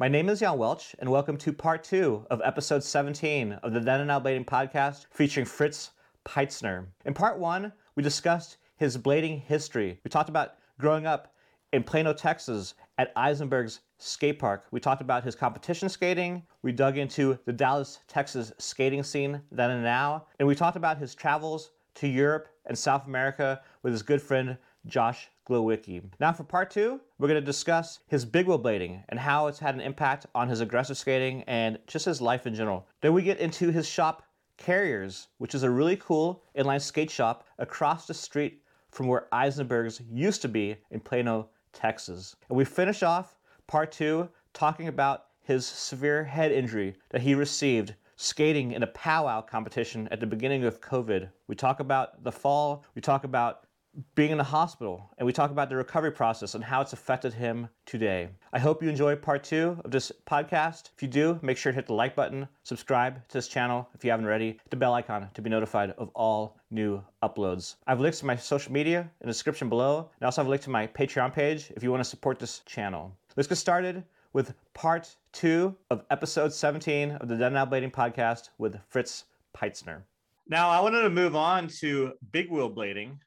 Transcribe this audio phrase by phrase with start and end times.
[0.00, 3.80] My name is Jan Welch, and welcome to part two of episode 17 of the
[3.80, 5.90] Then and Now Blading podcast featuring Fritz
[6.24, 6.86] Peitzner.
[7.04, 9.98] In part one, we discussed his blading history.
[10.04, 11.34] We talked about growing up
[11.72, 14.66] in Plano, Texas at Eisenberg's skate park.
[14.70, 16.44] We talked about his competition skating.
[16.62, 20.26] We dug into the Dallas, Texas skating scene then and now.
[20.38, 24.58] And we talked about his travels to Europe and South America with his good friend
[24.88, 26.02] Josh Glowicki.
[26.18, 29.58] Now for part two, we're going to discuss his big wheel blading and how it's
[29.58, 32.86] had an impact on his aggressive skating and just his life in general.
[33.00, 34.24] Then we get into his shop
[34.58, 40.00] Carriers, which is a really cool inline skate shop across the street from where Eisenberg's
[40.10, 42.34] used to be in Plano, Texas.
[42.48, 43.36] And we finish off
[43.68, 49.40] part two talking about his severe head injury that he received skating in a powwow
[49.40, 51.30] competition at the beginning of COVID.
[51.46, 53.67] We talk about the fall, we talk about
[54.14, 57.32] being in the hospital, and we talk about the recovery process and how it's affected
[57.32, 58.28] him today.
[58.52, 60.90] I hope you enjoy part two of this podcast.
[60.94, 64.04] If you do, make sure to hit the like button, subscribe to this channel if
[64.04, 67.76] you haven't already, hit the bell icon to be notified of all new uploads.
[67.86, 70.46] I have links to my social media in the description below, and I also have
[70.46, 73.16] a link to my Patreon page if you want to support this channel.
[73.36, 78.78] Let's get started with part two of episode 17 of the Now Blading podcast with
[78.88, 79.24] Fritz
[79.56, 80.02] Peitzner.
[80.50, 83.18] Now, I wanted to move on to big wheel blading.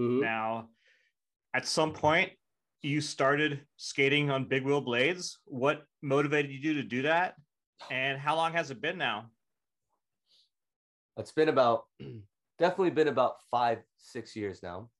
[0.00, 0.20] Mhm.
[0.20, 0.70] Now,
[1.54, 2.32] at some point,
[2.82, 5.38] you started skating on big wheel blades.
[5.44, 7.34] What motivated you to do that?
[7.90, 9.30] And how long has it been now?
[11.16, 11.84] It's been about
[12.58, 14.90] definitely been about five, six years now.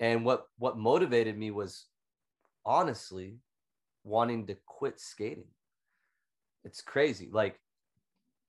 [0.00, 1.86] And what what motivated me was
[2.64, 3.38] honestly
[4.04, 5.48] wanting to quit skating.
[6.64, 7.28] It's crazy.
[7.30, 7.60] Like,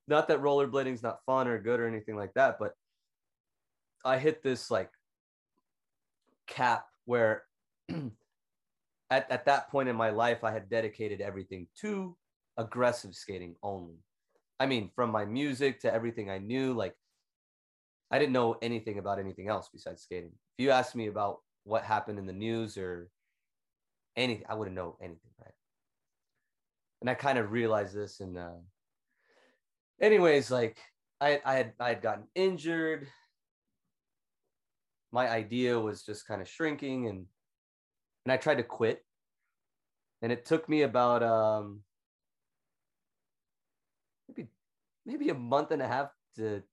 [0.08, 2.74] not that rollerblading is not fun or good or anything like that, but
[4.04, 4.90] I hit this like
[6.48, 7.44] cap where
[7.90, 12.16] at, at that point in my life, I had dedicated everything to
[12.58, 13.96] aggressive skating only.
[14.60, 16.96] I mean, from my music to everything I knew, like
[18.12, 20.32] I didn't know anything about anything else besides skating.
[20.58, 23.10] If you asked me about what happened in the news or
[24.16, 25.54] anything, I wouldn't know anything, right?
[27.02, 28.20] And I kind of realized this.
[28.22, 28.58] And uh,
[30.02, 30.78] anyways, like
[31.22, 33.08] I, I had I had gotten injured.
[35.12, 37.26] My idea was just kind of shrinking, and
[38.26, 39.04] and I tried to quit.
[40.22, 41.82] And it took me about um,
[44.28, 44.50] maybe
[45.06, 46.64] maybe a month and a half to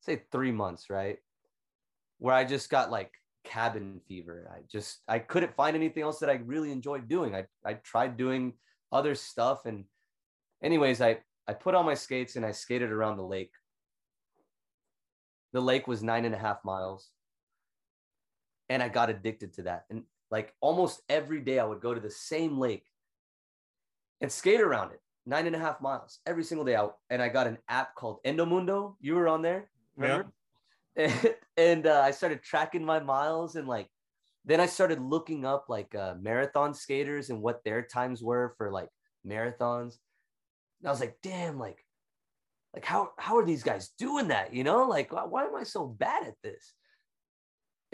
[0.00, 1.18] say three months, right?
[2.18, 3.12] Where I just got like
[3.44, 4.50] cabin fever.
[4.52, 7.34] I just I couldn't find anything else that I really enjoyed doing.
[7.34, 8.54] I I tried doing
[8.92, 9.84] other stuff, and
[10.62, 13.52] anyways, I I put on my skates and I skated around the lake.
[15.52, 17.10] The lake was nine and a half miles,
[18.68, 19.84] and I got addicted to that.
[19.90, 22.86] And like almost every day, I would go to the same lake
[24.20, 26.96] and skate around it nine and a half miles every single day out.
[27.10, 28.96] And I got an app called Endomondo.
[29.00, 30.32] You were on there, remember?
[30.96, 33.88] And, and uh, I started tracking my miles and like,
[34.44, 38.70] then I started looking up like uh, marathon skaters and what their times were for
[38.70, 38.90] like
[39.26, 39.96] marathons.
[40.80, 41.84] And I was like, damn, like,
[42.74, 44.52] like how how are these guys doing that?
[44.52, 46.74] You know, like why, why am I so bad at this?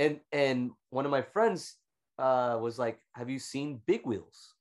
[0.00, 1.76] And and one of my friends
[2.18, 4.54] uh, was like, have you seen Big Wheels?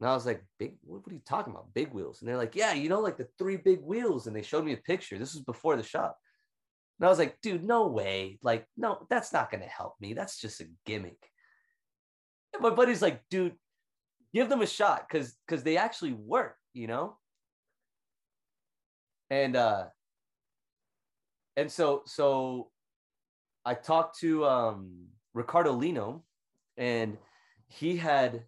[0.00, 1.72] And I was like, big, what, are you talking about?
[1.72, 2.20] Big wheels.
[2.20, 4.26] And they're like, yeah, you know, like the three big wheels.
[4.26, 5.18] And they showed me a picture.
[5.18, 6.18] This was before the shop.
[6.98, 8.38] And I was like, dude, no way.
[8.42, 10.12] Like, no, that's not going to help me.
[10.12, 11.30] That's just a gimmick.
[12.52, 13.54] And my buddy's like, dude,
[14.34, 17.16] give them a shot because because they actually work, you know?
[19.30, 19.86] And uh
[21.56, 22.70] and so so
[23.66, 26.24] I talked to um Ricardo Lino
[26.78, 27.18] and
[27.66, 28.44] he had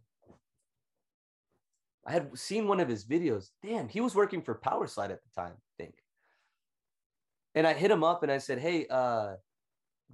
[2.07, 3.51] I had seen one of his videos.
[3.63, 5.95] Damn, he was working for Powerslide at the time, I think.
[7.55, 9.35] And I hit him up and I said, "Hey, uh,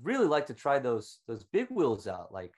[0.03, 2.55] really like to try those those big wheels out, like,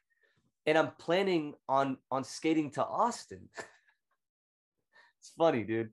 [0.64, 3.48] and I'm planning on on skating to Austin."
[5.19, 5.90] it's funny, dude.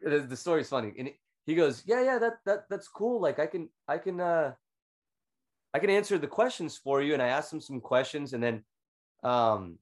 [0.00, 1.10] The, the story's funny, and
[1.44, 3.20] he goes, "Yeah, yeah, that that that's cool.
[3.20, 4.54] Like, I can I can uh,
[5.74, 8.64] I can answer the questions for you." And I asked him some questions, and then
[9.22, 9.78] um,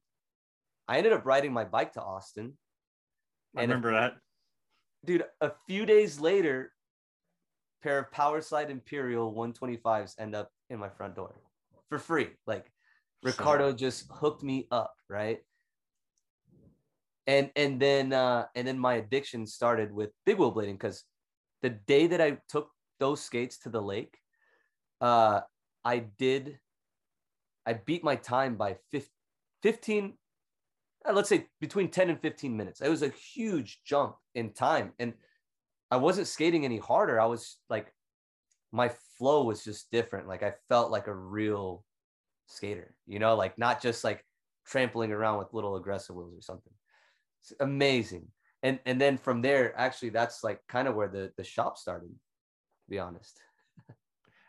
[0.88, 2.56] I ended up riding my bike to Austin
[3.56, 4.14] I And- remember that.
[5.04, 6.72] dude a few days later
[7.82, 11.34] pair of Powerslide imperial 125s end up in my front door
[11.88, 12.72] for free like
[13.22, 15.40] ricardo just hooked me up right
[17.26, 21.04] and and then uh and then my addiction started with big wheel blading because
[21.62, 24.16] the day that i took those skates to the lake
[25.00, 25.40] uh
[25.86, 26.58] i did
[27.64, 29.08] i beat my time by fif-
[29.62, 30.14] 15
[31.08, 32.80] uh, let's say between 10 and 15 minutes.
[32.80, 34.92] It was a huge jump in time.
[34.98, 35.14] And
[35.90, 37.20] I wasn't skating any harder.
[37.20, 37.92] I was like,
[38.72, 40.28] my flow was just different.
[40.28, 41.84] Like I felt like a real
[42.46, 44.24] skater, you know, like not just like
[44.66, 46.72] trampling around with little aggressive wheels or something.
[47.42, 48.26] It's amazing.
[48.62, 52.08] And and then from there, actually, that's like kind of where the the shop started,
[52.08, 53.40] to be honest.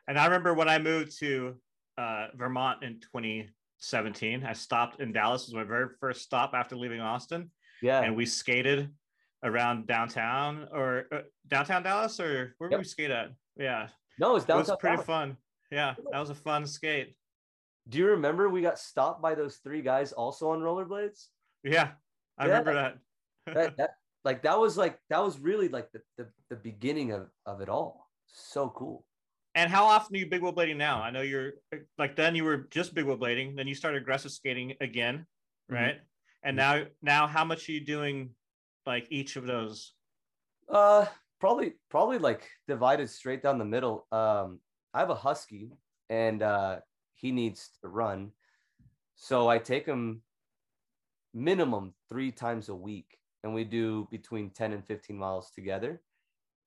[0.07, 1.56] And I remember when I moved to
[1.98, 5.44] uh, Vermont in 2017, I stopped in Dallas.
[5.44, 7.51] It was my very first stop after leaving Austin.
[7.81, 8.01] Yeah.
[8.01, 8.89] And we skated
[9.44, 12.80] around downtown or uh, downtown Dallas or where yep.
[12.80, 13.30] we skate at?
[13.56, 13.88] Yeah.
[14.19, 14.65] No, it's downtown.
[14.65, 15.07] It was pretty Dallas.
[15.07, 15.38] fun.
[15.71, 17.15] Yeah, that was a fun skate.
[17.89, 21.27] Do you remember we got stopped by those three guys also on rollerblades?
[21.63, 21.92] Yeah,
[22.38, 22.50] I yeah.
[22.50, 22.98] remember that.
[23.54, 23.89] that, that.
[24.24, 27.69] Like that was like that was really like the, the the beginning of of it
[27.69, 28.09] all.
[28.27, 29.06] So cool.
[29.57, 31.01] And how often are you big wheel blading now?
[31.01, 31.54] I know you're
[31.98, 35.25] like then you were just big wheel blading, then you started aggressive skating again,
[35.71, 35.74] mm-hmm.
[35.74, 35.95] right?
[35.95, 36.48] Mm-hmm.
[36.48, 38.30] And now now how much are you doing
[38.86, 39.94] like each of those?
[40.71, 41.07] Uh
[41.39, 44.06] probably probably like divided straight down the middle.
[44.12, 44.59] Um
[44.94, 45.71] I have a husky
[46.07, 46.81] and uh
[47.15, 48.33] he needs to run.
[49.15, 50.21] So I take him
[51.33, 56.00] minimum three times a week, and we do between 10 and 15 miles together.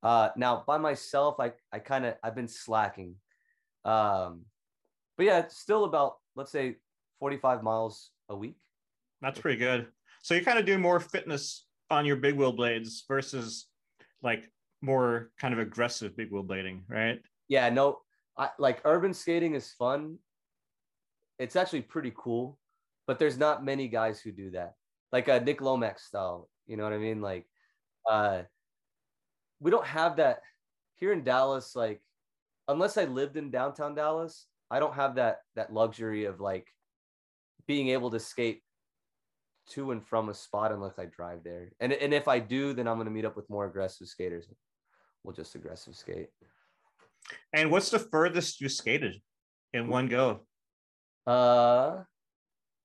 [0.03, 3.17] Uh, now by myself, I, I kind of I've been slacking.
[3.85, 4.43] Um,
[5.17, 6.77] but yeah, it's still about let's say
[7.19, 8.57] 45 miles a week.
[9.21, 9.89] That's pretty good.
[10.23, 13.67] So you kind of do more fitness on your big wheel blades versus
[14.23, 14.51] like
[14.81, 17.21] more kind of aggressive big wheel blading, right?
[17.49, 17.99] Yeah, no,
[18.39, 20.19] I like urban skating is fun
[21.41, 22.59] it's actually pretty cool,
[23.07, 24.75] but there's not many guys who do that.
[25.11, 27.23] Like a Nick Lomax style, you know what I mean?
[27.23, 27.47] Like
[28.09, 28.43] uh
[29.61, 30.41] we don't have that
[30.97, 32.01] here in Dallas like
[32.71, 36.69] unless I lived in downtown Dallas, I don't have that that luxury of like
[37.67, 38.63] being able to skate
[39.71, 41.73] to and from a spot unless I drive there.
[41.81, 44.47] And and if I do, then I'm going to meet up with more aggressive skaters.
[45.25, 46.29] We'll just aggressive skate.
[47.53, 49.21] And what's the furthest you skated
[49.73, 50.41] in one go?
[51.27, 52.05] Uh,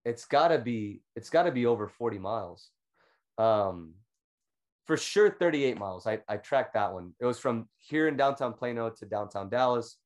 [0.03, 2.69] it's gotta be it's gotta be over 40 miles.
[3.37, 3.93] Um,
[4.85, 6.07] for sure 38 miles.
[6.07, 7.13] I I tracked that one.
[7.19, 9.97] It was from here in downtown Plano to downtown Dallas.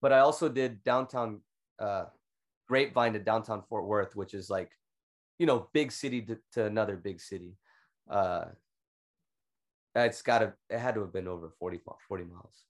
[0.00, 1.40] But I also did downtown
[1.80, 2.04] uh,
[2.68, 4.70] Grapevine to downtown Fort Worth, which is like,
[5.38, 7.56] you know, big city to, to another big city.
[8.08, 8.44] Uh,
[9.94, 12.64] it's got to, it had to have been over 40, 40 miles.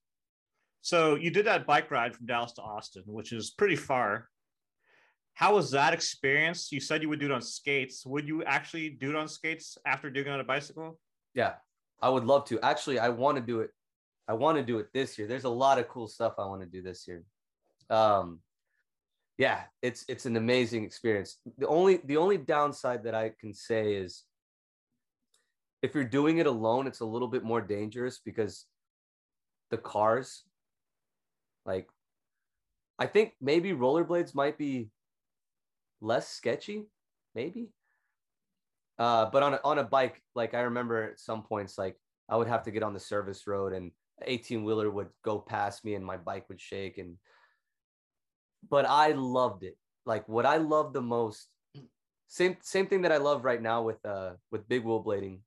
[0.81, 4.29] So you did that bike ride from Dallas to Austin, which is pretty far.
[5.38, 6.73] How was that experience?
[6.73, 8.05] You said you would do it on skates.
[8.05, 10.99] Would you actually do it on skates after doing it on a bicycle?
[11.32, 11.55] Yeah,
[12.02, 12.58] I would love to.
[12.58, 13.70] Actually, I want to do it.
[14.26, 15.29] I want to do it this year.
[15.29, 17.23] There's a lot of cool stuff I want to do this year.
[17.88, 18.40] Um,
[19.37, 21.38] yeah, it's it's an amazing experience.
[21.56, 24.25] The only the only downside that I can say is
[25.82, 28.67] if you're doing it alone, it's a little bit more dangerous because
[29.70, 30.43] the cars
[31.64, 31.87] like,
[32.99, 34.90] I think maybe rollerblades might be
[36.00, 36.87] less sketchy,
[37.35, 37.71] maybe.
[38.99, 41.97] Uh, but on a, on a bike, like I remember at some points, like
[42.29, 43.93] I would have to get on the service road and
[44.23, 46.99] 18 wheeler would go past me and my bike would shake.
[46.99, 47.17] And,
[48.69, 49.77] but I loved it.
[50.05, 51.49] Like what I love the most,
[52.27, 55.41] same, same thing that I love right now with, uh, with big wheel blading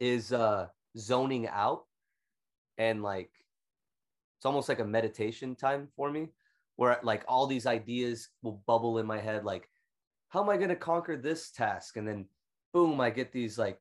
[0.00, 1.84] is, uh, zoning out
[2.78, 3.30] and like
[4.36, 6.28] it's almost like a meditation time for me
[6.80, 9.68] where like all these ideas will bubble in my head like
[10.30, 11.98] how am i going to conquer this task?
[11.98, 12.24] And then
[12.72, 13.78] boom i get these like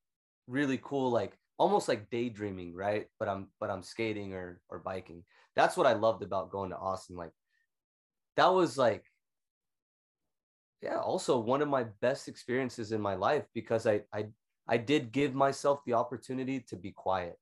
[0.48, 3.08] really cool like almost like daydreaming right?
[3.18, 5.24] But i'm but i'm skating or or biking.
[5.56, 7.32] That's what i loved about going to austin like
[8.36, 9.06] that was like
[10.82, 14.26] yeah also one of my best experiences in my life because i i
[14.68, 17.38] i did give myself the opportunity to be quiet.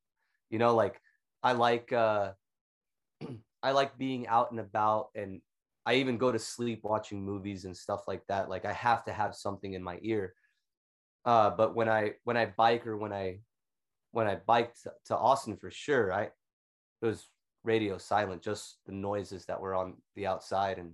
[0.52, 1.02] You know like
[1.42, 2.34] i like uh
[3.64, 5.42] I like being out and about and
[5.88, 8.50] I even go to sleep watching movies and stuff like that.
[8.50, 10.34] Like I have to have something in my ear.
[11.24, 13.40] Uh, but when I when I bike or when I
[14.12, 16.34] when I biked to, Austin for sure, I it
[17.06, 17.30] was
[17.64, 20.92] radio silent, just the noises that were on the outside and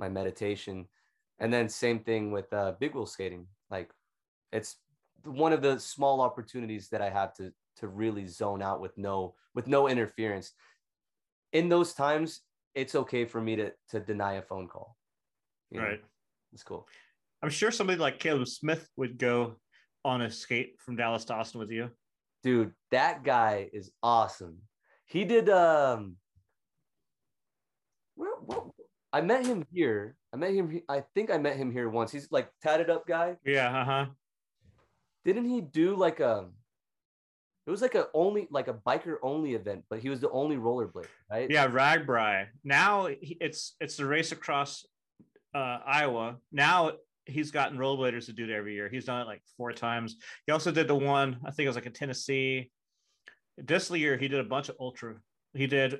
[0.00, 0.88] my meditation.
[1.38, 3.46] And then same thing with uh, big wheel skating.
[3.70, 3.92] Like
[4.50, 4.78] it's
[5.22, 9.36] one of the small opportunities that I have to to really zone out with no
[9.54, 10.54] with no interference
[11.52, 12.40] in those times,
[12.78, 14.96] it's okay for me to to deny a phone call.
[15.70, 15.86] You know?
[15.86, 16.00] Right.
[16.52, 16.86] It's cool.
[17.42, 19.56] I'm sure somebody like Caleb Smith would go
[20.04, 21.90] on a skate from Dallas to Austin with you.
[22.42, 24.58] Dude, that guy is awesome.
[25.06, 26.16] He did um
[28.14, 28.68] where what
[29.12, 30.16] I met him here.
[30.32, 30.80] I met him.
[30.88, 32.12] I think I met him here once.
[32.12, 33.36] He's like tatted up guy.
[33.44, 34.06] Yeah, uh huh.
[35.24, 36.48] Didn't he do like a?
[37.68, 40.56] It was like a only like a biker only event, but he was the only
[40.56, 41.50] rollerblader, right?
[41.50, 42.46] Yeah, RAGBRAI.
[42.64, 44.86] Now it's it's the race across
[45.54, 46.38] uh, Iowa.
[46.50, 46.92] Now
[47.26, 48.88] he's gotten rollerbladers to do it every year.
[48.88, 50.16] He's done it like four times.
[50.46, 52.70] He also did the one I think it was like in Tennessee.
[53.58, 55.16] This year he did a bunch of ultra.
[55.52, 55.98] He did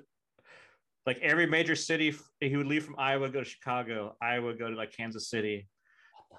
[1.04, 2.14] like every major city.
[2.40, 4.16] He would leave from Iowa, go to Chicago.
[4.22, 5.68] Iowa, go to like Kansas City,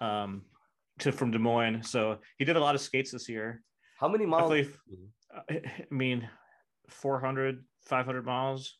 [0.01, 0.41] um,
[1.01, 1.83] to from Des Moines.
[1.88, 3.62] So he did a lot of skates this year.
[4.00, 4.65] How many miles?
[5.48, 5.63] Believe.
[5.65, 6.29] Uh, I mean,
[6.88, 8.77] 400, 500 miles.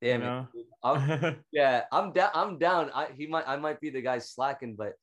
[0.00, 0.30] Damn you it.
[0.30, 0.48] know?
[0.52, 0.64] dude.
[0.82, 2.30] I'm, yeah, I'm down.
[2.34, 2.90] I'm down.
[2.94, 4.94] I he might I might be the guy slacking, but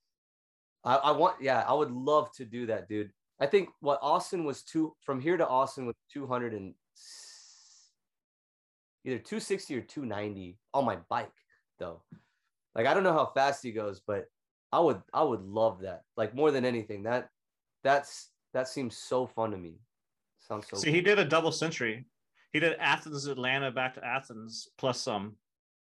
[0.83, 3.11] I, I want yeah, I would love to do that, dude.
[3.39, 6.73] I think what Austin was two from here to Austin was 200 and
[9.05, 11.31] either 260 or 290 on my bike
[11.79, 12.01] though.
[12.75, 14.25] Like I don't know how fast he goes, but
[14.71, 16.03] I would I would love that.
[16.17, 17.03] Like more than anything.
[17.03, 17.29] That
[17.83, 19.79] that's that seems so fun to me.
[20.49, 22.05] Sounds so See, he did a double century.
[22.51, 25.35] He did Athens, Atlanta, back to Athens, plus some.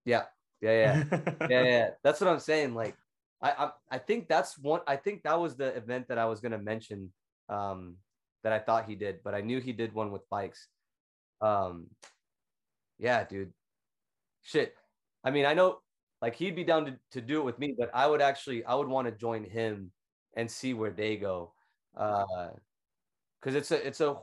[0.05, 0.25] yeah.
[0.61, 1.21] Yeah, yeah.
[1.49, 1.91] yeah, yeah.
[2.03, 2.75] That's what I'm saying.
[2.75, 2.97] Like,
[3.41, 4.81] I, I, I think that's one.
[4.89, 7.13] I think that was the event that I was gonna mention.
[7.49, 7.95] Um,
[8.43, 10.69] that I thought he did, but I knew he did one with bikes.
[11.41, 11.87] Um,
[12.99, 13.53] yeah, dude.
[14.43, 14.75] Shit.
[15.25, 15.79] I mean, I know,
[16.23, 18.75] like, he'd be down to, to do it with me, but I would actually, I
[18.75, 19.91] would want to join him
[20.37, 21.53] and see where they go.
[21.97, 22.49] Uh,
[23.41, 24.17] because it's a, it's a,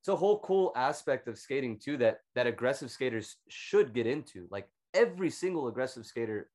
[0.00, 4.48] it's a whole cool aspect of skating too that that aggressive skaters should get into.
[4.50, 6.48] Like every single aggressive skater,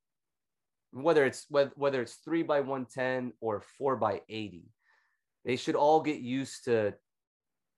[0.92, 4.72] whether it's whether, it's three by one ten or four by eighty,
[5.46, 6.96] they should all get used to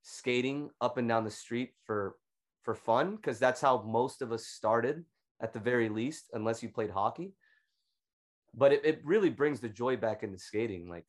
[0.03, 2.15] skating up and down the street for
[2.63, 5.03] for fun because that's how most of us started
[5.41, 7.33] at the very least, unless you played hockey.
[8.55, 10.89] But it, it really brings the joy back into skating.
[10.89, 11.05] Like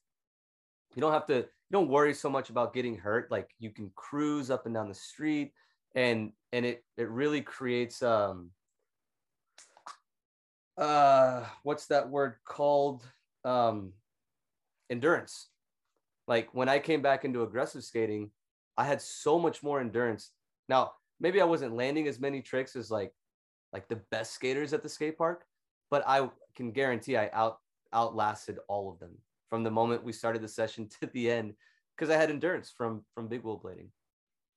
[0.97, 3.91] you don't have to you don't worry so much about getting hurt like you can
[3.95, 5.53] cruise up and down the street
[5.95, 8.51] and and it it really creates um
[10.77, 13.05] uh what's that word called?
[13.45, 13.93] Um
[14.91, 15.49] endurance.
[16.27, 18.31] Like when i came back into aggressive skating
[18.77, 20.31] i had so much more endurance.
[20.69, 23.13] Now maybe i wasn't landing as many tricks as like
[23.73, 25.45] like the best skaters at the skate park
[25.91, 27.59] but i can guarantee i out
[27.93, 29.17] outlasted all of them
[29.49, 31.55] from the moment we started the session to the end
[31.97, 33.89] because I had endurance from from big wheel blading.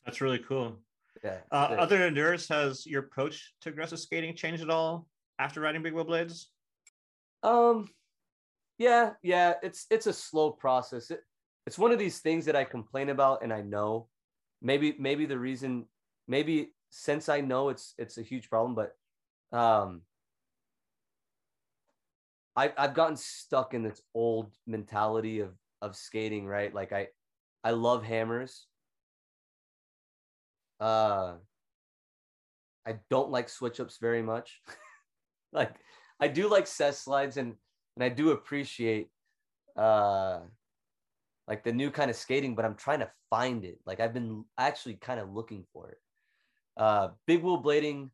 [0.05, 0.77] That's really cool.
[1.23, 1.37] Yeah.
[1.51, 5.07] Uh, other than endurance, has your approach to aggressive skating changed at all
[5.39, 6.49] after riding big wheel blades?
[7.43, 7.89] um
[8.77, 11.11] yeah, yeah, it's it's a slow process.
[11.11, 11.21] It,
[11.67, 14.07] it's one of these things that I complain about and I know
[14.61, 15.85] maybe maybe the reason
[16.27, 20.01] maybe since I know it's it's a huge problem, but um
[22.55, 26.73] I I've gotten stuck in this old mentality of of skating, right?
[26.73, 27.07] Like I
[27.63, 28.67] I love hammers.
[30.79, 31.37] Uh
[32.85, 34.61] I don't like switch ups very much.
[35.53, 35.75] like
[36.19, 37.55] I do like cess slides and
[37.95, 39.09] and I do appreciate
[39.75, 40.41] uh
[41.47, 43.79] like the new kind of skating, but I'm trying to find it.
[43.85, 45.99] Like I've been actually kind of looking for it.
[46.77, 48.09] Uh big wheel blading.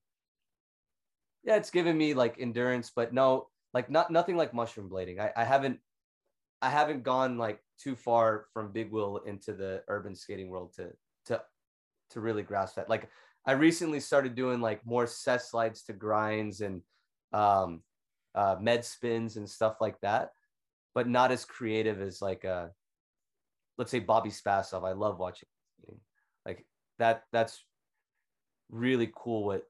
[1.44, 5.20] Yeah, it's given me like endurance, but no, like not nothing like mushroom blading.
[5.20, 5.80] I, I haven't
[6.62, 10.92] I haven't gone like too far from big wheel into the urban skating world to
[11.26, 11.42] to
[12.12, 12.90] to really grasp that.
[12.90, 13.10] Like
[13.46, 16.82] I recently started doing like more cess slides to grinds and
[17.34, 17.82] um
[18.36, 20.32] uh med spins and stuff like that,
[20.96, 22.68] but not as creative as like uh
[23.78, 24.88] let's say Bobby Spasov.
[24.88, 25.50] I love watching
[26.46, 26.66] like
[27.00, 27.64] that that's
[28.70, 29.64] really cool what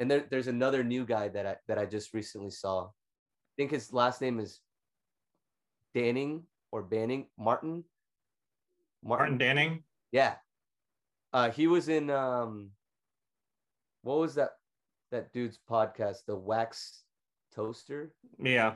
[0.00, 2.86] and there, there's another new guy that I that I just recently saw.
[2.86, 4.60] I think his last name is
[5.94, 7.84] Danning or Banning Martin.
[9.02, 9.82] Martin Danning.
[10.12, 10.34] Yeah.
[11.32, 12.70] Uh, he was in um,
[14.02, 14.50] what was that
[15.10, 17.02] that dude's podcast, the Wax
[17.54, 18.12] Toaster?
[18.38, 18.74] Yeah.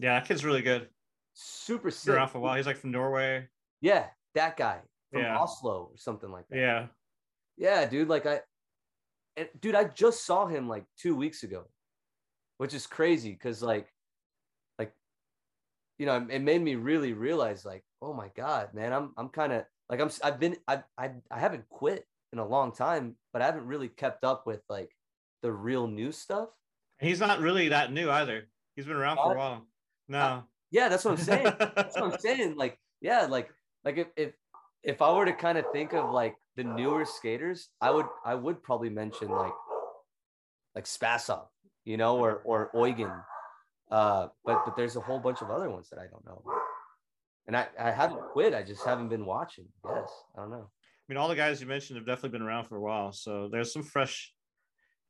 [0.00, 0.88] Yeah, that kid's really good.
[1.34, 2.14] Super Been sick.
[2.14, 2.56] around for a while.
[2.56, 3.48] He's like from Norway.
[3.80, 4.78] Yeah, that guy
[5.12, 5.36] from Yeah.
[5.38, 6.58] Oslo or something like that.
[6.58, 6.86] Yeah.
[7.56, 8.08] Yeah, dude.
[8.08, 8.40] Like I,
[9.38, 11.64] and dude, I just saw him like two weeks ago,
[12.58, 13.86] which is crazy because like,
[14.78, 14.92] like,
[15.98, 19.52] you know, it made me really realize like, oh my god, man, I'm I'm kind
[19.52, 23.42] of like I'm I've been I I I haven't quit in a long time, but
[23.42, 24.90] I haven't really kept up with like
[25.42, 26.48] the real new stuff.
[27.00, 28.48] He's not really that new either.
[28.74, 29.66] He's been around for a while.
[30.08, 30.44] No.
[30.70, 31.44] Yeah, that's what I'm saying.
[31.58, 32.56] that's what I'm saying.
[32.56, 33.50] Like, yeah, like
[33.84, 34.32] like if if
[34.82, 38.34] if I were to kind of think of like the newer skaters, I would I
[38.34, 39.52] would probably mention like
[40.74, 41.46] like Spasov.
[41.84, 43.12] you know, or or Eugen.
[43.90, 46.42] Uh, but but there's a whole bunch of other ones that I don't know.
[47.46, 48.52] And I, I haven't quit.
[48.54, 49.66] I just haven't been watching.
[49.86, 50.10] Yes.
[50.36, 50.68] I don't know.
[50.68, 53.12] I mean, all the guys you mentioned have definitely been around for a while.
[53.12, 54.34] So there's some fresh,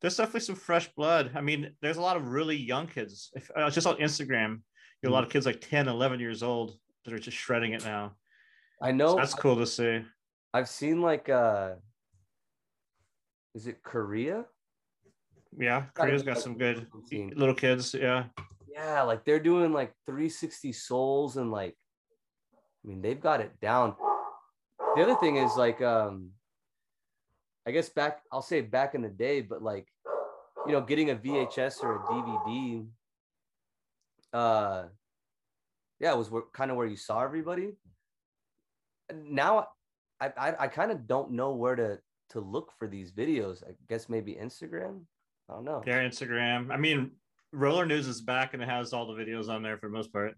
[0.01, 1.33] there's definitely some fresh blood.
[1.35, 3.31] I mean, there's a lot of really young kids.
[3.35, 6.45] If, uh, just on Instagram, you have a lot of kids like 10, 11 years
[6.45, 8.15] old that are just shredding it now.
[8.81, 10.05] I know So that's cool to see.
[10.59, 11.75] I've seen like uh
[13.55, 14.45] is it Korea?
[15.57, 16.89] Yeah, Korea's got some good
[17.37, 17.95] little kids.
[17.95, 18.25] Yeah.
[18.69, 21.77] Yeah, like they're doing like 360 souls and like
[22.85, 23.95] I mean they've got it down.
[24.97, 26.31] The other thing is like um
[27.65, 29.87] I guess back I'll say back in the day, but like
[30.67, 32.85] you know, getting a VHS or a DVD
[34.33, 34.85] uh
[36.01, 37.75] yeah, it was where, kind of where you saw everybody.
[39.15, 39.69] Now
[40.21, 41.99] I I, I kind of don't know where to
[42.31, 43.63] to look for these videos.
[43.63, 45.03] I guess maybe Instagram.
[45.49, 45.83] I don't know.
[45.87, 46.71] Yeah, Instagram.
[46.71, 47.13] I mean,
[47.53, 50.13] Roller News is back and it has all the videos on there for the most
[50.13, 50.35] part.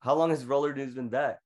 [0.00, 1.38] How long has Roller News been back?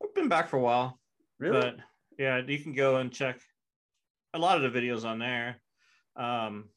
[0.00, 0.98] We've been back for a while.
[1.38, 1.60] Really?
[1.60, 1.76] But
[2.18, 3.40] yeah, you can go and check
[4.34, 5.60] a lot of the videos on there.
[6.16, 6.70] Um,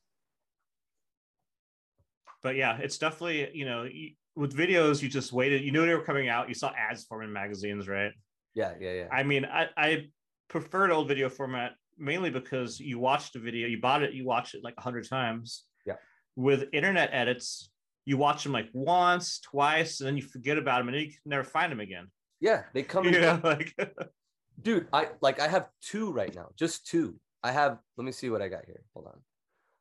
[2.44, 3.88] but yeah, it's definitely, you know,
[4.36, 7.20] with videos, you just waited, you knew they were coming out, you saw ads for
[7.20, 8.12] them in magazines, right?
[8.58, 9.08] Yeah, yeah, yeah.
[9.12, 10.08] I mean, I, I
[10.50, 14.56] preferred old video format mainly because you watched the video, you bought it, you watched
[14.56, 15.66] it like a hundred times.
[15.86, 15.94] Yeah.
[16.36, 17.70] With internet edits,
[18.06, 21.18] you watch them like once, twice, and then you forget about them, and you can
[21.26, 22.08] never find them again.
[22.40, 23.14] yeah, they come in.
[23.14, 23.76] You know, like
[24.62, 27.20] Dude, I like I have two right now, just two.
[27.44, 28.82] I have let me see what I got here.
[28.96, 29.20] Hold on.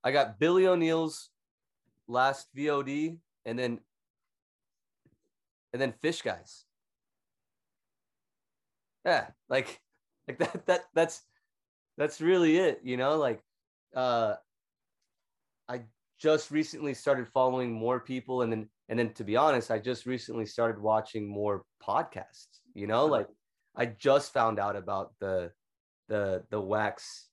[0.05, 1.31] I got Billy O'Neill's
[2.09, 3.17] last VOD
[3.47, 3.81] and then
[5.73, 6.66] and then Fish Guys.
[9.07, 9.81] Yeah, like
[10.27, 11.23] like that that that's
[11.97, 13.41] that's really it, you know, like
[13.95, 14.35] uh
[15.69, 15.83] I
[16.21, 20.07] just recently started following more people and then and then to be honest, I just
[20.07, 23.29] recently started watching more podcasts, you know, like
[23.77, 25.53] I just found out about the
[26.09, 27.29] the the wax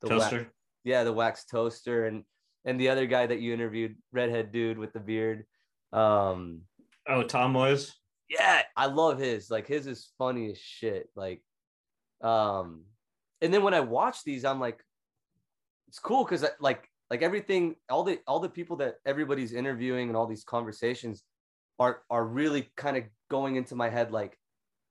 [0.00, 0.52] the wax, toaster.
[0.84, 2.24] yeah, the wax toaster and
[2.64, 5.44] and the other guy that you interviewed, redhead dude with the beard.
[5.92, 6.62] Um
[7.08, 7.92] Oh, Tom Moyes.
[8.28, 9.50] Yeah, I love his.
[9.50, 11.08] Like his is funny as shit.
[11.16, 11.42] Like,
[12.22, 12.82] um,
[13.40, 14.84] and then when I watch these, I'm like,
[15.88, 20.16] it's cool because like like everything, all the all the people that everybody's interviewing and
[20.16, 21.22] all these conversations
[21.78, 24.12] are are really kind of going into my head.
[24.12, 24.38] Like,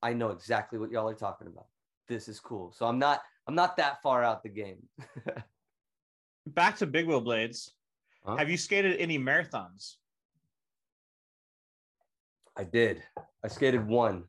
[0.02, 1.66] I know exactly what y'all are talking about.
[2.08, 2.72] This is cool.
[2.72, 4.88] So I'm not I'm not that far out the game.
[6.46, 7.72] Back to Big Wheel Blades.
[8.24, 8.36] Huh?
[8.36, 9.96] Have you skated any marathons?
[12.56, 13.02] I did.
[13.44, 14.24] I skated one,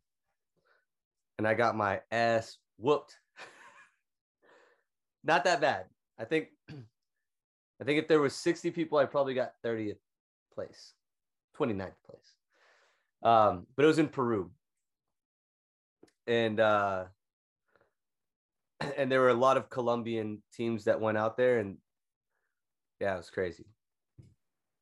[1.37, 3.17] and I got my ass whooped.
[5.23, 5.85] Not that bad.
[6.17, 6.49] I think.
[7.81, 9.99] I think if there was 60 people, I probably got 30th
[10.53, 10.95] place,
[11.57, 12.33] 29th place.
[13.23, 14.51] Um, but it was in Peru,
[16.27, 17.05] and uh,
[18.97, 21.77] and there were a lot of Colombian teams that went out there, and
[22.99, 23.65] yeah, it was crazy.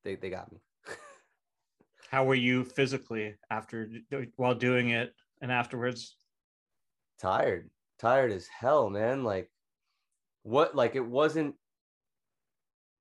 [0.03, 0.59] They they got me.
[2.09, 3.89] How were you physically after
[4.35, 6.17] while doing it and afterwards?
[7.19, 7.69] tired.
[7.99, 9.23] Tired as hell man.
[9.23, 9.49] Like
[10.43, 11.53] what like it wasn't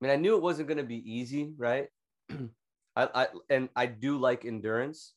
[0.01, 1.87] i mean i knew it wasn't going to be easy right?
[2.97, 5.13] I, I and i do like endurance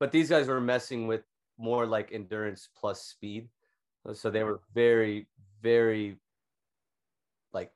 [0.00, 1.22] but these guys were messing with
[1.58, 3.48] more like endurance plus speed.
[4.14, 5.28] So they were very
[5.62, 6.16] very
[7.52, 7.70] like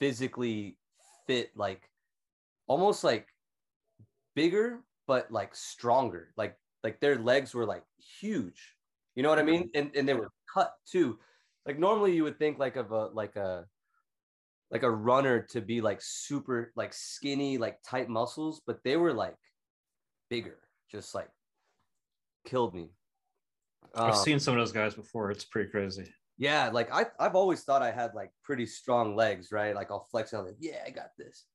[0.00, 0.76] physically
[1.28, 1.88] fit like
[2.66, 3.28] almost like
[4.36, 7.82] bigger but like stronger like like their legs were like
[8.20, 8.76] huge
[9.16, 9.70] you know what I mean?
[9.74, 11.18] And and they were cut too.
[11.64, 13.64] Like normally you would think like of a like a
[14.70, 19.14] like a runner to be like super like skinny, like tight muscles, but they were
[19.14, 19.36] like
[20.28, 20.58] bigger,
[20.92, 21.30] just like
[22.44, 22.90] killed me.
[23.94, 25.30] I've Um, seen some of those guys before.
[25.30, 26.12] It's pretty crazy.
[26.36, 29.74] yeah, like I I've always thought I had like pretty strong legs, right?
[29.74, 31.46] Like I'll flex and I'm like, yeah, I got this.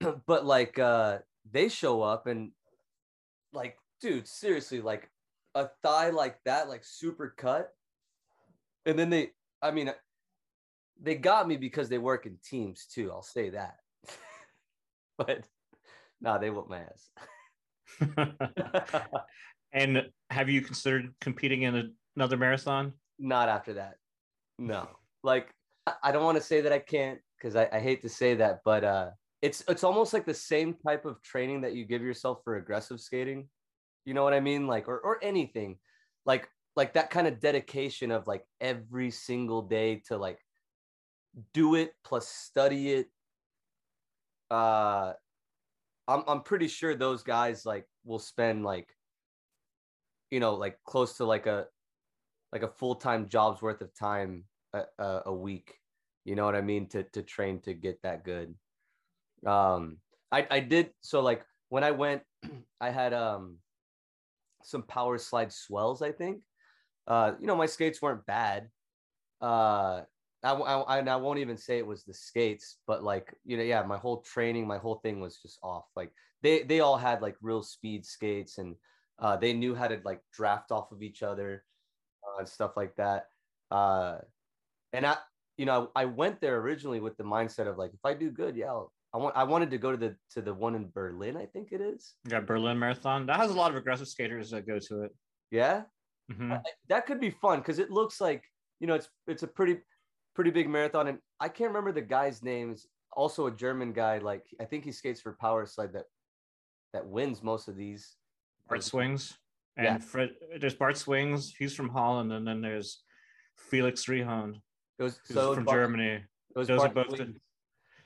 [0.26, 1.18] but like uh
[1.50, 2.52] they show up and
[3.52, 5.10] like, dude, seriously, like
[5.54, 7.70] a thigh like that, like super cut.
[8.86, 9.30] And then they,
[9.62, 9.90] I mean,
[11.00, 13.10] they got me because they work in teams too.
[13.10, 13.76] I'll say that.
[15.18, 15.46] but
[16.20, 17.10] nah, they whooped my ass.
[19.72, 22.92] and have you considered competing in another marathon?
[23.18, 23.94] Not after that.
[24.58, 24.88] No.
[25.22, 25.54] Like
[25.86, 28.34] I- I don't want to say that I can't because I, I hate to say
[28.36, 29.10] that, but uh
[29.44, 32.98] it's it's almost like the same type of training that you give yourself for aggressive
[32.98, 33.46] skating.
[34.06, 34.66] You know what I mean?
[34.66, 35.76] Like or or anything.
[36.24, 40.38] Like like that kind of dedication of like every single day to like
[41.52, 43.08] do it plus study it
[44.50, 45.12] uh
[46.08, 48.88] I'm I'm pretty sure those guys like will spend like
[50.30, 51.66] you know like close to like a
[52.50, 55.74] like a full-time job's worth of time a, a, a week
[56.24, 58.54] you know what I mean to to train to get that good
[59.46, 59.98] um
[60.32, 62.22] I I did so like when I went
[62.80, 63.58] I had um
[64.62, 66.40] some Powerslide swells I think
[67.06, 68.68] uh you know my skates weren't bad
[69.40, 70.02] uh
[70.44, 73.82] I, I, I won't even say it was the skates, but like, you know, yeah,
[73.82, 75.86] my whole training, my whole thing was just off.
[75.96, 78.76] Like they, they all had like real speed skates and
[79.18, 81.64] uh, they knew how to like draft off of each other
[82.26, 83.28] uh, and stuff like that.
[83.70, 84.18] Uh,
[84.92, 85.16] and I,
[85.56, 88.54] you know, I went there originally with the mindset of like, if I do good,
[88.54, 91.36] yeah, I'll, I want, I wanted to go to the, to the one in Berlin,
[91.36, 92.14] I think it is.
[92.28, 92.40] Yeah.
[92.40, 93.26] Berlin marathon.
[93.26, 95.14] That has a lot of aggressive skaters that go to it.
[95.52, 95.82] Yeah.
[96.32, 96.52] Mhm.
[96.52, 98.42] I- that could be fun because it looks like
[98.80, 99.76] you know it's it's a pretty
[100.34, 104.42] pretty big marathon and i can't remember the guy's names also a german guy like
[104.58, 106.06] i think he skates for Powerslide that
[106.94, 108.16] that wins most of these
[108.68, 109.36] Bart Swings
[109.76, 109.98] and Yeah.
[109.98, 110.30] Fred.
[110.58, 111.54] There's Bart Swings.
[111.58, 113.02] He's from Holland, and then there's
[113.58, 114.24] Felix it
[114.98, 116.12] was who's so from Bart- Germany.
[116.14, 117.34] it was Those are Bart both the-.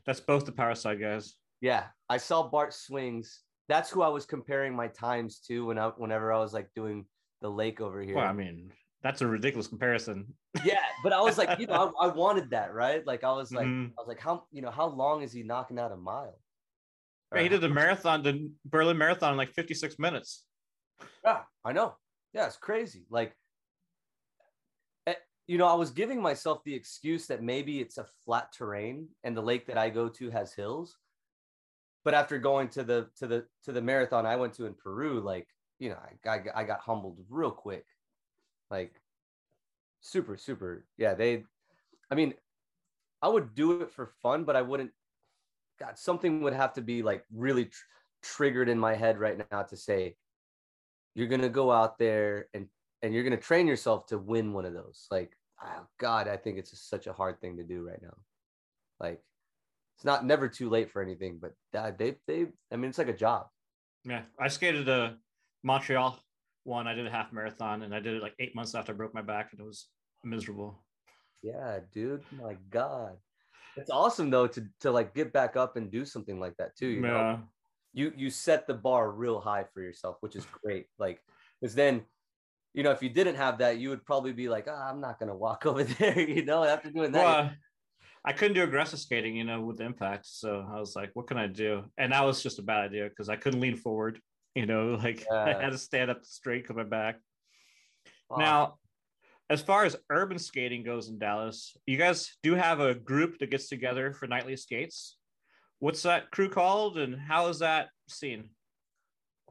[0.09, 1.35] That's both the side guys.
[1.61, 5.88] yeah i saw bart swings that's who i was comparing my times to when i
[5.99, 7.05] whenever i was like doing
[7.42, 10.33] the lake over here Well, I mean, that's a ridiculous comparison.
[10.64, 13.53] yeah but i was like you know I, I wanted that right like i was
[13.53, 13.88] like Mhm.
[13.99, 16.38] i was like how you know how long is he knocking out a mile
[17.35, 20.47] Yeah, he did the marathon, the Berlin Marathon, in like 56 minutes.
[21.23, 21.97] Yeah, I know.
[22.33, 23.05] Yeah, it's crazy.
[23.11, 23.37] Like,
[25.48, 29.34] you know, I was giving myself the excuse that maybe it's a flat terrain and
[29.34, 30.98] the lake that I go to has hills.
[32.04, 35.20] But after going to the to the to the marathon I went to in Peru,
[35.20, 37.87] like, you know, I, I, I got humbled real quick.
[38.70, 39.00] Like,
[40.00, 40.84] super, super.
[40.98, 41.44] Yeah, they.
[42.11, 42.34] I mean,
[43.22, 44.90] I would do it for fun, but I wouldn't.
[45.80, 47.84] God, something would have to be like really tr-
[48.22, 50.16] triggered in my head right now to say,
[51.14, 52.66] you're gonna go out there and
[53.02, 55.06] and you're gonna train yourself to win one of those.
[55.11, 58.16] Like, oh God, I think it's such a hard thing to do right now.
[59.01, 59.21] Like,
[59.97, 63.09] it's not never too late for anything, but that they they I mean it's like
[63.09, 63.47] a job.
[64.05, 65.16] Yeah, I skated a
[65.64, 66.18] Montreal
[66.64, 66.87] one.
[66.87, 69.14] I did a half marathon, and I did it like eight months after I broke
[69.14, 69.88] my back, and it was
[70.25, 70.79] miserable.
[71.42, 72.23] Yeah, dude.
[72.40, 73.16] My God.
[73.77, 76.88] It's awesome though to to like get back up and do something like that too.
[76.88, 77.38] You know, Yeah,
[77.92, 80.87] you you set the bar real high for yourself, which is great.
[80.99, 81.21] Like,
[81.61, 82.03] because then,
[82.74, 85.18] you know, if you didn't have that, you would probably be like, ah, I'm not
[85.18, 86.18] gonna walk over there.
[86.18, 87.50] You know, after doing that, well,
[88.24, 90.26] I couldn't do aggressive skating, you know, with the impact.
[90.26, 91.85] So I was like, what can I do?
[91.96, 94.20] And that was just a bad idea because I couldn't lean forward.
[94.54, 97.20] You know, like I had to stand up straight because my back.
[98.28, 98.38] fuck.
[98.38, 98.74] Now,
[99.50, 103.50] as far as urban skating goes in Dallas, you guys do have a group that
[103.50, 105.16] gets together for nightly skates.
[105.78, 108.50] What's that crew called, and how is that seen?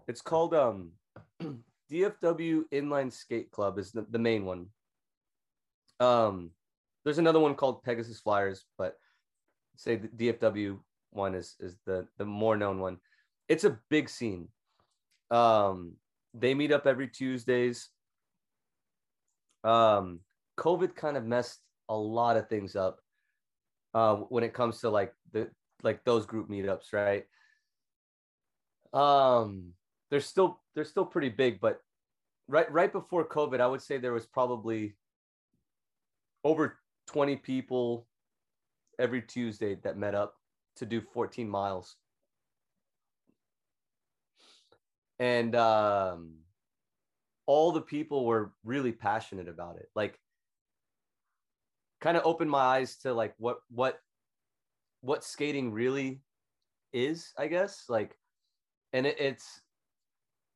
[0.07, 0.91] It's called um
[1.91, 4.67] DFW Inline Skate Club is the, the main one.
[5.99, 6.51] Um
[7.03, 8.95] there's another one called Pegasus Flyers, but
[9.77, 10.79] say the DFW
[11.11, 12.97] one is is the the more known one.
[13.47, 14.49] It's a big scene.
[15.31, 15.93] Um
[16.33, 17.89] they meet up every Tuesdays.
[19.63, 20.19] Um
[20.59, 22.99] COVID kind of messed a lot of things up
[23.93, 25.49] uh when it comes to like the
[25.83, 27.25] like those group meetups, right?
[28.93, 29.73] Um
[30.09, 31.81] they're still they're still pretty big, but
[32.47, 34.93] right right before COVID, I would say there was probably
[36.43, 38.05] over 20 people
[38.99, 40.35] every Tuesday that met up
[40.75, 41.95] to do 14 miles.
[45.17, 46.35] And um
[47.47, 49.89] all the people were really passionate about it.
[49.95, 50.19] Like
[52.01, 53.99] kind of opened my eyes to like what what
[55.01, 56.21] what skating really
[56.93, 57.85] is, I guess.
[57.89, 58.15] Like
[58.93, 59.61] and it, it's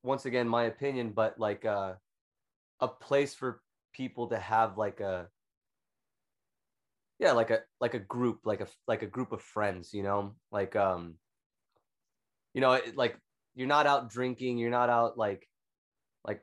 [0.04, 1.94] once again my opinion but like uh,
[2.80, 3.62] a place for
[3.94, 5.28] people to have like a
[7.20, 10.34] yeah like a like a group like a like a group of friends you know?
[10.52, 11.16] Like um
[12.54, 13.18] you know it, like
[13.54, 15.48] you're not out drinking you're not out like
[16.26, 16.42] like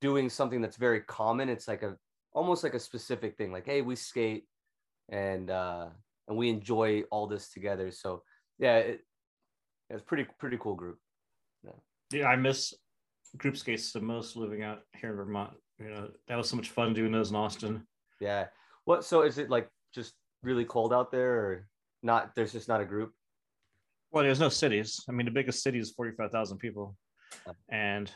[0.00, 1.48] doing something that's very common.
[1.48, 1.96] It's like a
[2.32, 4.44] almost like a specific thing like hey we skate
[5.08, 5.86] and uh
[6.28, 7.90] and we enjoy all this together.
[7.90, 8.22] So
[8.58, 9.00] yeah it,
[9.88, 10.98] it's pretty pretty cool group.
[11.64, 11.70] Yeah,
[12.22, 12.74] I miss
[13.36, 15.54] group skates the most living out here in Vermont.
[15.78, 17.86] You know, that was so much fun doing those in Austin.
[18.20, 18.46] Yeah.
[18.84, 19.04] What?
[19.04, 21.68] So is it like just really cold out there, or
[22.02, 22.34] not?
[22.36, 23.12] There's just not a group.
[24.12, 25.04] Well, there's no cities.
[25.08, 26.96] I mean, the biggest city is 45,000 people,
[27.68, 28.08] and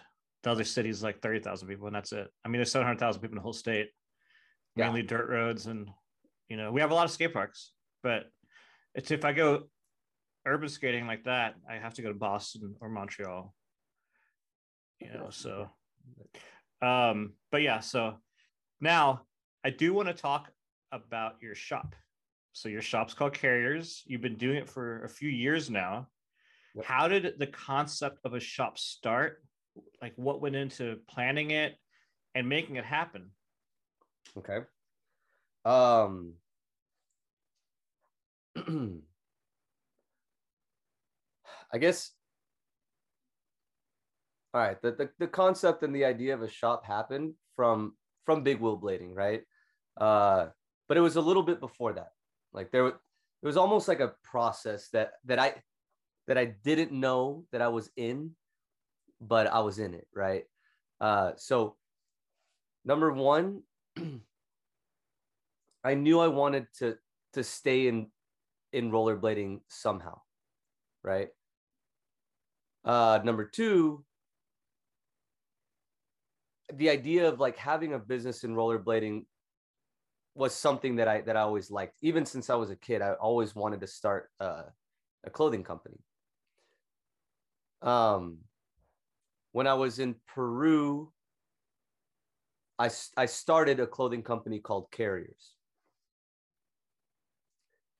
[0.44, 2.28] the other city is like 30,000 people, and that's it.
[2.44, 3.90] I mean, there's 700,000 people in the whole state,
[4.76, 4.84] Yeah.
[4.84, 5.66] mainly dirt roads.
[5.66, 5.90] And,
[6.48, 7.72] you know, we have a lot of skate parks,
[8.04, 8.26] but
[8.94, 9.64] it's if I go
[10.46, 13.52] urban skating like that, I have to go to Boston or Montreal.
[15.00, 15.70] You know, so
[16.82, 18.16] um, but yeah, so
[18.80, 19.22] now
[19.64, 20.50] I do want to talk
[20.92, 21.94] about your shop.
[22.52, 24.02] So your shop's called Carriers.
[24.06, 26.08] You've been doing it for a few years now.
[26.74, 26.84] Yep.
[26.84, 29.42] How did the concept of a shop start?
[30.02, 31.76] Like what went into planning it
[32.34, 33.30] and making it happen?
[34.37, 34.58] Okay.
[35.64, 36.34] Um
[41.72, 42.11] I guess
[44.58, 47.94] all right, the, the the concept and the idea of a shop happened from
[48.26, 49.42] from big wheel blading, right?
[49.96, 50.48] Uh
[50.88, 52.10] but it was a little bit before that.
[52.52, 52.96] Like there it
[53.40, 55.54] was almost like a process that that I
[56.26, 58.32] that I didn't know that I was in,
[59.20, 60.42] but I was in it, right?
[61.00, 61.76] Uh so
[62.84, 63.62] number one
[65.84, 66.98] I knew I wanted to
[67.34, 68.10] to stay in
[68.72, 70.20] in rollerblading somehow,
[71.04, 71.28] right?
[72.84, 74.04] Uh, number two,
[76.74, 79.24] the idea of like having a business in rollerblading
[80.35, 81.96] was something that I that I always liked.
[82.02, 84.64] Even since I was a kid, I always wanted to start a
[85.33, 85.98] clothing company.
[87.83, 88.38] Um,
[89.52, 91.12] when I was in Peru,
[92.78, 95.54] I I started a clothing company called Carriers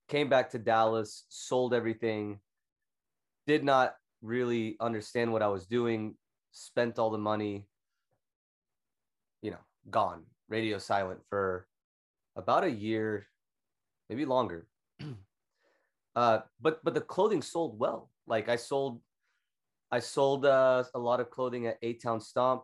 [0.09, 2.40] came back to Dallas, sold everything,
[3.46, 6.14] did not really understand what I was doing,
[6.50, 7.66] spent all the money,
[9.90, 11.66] gone, radio silent for
[12.37, 13.27] about a year,
[14.09, 14.66] maybe longer.
[16.16, 18.11] uh, but but the clothing sold well.
[18.27, 19.01] Like I sold,
[19.90, 22.62] I sold uh, a lot of clothing at A Town Stomp.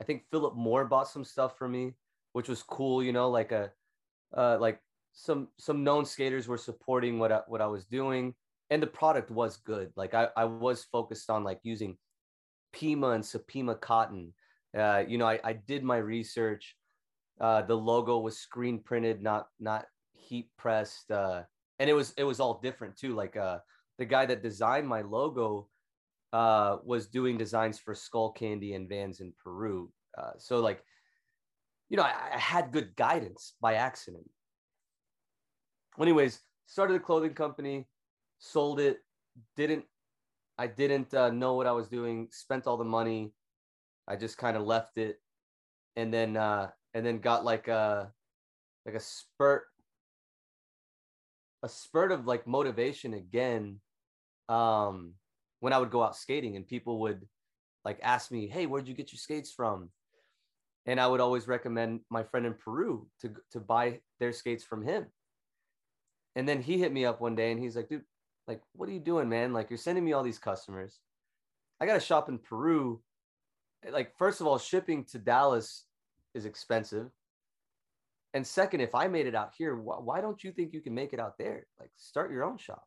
[0.00, 1.94] I think Philip Moore bought some stuff for me,
[2.32, 3.02] which was cool.
[3.02, 3.72] You know, like a
[4.36, 4.80] uh, like
[5.12, 8.34] some some known skaters were supporting what I, what I was doing
[8.70, 11.96] and the product was good like I, I was focused on like using
[12.72, 14.32] Pima and Supima cotton
[14.76, 16.76] uh, you know I, I did my research.
[17.40, 21.42] Uh, the logo was screen printed not not heat pressed uh,
[21.78, 23.14] and it was it was all different too.
[23.14, 23.58] Like uh,
[23.98, 25.68] the guy that designed my logo
[26.32, 29.90] uh, was doing designs for Skullcandy and Vans in Peru.
[30.16, 30.82] Uh, so like
[31.88, 34.28] you know I, I had good guidance by accident.
[36.00, 37.88] Anyways, started a clothing company,
[38.38, 38.98] sold it,
[39.56, 39.84] didn't
[40.58, 43.32] I didn't uh, know what I was doing, spent all the money.
[44.08, 45.20] I just kind of left it
[45.96, 48.10] and then uh and then got like a
[48.86, 49.64] like a spurt
[51.62, 53.80] a spurt of like motivation again
[54.48, 55.14] um
[55.60, 57.26] when I would go out skating and people would
[57.84, 59.90] like ask me, "Hey, where'd you get your skates from?"
[60.86, 64.82] And I would always recommend my friend in Peru to to buy their skates from
[64.84, 65.06] him.
[66.36, 68.04] And then he hit me up one day and he's like, dude,
[68.46, 69.52] like, what are you doing, man?
[69.52, 71.00] Like, you're sending me all these customers.
[71.80, 73.02] I got a shop in Peru.
[73.90, 75.84] Like, first of all, shipping to Dallas
[76.34, 77.10] is expensive.
[78.34, 80.94] And second, if I made it out here, wh- why don't you think you can
[80.94, 81.66] make it out there?
[81.78, 82.84] Like, start your own shop.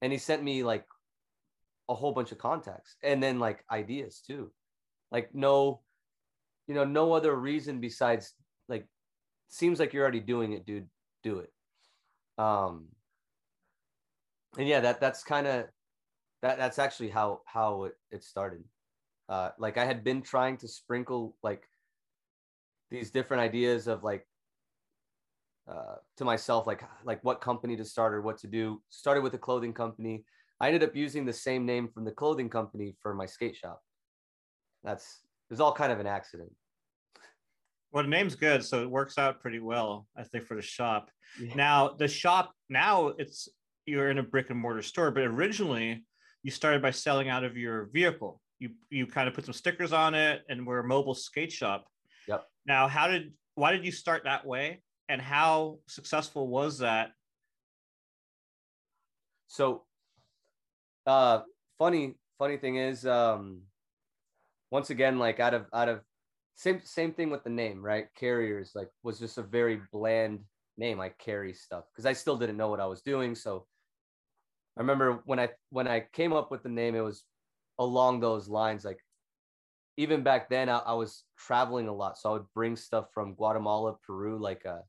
[0.00, 0.86] And he sent me like
[1.88, 4.50] a whole bunch of contacts and then like ideas too.
[5.10, 5.80] Like, no,
[6.66, 8.32] you know, no other reason besides
[8.68, 8.86] like,
[9.48, 10.88] seems like you're already doing it, dude.
[11.22, 11.50] Do it
[12.38, 12.86] um
[14.58, 15.66] and yeah that that's kind of
[16.42, 18.62] that that's actually how how it, it started
[19.28, 21.62] uh like i had been trying to sprinkle like
[22.90, 24.26] these different ideas of like
[25.68, 29.34] uh to myself like like what company to start or what to do started with
[29.34, 30.24] a clothing company
[30.60, 33.80] i ended up using the same name from the clothing company for my skate shop
[34.82, 36.52] that's it was all kind of an accident
[37.94, 41.12] well, the name's good, so it works out pretty well, I think, for the shop.
[41.40, 41.54] Yeah.
[41.54, 43.48] Now, the shop now it's
[43.86, 46.04] you're in a brick and mortar store, but originally
[46.42, 48.40] you started by selling out of your vehicle.
[48.58, 51.86] You you kind of put some stickers on it, and we're a mobile skate shop.
[52.28, 52.44] Yep.
[52.66, 57.10] Now, how did why did you start that way, and how successful was that?
[59.48, 59.84] So,
[61.06, 61.40] uh,
[61.78, 63.62] funny funny thing is, um,
[64.70, 66.00] once again, like out of out of
[66.56, 68.06] same same thing with the name, right?
[68.16, 70.40] Carriers like was just a very bland
[70.76, 71.00] name.
[71.00, 73.34] I carry stuff because I still didn't know what I was doing.
[73.34, 73.66] So
[74.76, 77.22] I remember when I when I came up with the name, it was
[77.78, 78.84] along those lines.
[78.84, 79.00] Like
[79.96, 83.34] even back then, I, I was traveling a lot, so I would bring stuff from
[83.34, 84.82] Guatemala, Peru, like a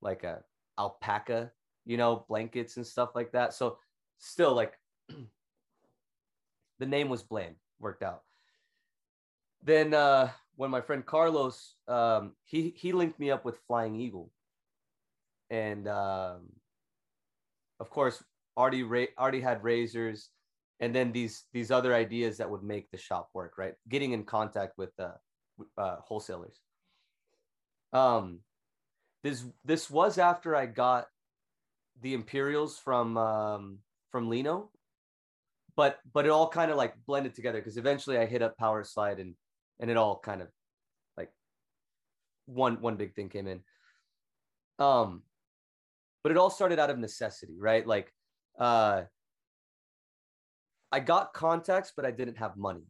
[0.00, 0.42] like a
[0.78, 1.50] alpaca,
[1.84, 3.54] you know, blankets and stuff like that.
[3.54, 3.78] So
[4.18, 4.74] still like
[6.78, 8.22] the name was bland, worked out.
[9.62, 14.32] Then uh when my friend Carlos, um, he he linked me up with Flying Eagle,
[15.50, 16.48] and um,
[17.78, 18.22] of course,
[18.56, 20.30] already ra- already had razors
[20.80, 23.74] and then these these other ideas that would make the shop work right?
[23.88, 25.12] Getting in contact with uh,
[25.76, 26.60] uh wholesalers.
[27.92, 28.40] Um
[29.22, 31.06] this this was after i got
[32.02, 33.78] the imperials from um
[34.10, 34.70] from lino
[35.76, 38.84] but but it all kind of like blended together because eventually i hit up power
[38.84, 39.34] slide and
[39.80, 40.48] and it all kind of
[41.16, 41.30] like
[42.46, 43.60] one one big thing came in.
[44.78, 45.22] Um
[46.22, 47.86] but it all started out of necessity right?
[47.86, 48.12] Like
[48.58, 49.02] uh
[50.92, 52.84] i got contacts but i didn't have money.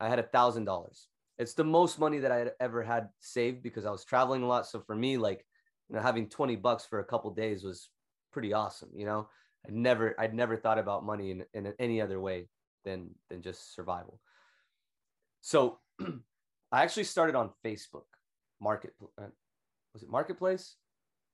[0.00, 1.08] I had a thousand dollars.
[1.38, 4.46] It's the most money that i had ever had saved because i was traveling a
[4.46, 4.66] lot.
[4.66, 5.44] So for me like
[5.88, 7.90] you know having 20 bucks for a couple days was
[8.32, 9.28] pretty awesome you know?
[9.66, 12.48] I never i'd never thought about money in, in any other way
[12.84, 14.20] than than just survival.
[15.40, 15.78] So
[16.72, 18.08] i actually started on facebook
[18.60, 19.26] market uh,
[19.92, 20.76] was it marketplace?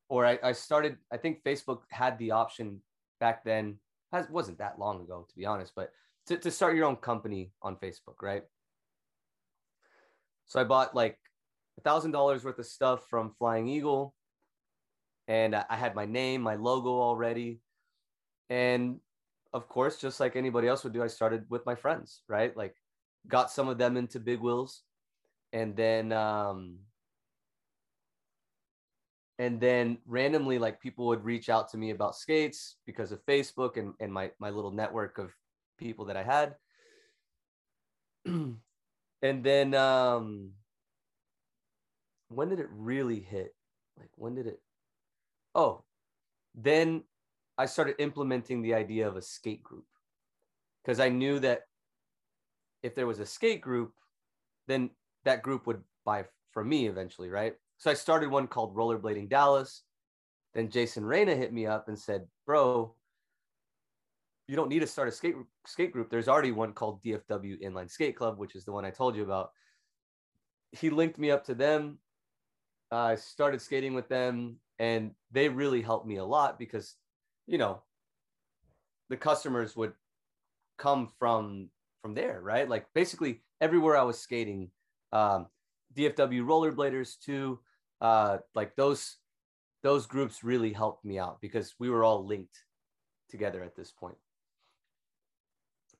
[0.08, 2.82] Or I, I started i think facebook had the option
[3.20, 3.78] back then.
[4.12, 5.92] Has wasn't that long ago to be honest but
[6.30, 8.44] to, to start your own company on facebook right?
[10.46, 11.18] So i bought like
[11.78, 14.14] a thousand dollars worth of stuff from flying eagle
[15.26, 17.60] and i had my name my logo already.
[18.48, 19.00] And
[19.52, 22.56] of course just like anybody else would do i started with my friends right?
[22.56, 22.76] Like
[23.26, 24.82] got some of them into big wheels
[25.52, 26.78] and then um
[29.40, 33.76] and then randomly like people would reach out to me about skates because of facebook
[33.78, 35.32] and, and my, my little network of
[35.80, 36.54] people that i had.
[39.22, 40.52] And then um
[42.28, 43.54] when did it really hit?
[43.98, 44.60] Like when did it
[45.54, 45.82] oh
[46.54, 47.02] then
[47.58, 49.84] i started implementing the idea of a skate group.
[50.82, 51.62] Because i knew that
[52.82, 53.92] if there was a skate group
[54.68, 54.90] then
[55.24, 57.54] that group would buy from me eventually right?
[57.76, 59.82] So I started one called Rollerblading Dallas.
[60.54, 62.94] Then Jason Reyna hit me up and said, "Bro,
[64.50, 66.10] you don't need to start a skate skate group.
[66.10, 69.22] There's already one called DFW Inline Skate Club, which is the one I told you
[69.22, 69.52] about."
[70.72, 71.98] He linked me up to them.
[72.90, 76.96] I started skating with them, and they really helped me a lot because,
[77.46, 77.82] you know,
[79.08, 79.92] the customers would
[80.78, 81.70] come from
[82.02, 82.68] from there, right?
[82.68, 84.72] Like basically everywhere I was skating,
[85.12, 85.46] um,
[85.94, 87.60] DFW rollerbladers too
[88.00, 89.18] uh, like those
[89.82, 92.64] those groups really helped me out because we were all linked
[93.28, 94.16] together at this point.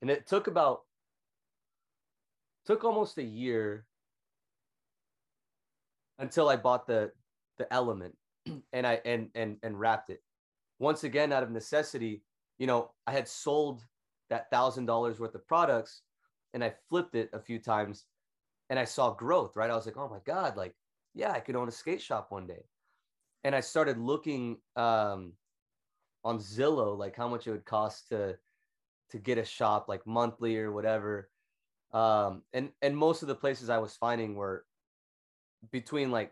[0.01, 0.81] And it took about
[2.65, 3.85] took almost a year
[6.19, 7.11] until I bought the
[7.57, 8.15] the element
[8.73, 10.21] and I and and and wrapped it.
[10.79, 12.23] Once again, out of necessity,
[12.57, 13.85] you know, I had sold
[14.29, 16.01] that thousand dollars worth of products
[16.53, 18.05] and I flipped it a few times
[18.69, 19.69] and I saw growth, right?
[19.69, 20.75] I was like, oh my God, like
[21.13, 22.63] yeah, I could own a skate shop one day.
[23.43, 25.33] And I started looking um,
[26.23, 28.37] on Zillow, like how much it would cost to
[29.11, 31.29] to get a shop, like monthly or whatever.
[31.93, 34.65] Um, and and most of the places I was finding were
[35.71, 36.31] between like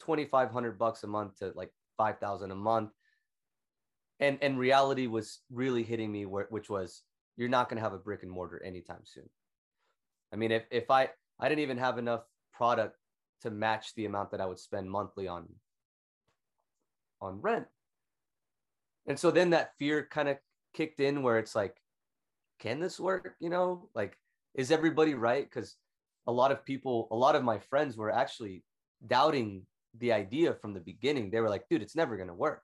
[0.00, 2.90] twenty five hundred bucks a month to like five thousand a month.
[4.20, 7.02] And and reality was really hitting me, where, which was
[7.36, 9.28] you're not going to have a brick and mortar anytime soon.
[10.32, 12.96] I mean, if if I I didn't even have enough product
[13.42, 15.46] to match the amount that I would spend monthly on
[17.20, 17.66] on rent.
[19.06, 20.38] And so then that fear kind of
[20.74, 21.76] kicked in where it's like,
[22.58, 23.34] can this work?
[23.40, 24.16] You know, like,
[24.54, 25.44] is everybody right?
[25.44, 25.76] Because
[26.26, 28.64] a lot of people, a lot of my friends were actually
[29.06, 29.62] doubting
[29.98, 31.30] the idea from the beginning.
[31.30, 32.62] They were like, dude, it's never going to work.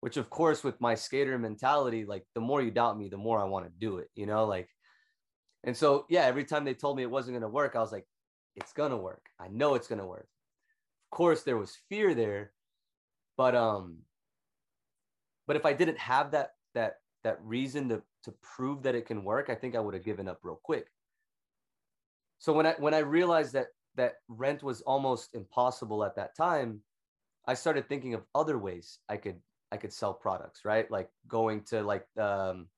[0.00, 3.40] Which, of course, with my skater mentality, like, the more you doubt me, the more
[3.40, 4.68] I want to do it, you know, like,
[5.64, 7.92] and so, yeah, every time they told me it wasn't going to work, I was
[7.92, 8.06] like,
[8.56, 9.22] it's gonna work.
[9.40, 10.28] I know it's gonna work.
[11.10, 12.52] Of course, there was fear there,
[13.36, 13.98] but um,
[15.46, 19.24] but if I didn't have that that that reason to to prove that it can
[19.24, 20.86] work, I think I would have given up real quick.
[22.38, 26.80] So when I when I realized that that rent was almost impossible at that time,
[27.46, 30.90] I started thinking of other ways I could I could sell products, right?
[30.90, 32.68] Like going to like um,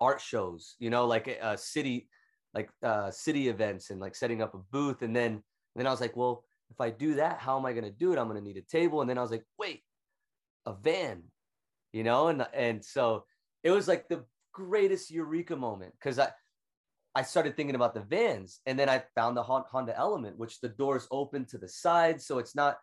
[0.00, 2.08] art shows, you know, like a, a city
[2.54, 5.02] like uh, city events and like setting up a booth.
[5.02, 5.42] And then, and
[5.76, 8.12] then I was like, well, if I do that, how am I going to do
[8.12, 8.18] it?
[8.18, 9.00] I'm going to need a table.
[9.00, 9.82] And then I was like, wait,
[10.66, 11.22] a van,
[11.92, 12.28] you know?
[12.28, 13.24] And, and so
[13.62, 16.30] it was like the greatest eureka moment because I,
[17.14, 20.68] I started thinking about the vans and then I found the Honda Element, which the
[20.68, 22.20] doors open to the side.
[22.20, 22.78] So it's not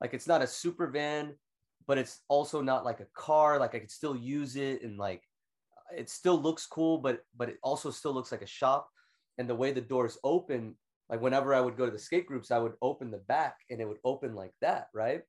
[0.00, 1.34] like it's not a super van,
[1.86, 3.58] but it's also not like a car.
[3.58, 5.22] Like I could still use it and like
[5.96, 8.88] it still looks cool, but but it also still looks like a shop
[9.38, 10.76] and the way the doors open
[11.08, 13.80] like whenever i would go to the skate groups i would open the back and
[13.80, 15.22] it would open like that right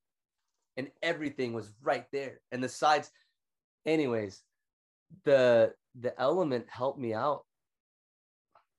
[0.75, 3.09] and everything was right there and the sides
[3.85, 4.41] anyways,
[5.25, 7.45] the the element helped me out.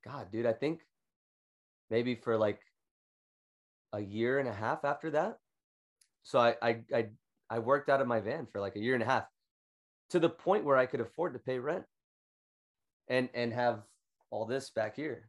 [0.04, 0.80] God, dude, I think
[1.90, 2.60] maybe for like
[3.92, 5.36] a year and a half after that.
[6.22, 7.06] So I I I,
[7.50, 9.24] I worked out of my van for like a year and a half
[10.10, 11.84] to the point where I could afford to pay rent
[13.08, 13.82] and and have
[14.30, 15.28] all this back here.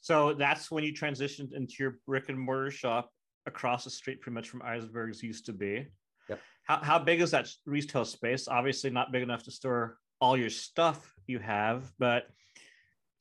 [0.00, 3.10] So that's when you transitioned into your brick and mortar shop
[3.46, 5.86] across the street, pretty much from Eisenberg's used to be.
[6.28, 6.40] Yep.
[6.64, 8.48] How, how big is that retail space?
[8.48, 12.28] Obviously, not big enough to store all your stuff you have, but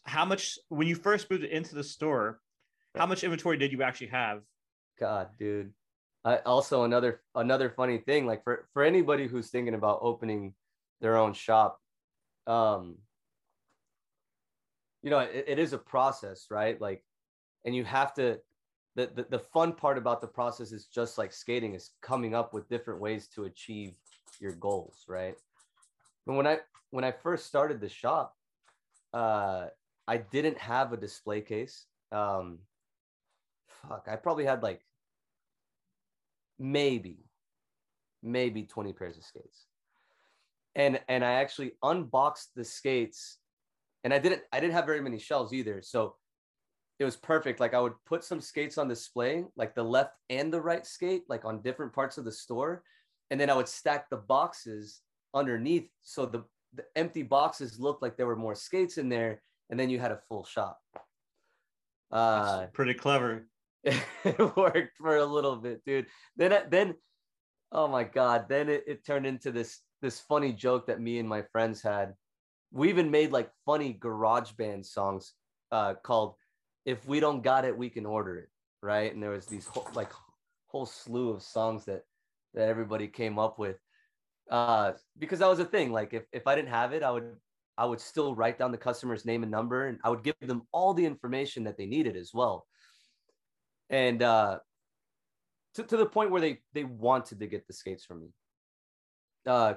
[0.03, 2.39] how much, when you first moved into the store,
[2.95, 4.41] how much inventory did you actually have?
[4.99, 5.73] God, dude.
[6.23, 10.55] I also another another funny thing, like for for anybody who's thinking about opening
[10.99, 11.79] their own shop,
[12.47, 12.97] um,
[15.03, 16.81] you know, it, it is a process, right?
[16.81, 17.03] Like,
[17.63, 18.39] and you have to
[18.95, 22.53] the, the the fun part about the process is just like skating is coming up
[22.53, 23.93] with different ways to achieve
[24.39, 25.35] your goals right?
[26.27, 26.59] And when i
[26.91, 28.35] when i first started the shop
[29.13, 29.67] uh
[30.07, 31.85] i didn't have a display case.
[32.11, 32.59] Um
[33.67, 34.81] fuck i probably had like
[36.57, 37.17] maybe
[38.23, 39.65] maybe 20 pairs of skates.
[40.75, 43.39] And and i actually unboxed the skates
[44.05, 45.81] and i didn't i didn't have very many shelves either.
[45.81, 46.15] So
[46.99, 47.59] it was perfect.
[47.59, 51.23] Like I would put some skates on display, like the left and the right skate,
[51.27, 52.83] like on different parts of the store.
[53.31, 55.01] And then I would stack the boxes
[55.33, 55.89] underneath.
[56.03, 56.43] So the,
[56.73, 59.41] the empty boxes looked like there were more skates in there.
[59.69, 60.79] And then you had a full shop.
[62.11, 63.47] Uh, That's pretty clever.
[63.83, 66.05] it worked for a little bit, dude.
[66.37, 66.95] Then, then,
[67.71, 68.45] oh my God.
[68.47, 72.13] Then it, it turned into this, this funny joke that me and my friends had.
[72.71, 75.33] We even made like funny garage band songs
[75.71, 76.35] uh, called
[76.85, 78.49] if we don't got it, we can order it,
[78.81, 79.13] right?
[79.13, 80.11] And there was these whole, like
[80.67, 82.03] whole slew of songs that
[82.53, 83.77] that everybody came up with,
[84.49, 85.91] uh, because that was a thing.
[85.91, 87.35] Like if if I didn't have it, I would
[87.77, 90.63] I would still write down the customer's name and number, and I would give them
[90.71, 92.67] all the information that they needed as well.
[93.89, 94.59] And uh,
[95.75, 98.27] to, to the point where they they wanted to get the skates from me.
[99.45, 99.73] Uh,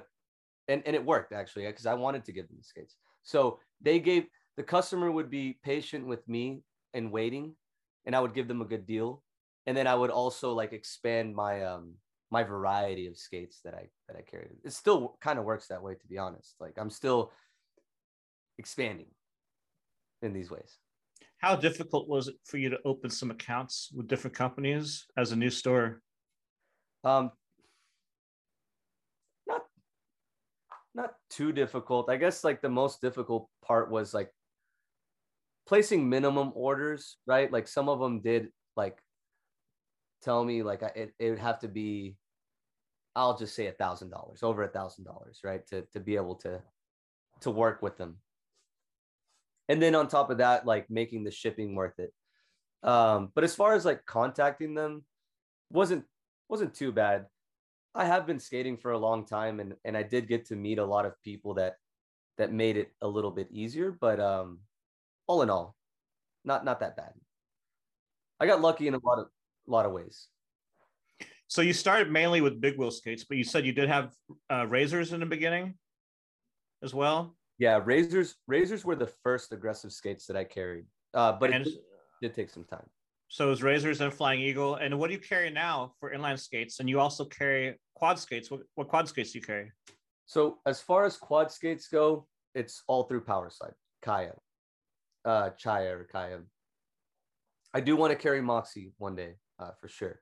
[0.67, 2.95] and and it worked actually because I wanted to give them the skates.
[3.23, 4.25] So they gave
[4.57, 6.63] the customer would be patient with me
[6.93, 7.55] and waiting
[8.05, 9.23] and I would give them a good deal.
[9.67, 11.93] And then I would also like expand my um
[12.31, 14.57] my variety of skates that I that I carry.
[14.63, 16.55] It still kind of works that way to be honest.
[16.59, 17.31] Like I'm still
[18.57, 19.07] expanding
[20.21, 20.77] in these ways.
[21.37, 25.35] How difficult was it for you to open some accounts with different companies as a
[25.35, 26.01] new store?
[27.03, 27.31] Um
[29.47, 29.61] not
[30.95, 32.09] not too difficult.
[32.09, 34.31] I guess like the most difficult part was like
[35.69, 37.53] placing minimum orders, right?
[37.53, 38.97] Like some of them did like
[40.23, 42.15] tell me like it, it would have to be,
[43.15, 45.65] I'll just say a thousand dollars, over a thousand dollars, right?
[45.67, 46.59] To to be able to
[47.41, 48.17] to work with them.
[49.69, 52.11] And then on top of that, like making the shipping worth it.
[52.81, 55.05] Um, but as far as like contacting them,
[55.69, 56.03] wasn't
[56.49, 57.27] wasn't too bad.
[57.93, 60.79] I have been skating for a long time and and I did get to meet
[60.79, 61.75] a lot of people that
[62.39, 64.61] that made it a little bit easier, but um
[65.29, 65.75] all in all,
[66.43, 67.13] not not that bad.
[68.39, 69.27] I got lucky in a lot of
[69.67, 70.27] a lot of ways.
[71.47, 74.11] So you started mainly with big wheel skates, but you said you did have
[74.51, 75.75] uh, razors in the beginning
[76.83, 77.35] as well.
[77.59, 78.35] Yeah, razors.
[78.47, 81.79] Razors were the first aggressive skates that I carried, uh, but and, it did,
[82.21, 82.87] did take some time.
[83.27, 84.75] So it was razors and flying eagle.
[84.75, 86.79] And what do you carry now for inline skates?
[86.79, 88.49] And you also carry quad skates.
[88.49, 89.71] What, what quad skates do you carry?
[90.25, 94.33] So as far as quad skates go, it's all through Powerslide, Kaya
[95.25, 96.39] uh, Chaya or Kaya.
[97.73, 100.21] I do want to carry Moxie one day uh, for sure.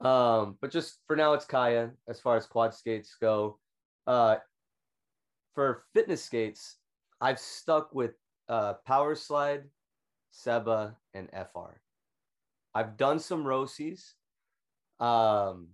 [0.00, 3.58] Um, but just for now, it's Kaya as far as quad skates go.
[4.06, 4.36] Uh,
[5.54, 6.76] for fitness skates,
[7.20, 8.12] I've stuck with
[8.48, 9.64] uh, Power Slide,
[10.30, 11.80] Seba, and FR.
[12.74, 14.12] I've done some Rossies.
[14.98, 15.68] Um,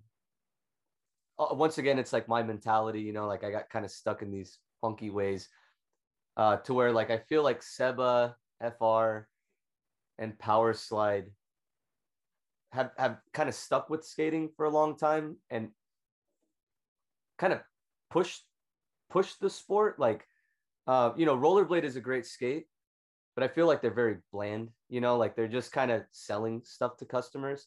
[1.38, 4.22] uh, once again, it's like my mentality, you know, like I got kind of stuck
[4.22, 5.48] in these funky ways
[6.40, 9.28] uh, to where like I feel like Seba, FR,
[10.18, 11.26] and Powerslide
[12.72, 15.68] have have kind of stuck with skating for a long time and
[17.38, 17.60] kind of
[18.10, 18.44] pushed
[19.10, 19.98] pushed the sport.
[19.98, 20.26] Like,
[20.86, 22.68] uh, you know, rollerblade is a great skate,
[23.34, 24.70] but I feel like they're very bland.
[24.88, 27.66] You know, like they're just kind of selling stuff to customers.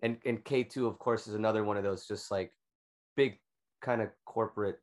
[0.00, 2.52] And and K two of course is another one of those just like
[3.16, 3.40] big
[3.80, 4.78] kind of corporate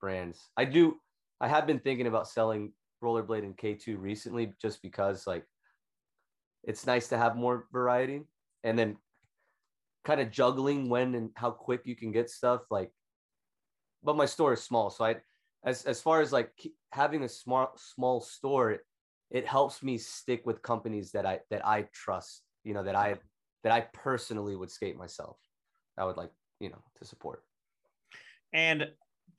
[0.00, 0.48] brands.
[0.56, 0.96] I do
[1.40, 2.72] I have been thinking about selling
[3.02, 5.44] rollerblade and K2 recently just because like
[6.64, 8.22] it's nice to have more variety
[8.64, 8.96] and then
[10.04, 12.90] kind of juggling when and how quick you can get stuff like
[14.06, 14.88] but my store is small.
[14.88, 15.16] So I,
[15.64, 16.52] as as far as like
[16.92, 18.78] having a small small store,
[19.30, 22.42] it helps me stick with companies that I that I trust.
[22.64, 23.16] You know that I
[23.64, 25.36] that I personally would skate myself.
[25.98, 26.30] I would like
[26.60, 27.42] you know to support.
[28.52, 28.88] And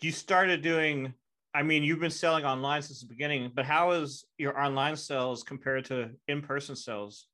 [0.02, 1.14] you started doing.
[1.58, 5.42] I mean, you've been selling online since the beginning, but how is your online sales
[5.42, 7.26] compared to in-person sales?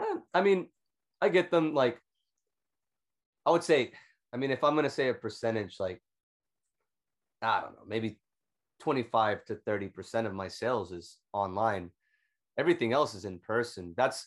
[0.00, 0.66] Eh, I mean,
[1.20, 2.00] I get them like
[3.46, 3.92] I would say,
[4.32, 6.02] I mean, if I'm gonna say a percentage, like
[7.42, 8.18] I don't know, maybe
[8.80, 11.92] 25 to 30 percent of my sales is online.
[12.58, 13.94] Everything else is in person.
[13.96, 14.26] That's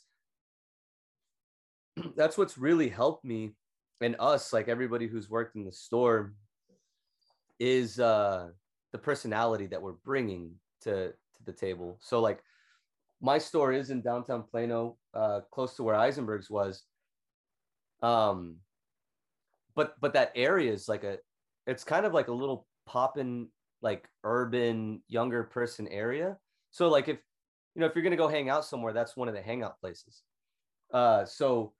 [2.15, 3.55] that's what's really helped me
[3.99, 6.33] and us, like everybody who's worked in the store,
[7.59, 8.49] is uh
[8.91, 10.51] the personality that we're bringing
[10.81, 11.97] to to the table.
[12.01, 12.41] So like
[13.21, 16.83] my store is in downtown Plano, uh, close to where Eisenberg's was.
[18.03, 18.57] Um,
[19.77, 21.19] but but that area is like a
[21.67, 23.47] it's kind of like a little poppin
[23.81, 26.35] like urban younger person area
[26.71, 27.17] so like if
[27.75, 30.23] you know if you're gonna go hang out somewhere that's one of the hangout places
[30.93, 31.73] uh so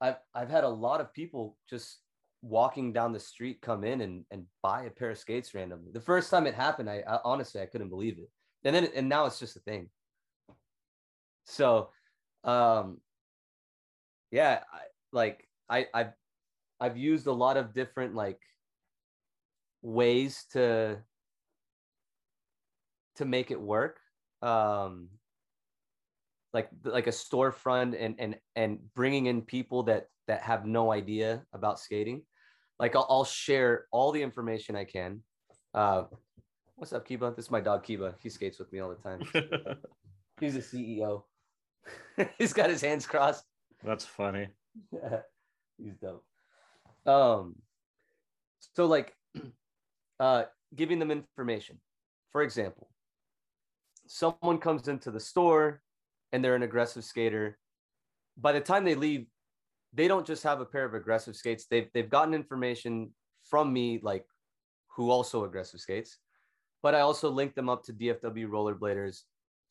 [0.00, 1.98] i've i've had a lot of people just
[2.42, 6.00] walking down the street come in and and buy a pair of skates randomly the
[6.00, 8.28] first time it happened i, I honestly i couldn't believe it
[8.64, 9.88] and then and now it's just a thing
[11.44, 11.90] so
[12.42, 12.98] um
[14.32, 14.80] yeah I,
[15.12, 16.12] like i i've
[16.82, 18.40] I've used a lot of different like
[19.82, 20.98] ways to
[23.16, 24.00] to make it work.
[24.42, 25.08] Um,
[26.52, 31.44] like like a storefront and and and bringing in people that that have no idea
[31.52, 32.22] about skating.
[32.78, 35.20] Like I'll, I'll share all the information I can.
[35.74, 36.04] Uh,
[36.76, 37.34] what's up, Kiba?
[37.36, 38.14] This is my dog Kiba.
[38.22, 39.20] He skates with me all the time.
[40.40, 41.22] He's a CEO.
[42.38, 43.44] He's got his hands crossed.
[43.84, 44.48] That's funny.
[45.78, 46.24] He's dope
[47.06, 47.56] um
[48.74, 49.14] so like
[50.20, 50.44] uh
[50.74, 51.78] giving them information
[52.30, 52.88] for example
[54.06, 55.82] someone comes into the store
[56.32, 57.58] and they're an aggressive skater
[58.36, 59.26] by the time they leave
[59.92, 61.66] they don't just have a pair of aggressive skates.
[61.66, 63.10] They've they've gotten information
[63.44, 64.24] from me like
[64.96, 66.18] who also aggressive skates
[66.82, 69.22] but i also link them up to dfw rollerbladers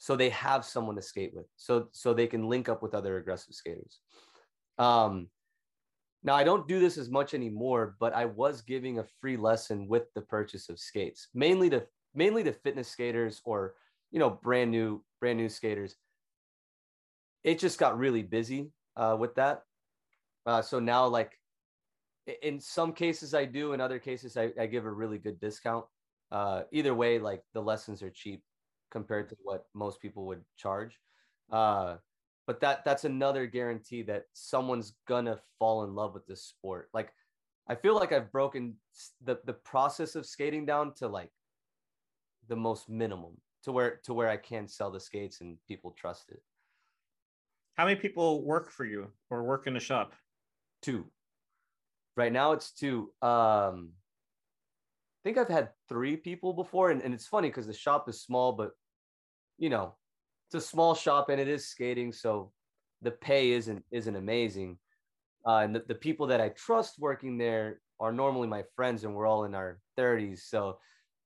[0.01, 3.17] so they have someone to skate with so so they can link up with other
[3.17, 3.99] aggressive skaters.
[4.79, 5.29] Um
[6.23, 9.87] now I don't do this as much anymore, but I was giving a free lesson
[9.87, 13.75] with the purchase of skates, mainly to mainly to fitness skaters or
[14.09, 15.95] you know brand new brand new skaters.
[17.43, 19.61] It just got really busy uh, with that,
[20.45, 21.37] uh, so now like
[22.41, 25.85] in some cases I do, in other cases I, I give a really good discount.
[26.31, 28.43] Uh, either way, like the lessons are cheap
[28.89, 30.97] compared to what most people would charge.
[31.51, 31.97] Uh,
[32.47, 37.13] but that that's another guarantee that someone's gonna fall in love with this sport like
[37.67, 38.75] i feel like i've broken
[39.23, 41.31] the the process of skating down to like
[42.49, 46.29] the most minimum to where to where i can sell the skates and people trust
[46.29, 46.41] it
[47.75, 50.13] how many people work for you or work in the shop
[50.81, 51.05] two
[52.17, 57.27] right now it's two um i think i've had three people before and, and it's
[57.27, 58.71] funny because the shop is small but
[59.57, 59.95] you know
[60.51, 62.51] it's a small shop and it is skating, so
[63.01, 64.77] the pay isn't isn't amazing.
[65.47, 69.15] Uh, and the, the people that I trust working there are normally my friends, and
[69.15, 70.77] we're all in our 30s, so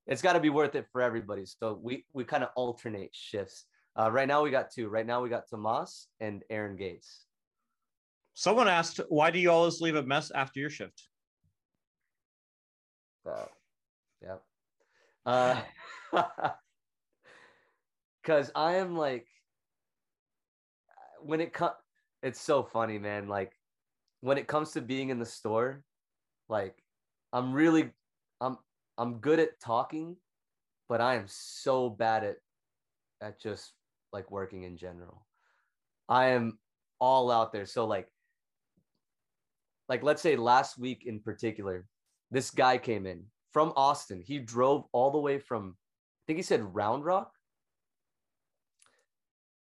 [0.06, 1.44] it's got to be worth it for everybody.
[1.46, 3.66] So we we kind of alternate shifts.
[4.00, 4.90] Uh, right now we got two.
[4.90, 7.25] Right now we got Tomas and Aaron Gates.
[8.36, 11.08] Someone asked, "Why do you always leave a mess after your shift?"
[13.26, 13.46] Uh,
[14.22, 14.38] yeah.
[15.26, 15.62] Uh,
[18.22, 19.26] because I am like,
[21.22, 21.76] when it comes,
[22.22, 23.30] it's so funny, man.
[23.30, 23.54] Like,
[24.20, 25.84] when it comes to being in the store,
[26.50, 26.76] like,
[27.32, 27.92] I'm really,
[28.42, 28.58] I'm,
[28.98, 30.18] I'm good at talking,
[30.90, 32.36] but I am so bad at,
[33.22, 33.74] at just
[34.12, 35.26] like working in general.
[36.10, 36.60] I am
[37.00, 37.66] all out there.
[37.66, 38.10] So like,
[39.90, 41.86] like let's say last week in particular,
[42.32, 44.22] this guy came in from Austin.
[44.26, 47.32] He drove all the way from, I think he said Round Rock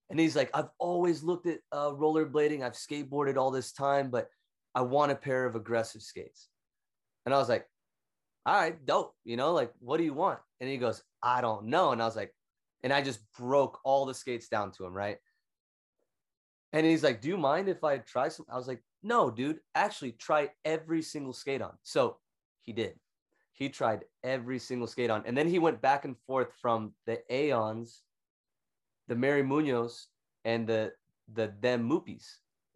[0.09, 2.63] and he's like, I've always looked at uh, rollerblading.
[2.63, 4.30] I've skateboarded all this time, but
[4.74, 6.47] I want a pair of aggressive skates.
[7.26, 7.65] And I was like,
[8.45, 9.13] all right, dope.
[9.26, 10.39] You know, like, what do you want?
[10.61, 11.91] And he goes, I don't know.
[11.91, 12.34] And I was like,
[12.84, 15.18] and I just broke all the skates down to him, right?
[16.72, 18.45] And he's like, Do you mind if I try some?
[18.49, 21.73] I was like, No, dude, actually try every single skate on.
[21.83, 22.17] So
[22.61, 22.93] he did.
[23.53, 25.23] He tried every single skate on.
[25.25, 28.01] And then he went back and forth from the Aeons
[29.07, 30.07] the Mary Munoz
[30.45, 30.91] and the
[31.33, 32.25] the them Moopies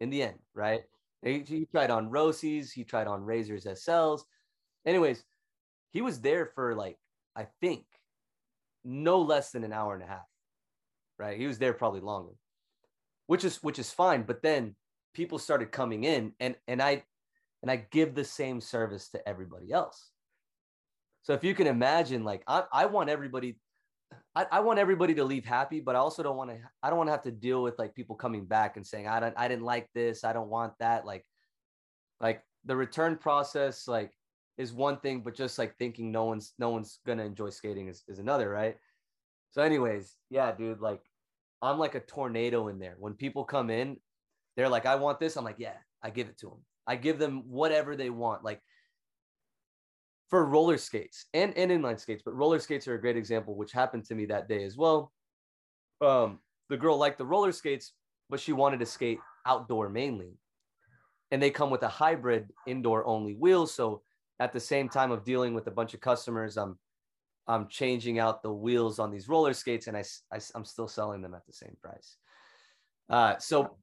[0.00, 0.82] in the end, right?
[1.22, 4.22] He, he tried on Rossies, he tried on Razors SLs.
[4.84, 5.24] Anyways,
[5.90, 6.98] he was there for like
[7.36, 7.84] I think
[8.84, 10.26] no less than an hour and a half.
[11.18, 11.38] Right?
[11.38, 12.32] He was there probably longer.
[13.26, 14.74] Which is which is fine, but then
[15.14, 17.04] people started coming in and and I
[17.62, 20.10] and I give the same service to everybody else.
[21.22, 23.58] So if you can imagine like I, I want everybody
[24.34, 26.98] I, I want everybody to leave happy, but I also don't want to I don't
[26.98, 29.48] want to have to deal with like people coming back and saying I don't I
[29.48, 31.24] didn't like this, I don't want that like
[32.20, 34.12] like the return process like
[34.58, 38.02] is one thing, but just like thinking no one's no one's gonna enjoy skating is,
[38.08, 38.76] is another, right?
[39.50, 41.02] So, anyways, yeah, dude, like
[41.60, 42.96] I'm like a tornado in there.
[42.98, 43.98] When people come in,
[44.56, 45.36] they're like, I want this.
[45.36, 46.58] I'm like, yeah, I give it to them.
[46.86, 48.44] I give them whatever they want.
[48.44, 48.60] Like
[50.30, 53.72] for roller skates and, and inline skates, but roller skates are a great example, which
[53.72, 55.12] happened to me that day as well.
[56.00, 57.92] Um, the girl liked the roller skates,
[58.30, 60.38] but she wanted to skate outdoor mainly.
[61.30, 63.66] And they come with a hybrid indoor only wheel.
[63.66, 64.02] So
[64.40, 66.78] at the same time of dealing with a bunch of customers, I'm
[67.48, 71.22] I'm changing out the wheels on these roller skates, and I, I am still selling
[71.22, 72.16] them at the same price.
[73.10, 73.76] Uh, so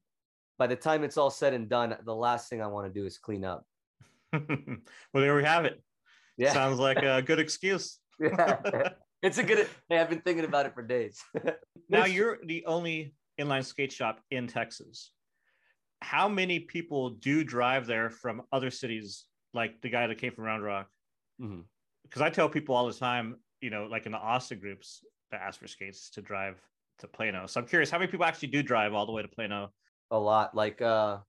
[0.60, 3.05] by the time it's all said and done, the last thing I want to do
[3.07, 3.66] is clean up.
[4.34, 4.43] well,
[5.14, 5.82] there we have it.
[6.38, 7.97] Yeah, sounds like a good excuse.
[8.20, 8.60] yeah,
[9.24, 9.68] it's a good.
[9.89, 11.20] Hey, I've been thinking about it for days.
[11.89, 15.12] now you're the only inline skate shop in Texas.
[16.01, 20.45] How many people do drive there from other cities like the guy that came from
[20.45, 20.88] Round Rock.
[21.38, 22.24] Because mm-hmm.
[22.24, 25.60] I tell people all the time, you know, like in the Austin groups that ask
[25.60, 26.62] for skates to drive
[26.99, 27.45] to Plano.
[27.47, 29.70] So I'm curious, how many people actually do drive all the way to Plano?
[30.12, 30.55] A lot.
[30.55, 31.20] Like uh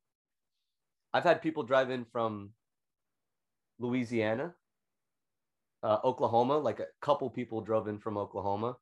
[1.13, 2.51] I've had people drive in from
[3.79, 4.55] Louisiana,
[5.83, 6.59] uh, Oklahoma.
[6.59, 8.77] Like a couple people drove in from Oklahoma.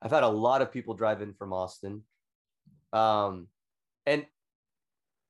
[0.00, 2.02] I've had a lot of people drive in from Austin.
[2.92, 3.48] Um,
[4.06, 4.26] and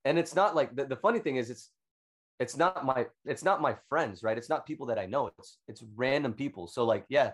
[0.05, 1.71] and it's not like the, the funny thing is it's
[2.39, 5.59] it's not my it's not my friends right it's not people that i know it's
[5.69, 7.31] it's random people so like yeah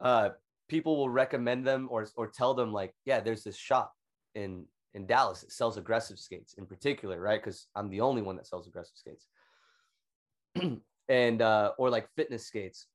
[0.00, 0.30] uh
[0.68, 3.92] people will recommend them or or tell them like yeah there's this shop
[4.34, 4.64] in
[4.96, 8.46] in dallas that sells aggressive skates in particular right because i'm the only one that
[8.46, 9.26] sells aggressive skates
[11.08, 12.86] and uh or like fitness skates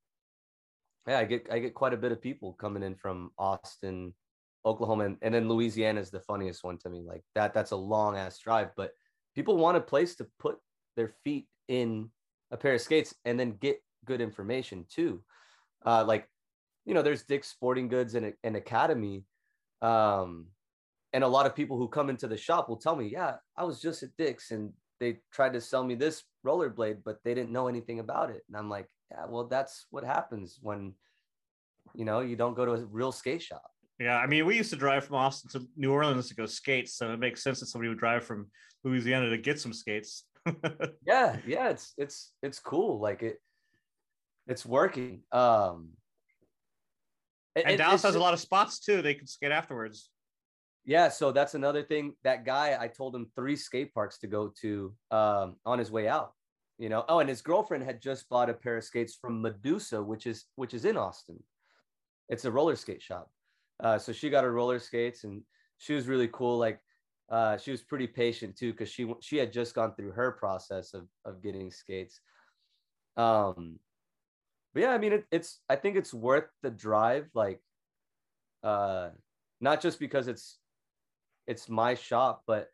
[1.07, 4.13] yeah i get i get quite a bit of people coming in from austin
[4.65, 7.75] oklahoma and, and then louisiana is the funniest one to me like that that's a
[7.75, 8.91] long ass drive but
[9.35, 10.57] people want a place to put
[10.95, 12.09] their feet in
[12.51, 15.21] a pair of skates and then get good information too.
[15.85, 16.27] Uh, like,
[16.85, 19.23] you know, there's Dick's Sporting Goods and an Academy.
[19.81, 20.47] Um,
[21.13, 23.63] and a lot of people who come into the shop will tell me, yeah, I
[23.63, 27.51] was just at Dick's and they tried to sell me this rollerblade, but they didn't
[27.51, 28.43] know anything about it.
[28.47, 30.93] And I'm like, yeah, well, that's what happens when,
[31.95, 33.63] you know, you don't go to a real skate shop.
[33.99, 36.89] Yeah, I mean, we used to drive from Austin to New Orleans to go skate,
[36.89, 38.49] so it makes sense that somebody would drive from
[38.83, 40.23] Louisiana to get some skates.
[41.05, 42.99] yeah, yeah, it's it's it's cool.
[42.99, 43.37] Like it,
[44.47, 45.21] it's working.
[45.31, 45.89] Um,
[47.55, 49.03] and it, Dallas has a lot of spots too.
[49.03, 50.09] They can skate afterwards.
[50.83, 52.13] Yeah, so that's another thing.
[52.23, 56.07] That guy, I told him three skate parks to go to um, on his way
[56.07, 56.33] out.
[56.79, 60.01] You know, oh, and his girlfriend had just bought a pair of skates from Medusa,
[60.01, 61.41] which is which is in Austin.
[62.29, 63.29] It's a roller skate shop.
[63.79, 65.43] Uh, so she got her roller skates, and
[65.77, 66.57] she was really cool.
[66.57, 66.79] Like
[67.29, 70.95] uh, she was pretty patient too because she she had just gone through her process
[70.95, 72.19] of of getting skates.
[73.15, 73.77] Um,
[74.73, 77.29] but yeah, I mean, it, it's I think it's worth the drive.
[77.35, 77.61] Like,
[78.63, 79.09] uh,
[79.59, 80.57] not just because it's
[81.51, 82.69] it's my shop, but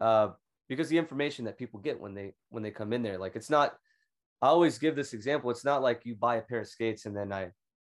[0.00, 0.30] uh,
[0.68, 3.50] because the information that people get when they when they come in there, like it's
[3.50, 3.74] not.
[4.40, 5.52] I always give this example.
[5.52, 7.52] It's not like you buy a pair of skates and then I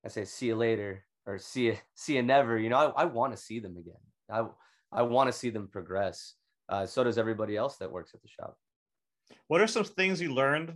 [0.04, 2.58] I say see you later or see you see you never.
[2.58, 4.02] You know, I, I want to see them again.
[4.30, 4.44] I
[4.92, 6.34] I want to see them progress.
[6.68, 8.56] Uh, so does everybody else that works at the shop.
[9.48, 10.74] What are some things you learned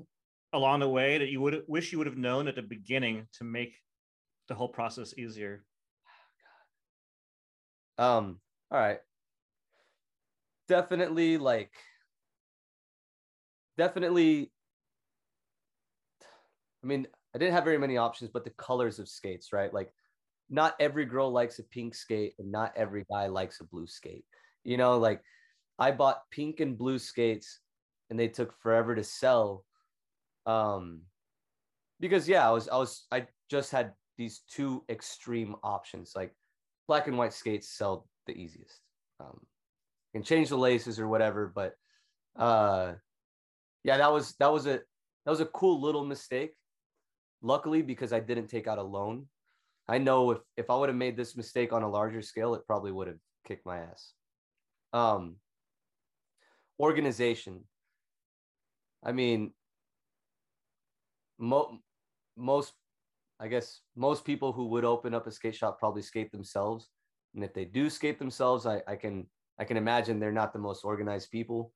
[0.53, 3.45] along the way that you would wish you would have known at the beginning to
[3.45, 3.75] make
[4.49, 5.64] the whole process easier?
[7.99, 8.41] Um,
[8.71, 9.01] all right.
[10.69, 11.73] Definitely like
[13.79, 14.53] definitely
[16.83, 19.73] I mean, I didn't have very many options, but the colors of skates, right?
[19.73, 19.93] Like
[20.51, 24.25] not every girl likes a pink skate and not every guy likes a blue skate.
[24.64, 25.23] You know, like
[25.79, 27.61] I bought pink and blue skates
[28.11, 29.64] and they took forever to sell.
[30.47, 31.03] Um
[32.01, 36.12] because yeah, I was I was I just had these two extreme options.
[36.14, 36.35] Like
[36.87, 38.81] black and white skates sell the easiest.
[39.21, 39.41] Um
[40.13, 41.75] can change the laces or whatever, but
[42.37, 42.95] uh
[43.85, 44.81] yeah, that was that was a
[45.25, 46.55] that was a cool little mistake.
[47.41, 49.27] Luckily, because I didn't take out a loan,
[49.87, 52.67] I know if if I would have made this mistake on a larger scale, it
[52.67, 54.13] probably would have kicked my ass.
[54.93, 55.37] Um,
[56.81, 57.65] organization.
[59.05, 59.53] I mean,
[61.39, 61.79] mo-
[62.37, 62.73] most
[63.41, 66.89] I guess most people who would open up a skate shop probably skate themselves.
[67.35, 69.29] And if they do skate themselves, I, I can
[69.59, 71.73] I can imagine they're not the most organized people.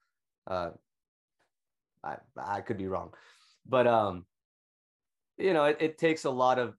[0.46, 0.70] Uh,
[2.04, 3.12] I I could be wrong,
[3.66, 4.26] but um,
[5.38, 6.74] you know, it, it takes a lot of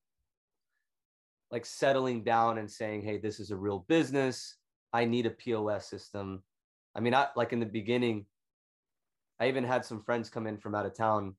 [1.52, 4.56] like settling down and saying, hey, this is a real business.
[4.92, 6.44] I need a POS system.
[6.96, 8.26] I mean, I like in the beginning,
[9.40, 11.36] I even had some friends come in from out of town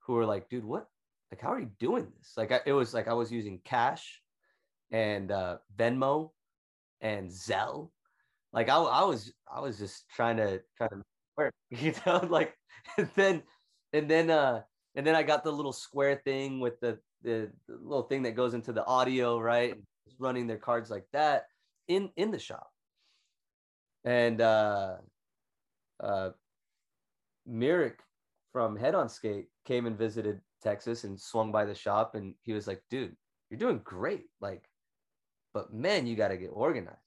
[0.00, 0.88] who were like, dude, what?
[1.30, 2.34] Like, how are you doing this?
[2.36, 4.20] Like, I, it was like I was using cash
[4.90, 6.30] and uh, Venmo
[7.00, 7.90] and Zelle.
[8.52, 11.02] Like, I, I was, I was just trying to, trying to
[11.36, 12.54] work, you know, like,
[12.98, 13.42] and then,
[13.92, 14.62] and then, uh,
[14.94, 18.36] and then I got the little square thing with the, the, the little thing that
[18.36, 19.74] goes into the audio, right?
[20.18, 21.46] Running their cards like that
[21.88, 22.70] in, in the shop.
[24.04, 24.96] And, uh,
[26.00, 26.30] uh,
[27.48, 27.96] Mirik
[28.52, 32.52] from Head on Skate came and visited Texas and swung by the shop and he
[32.52, 33.16] was like, dude,
[33.50, 34.26] you're doing great.
[34.40, 34.64] Like,
[35.54, 36.98] but man, you got to get organized.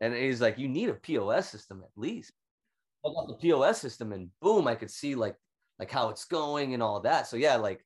[0.00, 2.32] And he's like, you need a POS system at least.
[3.04, 5.36] I got the POS system and boom, I could see like
[5.78, 7.26] like how it's going and all that.
[7.26, 7.84] So yeah, like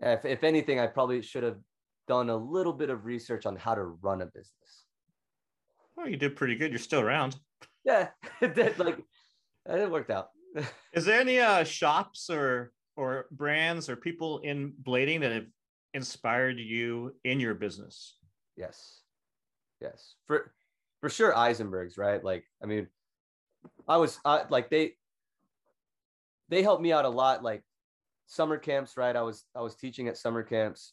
[0.00, 1.58] if, if anything, I probably should have
[2.06, 4.84] done a little bit of research on how to run a business.
[5.96, 6.70] Well, you did pretty good.
[6.70, 7.36] You're still around.
[7.84, 8.08] Yeah,
[8.40, 8.78] it did.
[8.78, 8.98] like
[9.66, 10.28] it worked out.
[10.92, 15.46] Is there any uh, shops or or brands or people in blading that have
[15.94, 18.16] inspired you in your business?
[18.56, 19.02] Yes,
[19.80, 20.52] yes, for
[21.00, 21.36] for sure.
[21.36, 22.22] Eisenberg's right.
[22.22, 22.88] Like, I mean,
[23.86, 24.92] I was I, like they
[26.48, 27.42] they helped me out a lot.
[27.42, 27.62] Like
[28.26, 29.16] summer camps, right?
[29.16, 30.92] I was I was teaching at summer camps.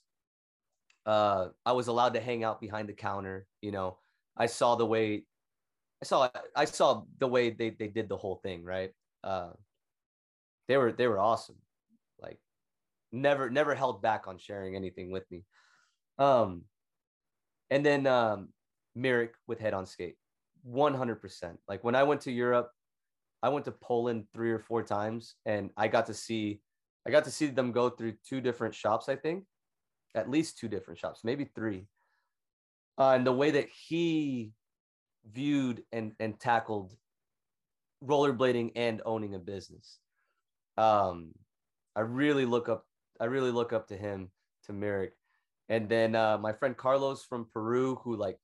[1.06, 3.46] Uh, I was allowed to hang out behind the counter.
[3.62, 3.98] You know,
[4.38, 5.26] I saw the way
[6.02, 8.92] I saw I saw the way they they did the whole thing, right?
[9.24, 9.52] Uh,
[10.68, 11.58] they were they were awesome.
[12.20, 12.40] Like
[13.12, 15.44] never never held back on sharing anything with me.
[16.18, 16.64] Um,
[17.70, 18.50] and then um,
[18.98, 20.18] Mirik with Head on Skate,
[20.64, 21.60] one hundred percent.
[21.68, 22.72] Like when I went to Europe,
[23.44, 26.62] I went to Poland three or four times, and I got to see
[27.08, 29.10] I got to see them go through two different shops.
[29.10, 29.46] I think
[30.16, 31.88] at least two different shops, maybe three.
[32.98, 34.52] Uh, and the way that he
[35.32, 36.96] viewed and and tackled
[38.04, 40.00] rollerblading and owning a business.
[40.78, 41.34] Um,
[41.96, 42.86] I really look up.
[43.20, 44.32] I really look up to him,
[44.66, 45.12] to Mirik,
[45.70, 48.38] and then uh, my friend Carlos from Peru, who like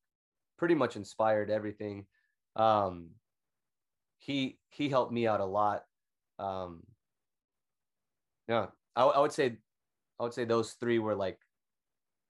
[0.62, 2.05] pretty much inspired everything.
[2.55, 3.09] Um,
[4.20, 5.82] he he helped me out a lot.
[6.38, 6.84] Um,
[8.47, 9.57] yeah, I, I would say,
[10.20, 11.39] I would say those three were like,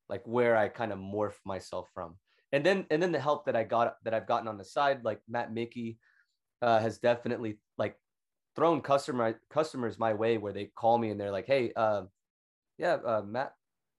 [0.08, 2.16] like where I kind of morphed myself from
[2.54, 5.04] and then and then the help that I got that I've gotten on the side,
[5.04, 5.98] like Matt Mickey,
[6.62, 7.98] uh, has definitely like
[8.56, 12.04] thrown customer customers my way where they call me and they're like, hey, uh,
[12.78, 13.56] yeah, uh, Matt,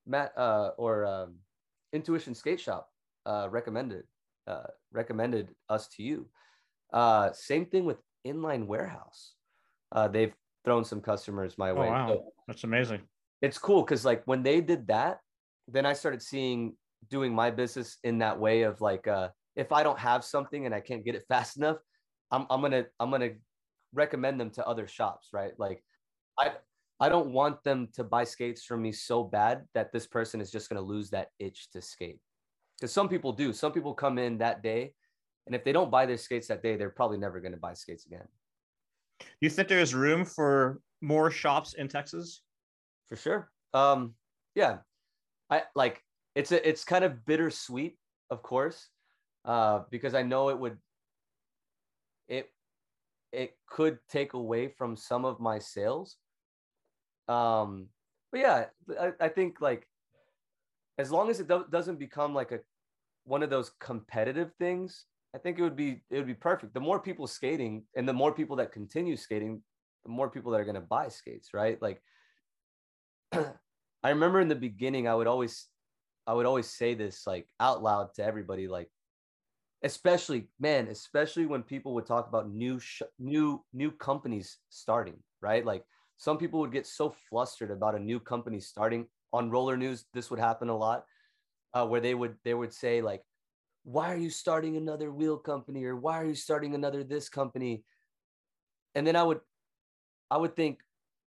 [0.07, 1.35] Matt, uh, or um,
[1.93, 2.89] Intuition Skate Shop
[3.27, 4.05] uh, recommended
[4.47, 6.29] uh, recommended us to you.
[6.93, 9.35] Uh, same thing with Inline Warehouse.
[9.91, 10.35] Uh, they've
[10.65, 11.89] thrown some customers my Oh, way.
[11.89, 12.09] wow.
[12.09, 13.01] So That's amazing.
[13.41, 15.21] it's cool because like when they did that,
[15.69, 16.77] then I started seeing
[17.11, 20.75] doing my business in that way of like uh if I don't have something and
[20.75, 21.79] I can't get it fast enough,
[22.31, 23.31] I'm I'm gonna I'm gonna
[23.93, 25.53] recommend them to other shops, right?
[25.59, 25.83] Like
[26.39, 26.53] I
[27.01, 30.51] I don't want them to buy skates from me so bad that this person is
[30.53, 32.21] just gonna lose that itch to skate.
[32.79, 33.53] Because some people do.
[33.53, 34.95] Some people come in that day,
[35.47, 38.07] and if they don't buy their skates that day, they're probably never gonna buy skates
[38.07, 38.27] again.
[39.21, 42.43] Do you think there's room for more shops in Texas?
[43.13, 44.15] for sure um
[44.55, 44.79] yeah
[45.51, 46.03] i like
[46.35, 47.99] it's a it's kind of bittersweet
[48.31, 48.89] of course
[49.45, 50.79] uh because i know it would
[52.29, 52.51] it
[53.33, 56.17] it could take away from some of my sales
[57.29, 57.87] um
[58.31, 58.65] but yeah
[58.99, 59.87] i, I think like
[60.99, 62.61] as long as it do- doesn't become like a
[63.25, 66.81] one of those competitive things i think it would be it would be perfect the
[66.81, 69.63] more people skating and the more people that continue skating
[70.05, 72.03] the more people that are going to buy skates right like
[74.03, 75.67] I remember in the beginning, I would always,
[76.27, 78.91] I would always say this like out loud to everybody, like,
[79.85, 85.65] especially man, especially when people would talk about new, sh- new, new companies starting, right?
[85.65, 85.85] Like
[86.17, 90.05] some people would get so flustered about a new company starting on roller news.
[90.13, 91.05] This would happen a lot,
[91.75, 93.23] uh, where they would, they would say like,
[93.85, 97.83] why are you starting another wheel company or why are you starting another this company?
[98.95, 99.41] And then I would,
[100.31, 100.81] I would think,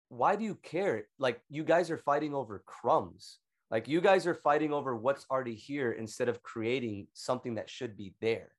[0.09, 1.07] why do you care?
[1.19, 3.39] Like you guys are fighting over crumbs.
[3.71, 7.97] Like you guys are fighting over what's already here instead of creating something that should
[7.97, 8.51] be there.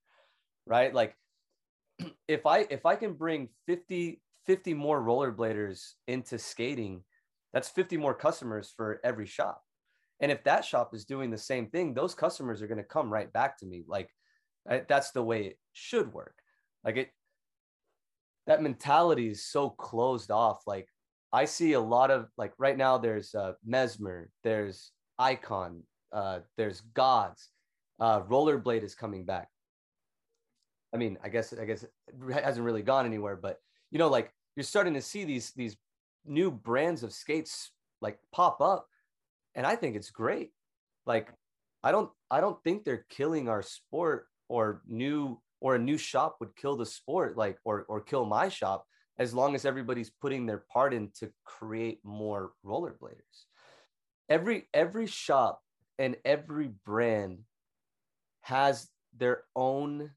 [0.67, 0.93] Right?
[0.93, 1.17] Like
[2.29, 7.03] if I if I can bring 50 50 more rollerbladers into skating,
[7.57, 9.63] that's 50 more customers for every shop.
[10.21, 13.11] And if that shop is doing the same thing, those customers are going to come
[13.11, 13.83] right back to me.
[13.89, 14.11] Like
[14.69, 16.35] I, that's the way it should work.
[16.85, 17.09] Like it,
[18.47, 20.65] that mentality is so closed off.
[20.67, 20.87] Like
[21.33, 22.99] I see a lot of like right now.
[22.99, 25.81] There's uh, Mesmer, there's Iqon,
[26.13, 27.49] uh, there's Gods,
[28.01, 29.49] uh, Rollerblade is coming back.
[30.93, 31.91] I mean, I guess I guess it
[32.31, 35.79] hasn't really gone anywhere, but you know, like you're starting to see these these
[36.27, 37.71] new brands of skates
[38.01, 38.87] like pop up,
[39.55, 40.51] and I think it's great.
[41.07, 41.29] Like,
[41.83, 46.37] I don't I don't think they're killing our sport or new or a new shop
[46.41, 48.87] would kill the sport, like or or kill my shop
[49.19, 53.47] as long as everybody's putting their part in to create more rollerbladers.
[54.29, 55.61] Every every shop
[55.99, 57.39] and every brand
[58.43, 60.11] has their own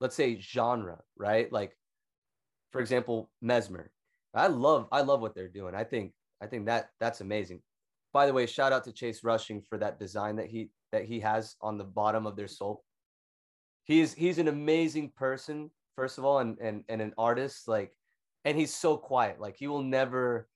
[0.00, 1.50] let's say genre, right?
[1.50, 1.76] Like
[2.72, 3.90] for example, Mesmer.
[4.36, 5.74] I love I love what they're doing.
[5.74, 7.62] I think I think that that's amazing.
[8.12, 11.20] By the way, shout out to Chase Rushing for that design that he that he
[11.20, 12.84] has on the bottom of their sole.
[13.84, 17.68] He's he's an amazing person, first of all, and and and an artist.
[17.68, 17.92] Like,
[18.44, 19.40] and he's so quiet.
[19.40, 20.48] Like he will never.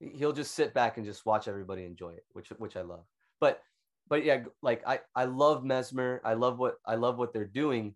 [0.00, 3.04] He'll just sit back and just watch everybody enjoy it, which which I love.
[3.40, 3.62] But
[4.08, 6.20] but yeah, like I I love Mesmer.
[6.24, 7.94] I love what I love what they're doing.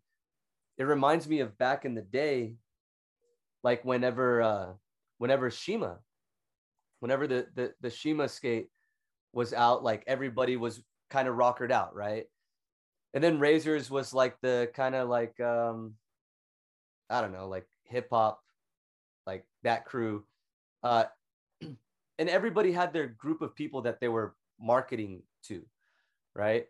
[0.78, 2.54] It reminds me of back in the day,
[3.62, 4.72] like whenever uh
[5.18, 5.98] whenever Shima,
[7.00, 8.68] whenever the the the Shima skate
[9.32, 12.26] was out, like everybody was kind of rockered out, right?
[13.14, 15.94] And then Razors was like the kind of like um
[17.10, 18.40] I don't know, like hip hop,
[19.26, 20.24] like that crew.
[20.82, 21.04] Uh
[21.62, 25.62] and everybody had their group of people that they were marketing to,
[26.34, 26.66] right?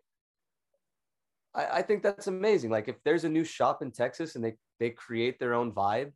[1.53, 2.69] I, I think that's amazing.
[2.69, 6.11] Like if there's a new shop in Texas and they they create their own vibe,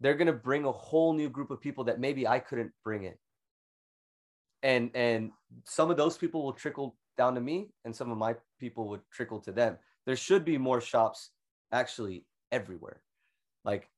[0.00, 3.14] they're gonna bring a whole new group of people that maybe I couldn't bring in.
[4.62, 5.30] And and
[5.64, 9.00] some of those people will trickle down to me, and some of my people would
[9.12, 9.78] trickle to them.
[10.06, 11.30] There should be more shops
[11.72, 13.02] actually everywhere.
[13.64, 13.88] Like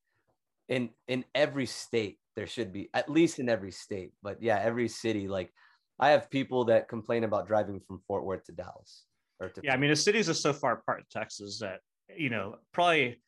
[0.68, 4.12] in in every state, there should be at least in every state.
[4.22, 5.52] But yeah, every city, like
[5.98, 9.04] I have people that complain about driving from Fort Worth to Dallas.
[9.40, 11.80] Or to yeah, I mean the cities are so far apart in Texas that
[12.16, 13.20] you know probably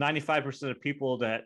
[0.00, 1.44] 95% of people that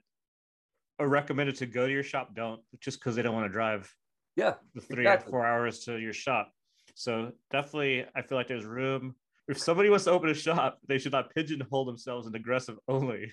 [0.99, 3.93] are recommended to go to your shop don't just because they don't want to drive
[4.37, 5.29] yeah the three exactly.
[5.29, 6.53] or four hours to your shop
[6.95, 9.15] so definitely i feel like there's room
[9.49, 13.33] if somebody wants to open a shop they should not pigeonhole themselves in aggressive only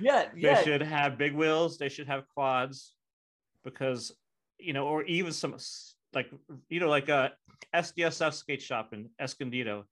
[0.00, 0.62] yeah they yeah.
[0.62, 2.94] should have big wheels they should have quads
[3.64, 4.12] because
[4.58, 5.56] you know or even some
[6.14, 6.30] like
[6.68, 7.32] you know like a
[7.74, 9.84] sdsf skate shop in escondido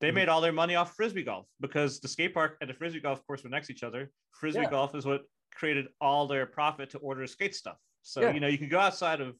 [0.00, 0.16] they mm-hmm.
[0.16, 3.24] made all their money off frisbee golf because the skate park and the frisbee golf
[3.26, 4.70] course were next to each other frisbee yeah.
[4.70, 5.22] golf is what
[5.58, 7.78] created all their profit to order skate stuff.
[8.02, 8.32] So yeah.
[8.32, 9.36] you know you can go outside of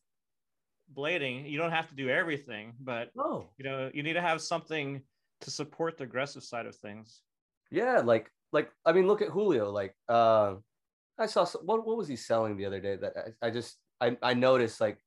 [0.96, 1.50] blading.
[1.50, 3.48] You don't have to do everything, but no.
[3.58, 5.02] you know you need to have something
[5.42, 7.22] to support the aggressive side of things.
[7.70, 9.70] Yeah, like like I mean, look at Julio.
[9.70, 10.54] Like uh,
[11.18, 13.76] I saw some, what what was he selling the other day that I, I just
[14.00, 14.98] I I noticed like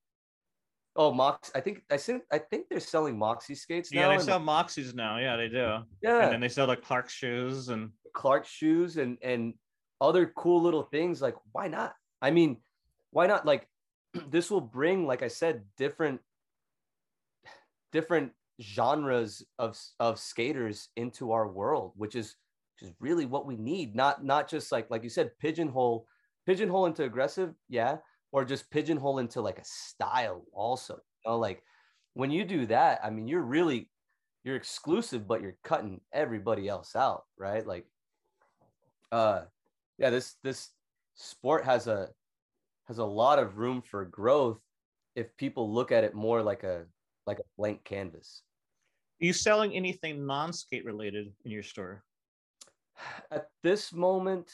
[0.95, 1.51] Oh, Mox.
[1.55, 4.09] I think I think I think they're selling Moxie skates now.
[4.11, 5.17] Yeah, they sell the, Moxies now.
[5.19, 5.77] Yeah, they do.
[6.01, 9.53] Yeah, and then they sell the Clark shoes and Clark shoes and and
[10.01, 11.95] other cool little things like why not?
[12.21, 12.57] I mean
[13.11, 13.67] why not like
[14.29, 16.19] this will bring like i said different
[17.91, 18.31] different
[18.61, 22.35] genres of of skaters into our world which is
[22.81, 23.95] which is really what we need.
[23.95, 26.07] Not not just like like you said pigeonhole
[26.45, 27.97] pigeonhole into aggressive yeah
[28.31, 31.37] or just pigeonhole into like a style also you know?
[31.37, 31.63] Like
[32.13, 33.89] when you do that i mean you're really
[34.43, 37.65] you're exclusive but you're cutting everybody else out right?
[37.65, 37.85] Like
[39.11, 39.41] uh
[40.01, 40.71] yeah, this this
[41.13, 42.09] sport has a
[42.87, 44.59] has a lot of room for growth
[45.15, 46.85] if people look at it more like a
[47.27, 48.41] like a blank canvas.
[49.21, 52.03] Are you selling anything non-skate related in your store?
[53.31, 54.51] At this moment,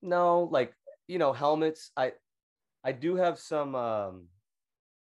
[0.00, 0.72] no, like
[1.06, 1.90] you know, helmets.
[1.94, 2.12] I
[2.82, 4.24] I do have some um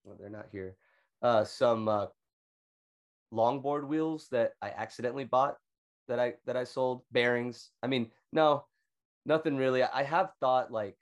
[0.03, 0.75] well, they're not here.
[1.21, 2.07] Uh some uh
[3.33, 5.55] longboard wheels that I accidentally bought
[6.09, 7.69] that I that I sold, bearings.
[7.81, 8.65] I mean, no,
[9.25, 9.83] nothing really.
[9.83, 10.95] I have thought like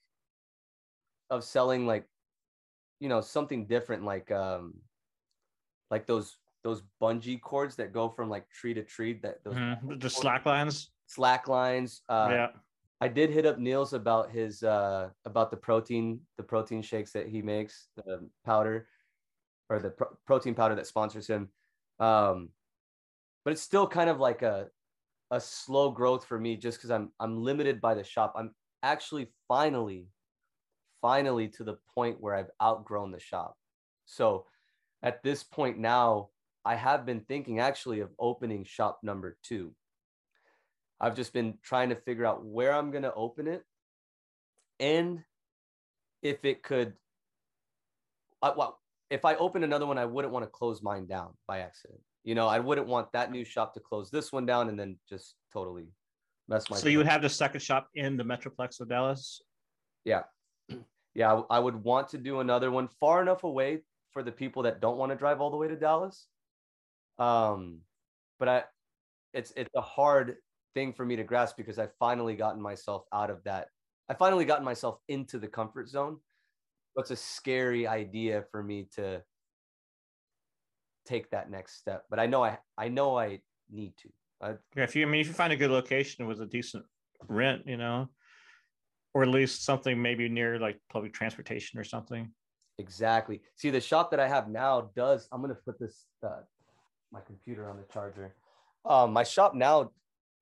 [1.29, 2.05] of selling like
[2.99, 4.73] you know something different like um
[5.91, 9.97] like those those bungee cords that go from like tree to tree that those mm-hmm.
[9.97, 12.47] the slack lines slack lines uh yeah
[13.01, 17.27] i did hit up niels about his uh about the protein the protein shakes that
[17.27, 18.87] he makes the powder
[19.69, 21.49] or the pro- protein powder that sponsors him
[21.99, 22.49] um
[23.45, 24.67] but it's still kind of like a
[25.31, 28.33] a slow growth for me just because I'm I'm limited by the shop.
[28.35, 28.53] I'm
[28.83, 30.07] actually finally,
[31.01, 33.57] finally to the point where I've outgrown the shop.
[34.05, 34.45] So
[35.03, 36.29] at this point now,
[36.65, 39.73] I have been thinking actually of opening shop number two.
[40.99, 43.63] I've just been trying to figure out where I'm to open it
[44.79, 45.23] and
[46.21, 46.93] if it could.
[48.41, 51.59] I, well, if I open another one, I wouldn't want to close mine down by
[51.59, 52.01] accident.
[52.23, 54.97] You know, I wouldn't want that new shop to close this one down and then
[55.07, 55.87] just totally
[56.47, 56.77] mess my.
[56.77, 59.41] So you would have the second shop in the Metroplex of Dallas.
[60.05, 60.23] Yeah,
[61.15, 61.33] yeah.
[61.33, 64.81] I, I would want to do another one far enough away for the people that
[64.81, 66.27] don't want to drive all the way to Dallas.
[67.17, 67.79] Um,
[68.39, 68.63] but I,
[69.33, 70.37] it's it's a hard
[70.73, 73.67] thing for me to grasp because I've finally gotten myself out of that.
[74.09, 76.17] I finally gotten myself into the comfort zone.
[76.93, 79.21] What's a scary idea for me to
[81.09, 82.05] take that next step.
[82.09, 84.09] But I know I I know I need to.
[84.41, 86.85] I, Yeah, if you I mean if you find a good location with a decent
[87.27, 88.09] rent, you know,
[89.13, 92.31] or at least something maybe near like public transportation or something.
[92.77, 93.41] Exactly.
[93.55, 95.27] See, the shop that I have now does.
[95.31, 96.41] I'm gonna put this uh,
[97.11, 98.35] my computer on the charger.
[98.85, 99.91] Um, my shop now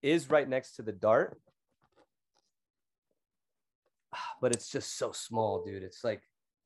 [0.03, 1.39] is right next to the Dart,
[4.41, 5.81] but it's just so small, dude.
[5.81, 6.21] It's like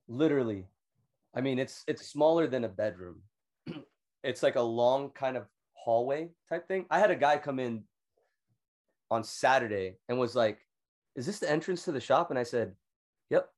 [0.08, 0.66] literally,
[1.34, 3.22] I mean, it's it's smaller than a bedroom.
[4.24, 6.86] It's like a long kind of hallway type thing.
[6.90, 7.84] I had a guy come in
[9.10, 10.60] on Saturday and was like,
[11.16, 12.76] "Is this the entrance to the shop?" And I said,
[13.30, 13.50] "Yep,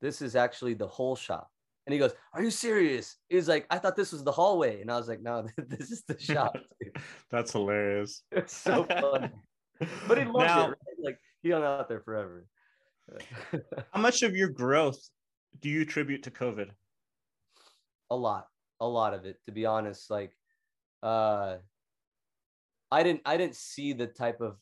[0.00, 1.50] this is actually the whole shop."
[1.86, 4.90] And he goes, "Are you serious?" He's like, "I thought this was the hallway," and
[4.90, 6.56] I was like, "No, this is the shop."
[7.30, 8.22] That's hilarious.
[8.32, 9.32] it's so fun,
[10.08, 10.68] but he loved Now- it.
[10.70, 11.04] Right?
[11.04, 12.46] Like he hung out there forever.
[13.92, 14.98] How much of your growth
[15.60, 16.70] do you attribute to COVID?
[18.10, 18.46] a lot,
[18.80, 20.10] a lot of it, to be honest.
[20.10, 20.36] Like,
[21.02, 21.56] uh,
[22.90, 24.56] I didn't, I didn't see the type of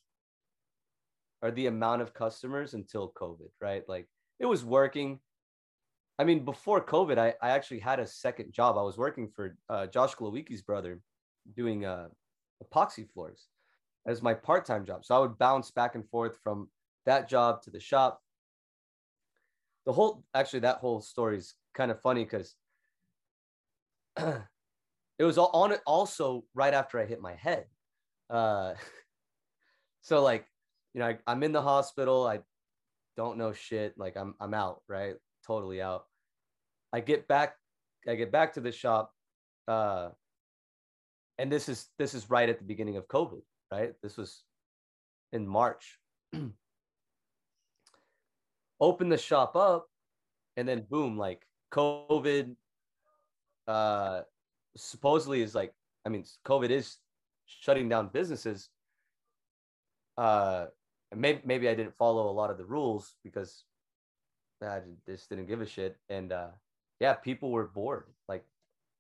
[1.44, 3.86] or the amount of customers until COVID, right?
[3.86, 4.08] Like
[4.40, 5.20] it was working.
[6.18, 8.78] I mean, before COVID, I, I actually had a second job.
[8.78, 11.00] I was working for uh, Josh Glowicki's brother
[11.54, 12.06] doing uh,
[12.64, 13.48] epoxy floors
[14.06, 15.04] as my part-time job.
[15.04, 16.70] So I would bounce back and forth from
[17.04, 18.22] that job to the shop.
[19.84, 22.54] The whole, actually, that whole story is kind of funny because
[24.16, 27.66] it was on it also right after I hit my head.
[28.30, 28.74] Uh,
[30.02, 30.46] so like,
[30.92, 32.26] you know, I, I'm in the hospital.
[32.26, 32.40] I
[33.16, 33.94] don't know shit.
[33.96, 35.14] Like I'm, I'm out, right?
[35.46, 36.04] Totally out.
[36.92, 37.56] I get back,
[38.08, 39.12] I get back to the shop.
[39.66, 40.10] Uh,
[41.38, 43.42] and this is, this is right at the beginning of COVID,
[43.72, 43.92] right?
[44.02, 44.44] This was
[45.32, 45.98] in March.
[48.80, 49.88] Open the shop up
[50.56, 52.54] and then boom, like COVID,
[53.66, 54.22] uh,
[54.76, 55.72] supposedly is like,
[56.06, 56.96] I mean, COVID is
[57.46, 58.68] shutting down businesses.
[60.16, 60.66] Uh,
[61.14, 63.64] maybe maybe I didn't follow a lot of the rules because
[64.62, 65.96] I just didn't give a shit.
[66.08, 66.48] And uh,
[67.00, 68.04] yeah, people were bored.
[68.28, 68.44] Like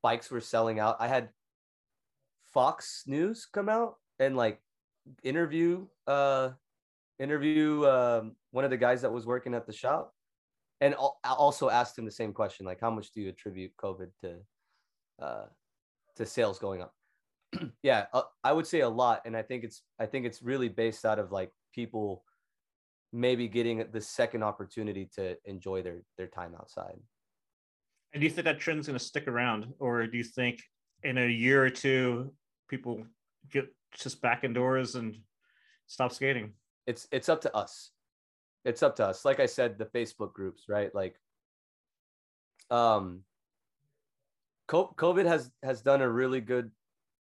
[0.02, 0.96] bikes were selling out.
[1.00, 1.28] I had
[2.52, 4.60] Fox News come out and like
[5.22, 6.50] interview uh
[7.18, 10.14] interview um, one of the guys that was working at the shop
[10.80, 10.94] and
[11.24, 14.36] also asked him the same question like how much do you attribute covid to
[15.20, 15.44] uh
[16.16, 16.94] to sales going up.
[17.82, 20.68] Yeah uh, i would say a lot and i think it's i think it's really
[20.68, 22.24] based out of like people
[23.14, 26.98] maybe getting the second opportunity to enjoy their their time outside.
[28.12, 30.60] And do you think that trend's going to stick around, or do you think
[31.04, 32.32] in a year or two
[32.68, 33.04] people
[33.50, 35.16] get just back indoors and
[35.86, 36.52] stop skating?
[36.86, 37.92] it's it's up to us.
[38.64, 39.24] It's up to us.
[39.24, 40.94] Like i said the facebook groups right?
[40.94, 41.16] Like
[42.70, 43.20] um
[44.68, 46.70] covid has has done a really good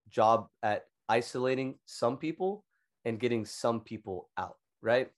[0.08, 2.64] job at isolating some people
[3.04, 5.10] and getting some people out right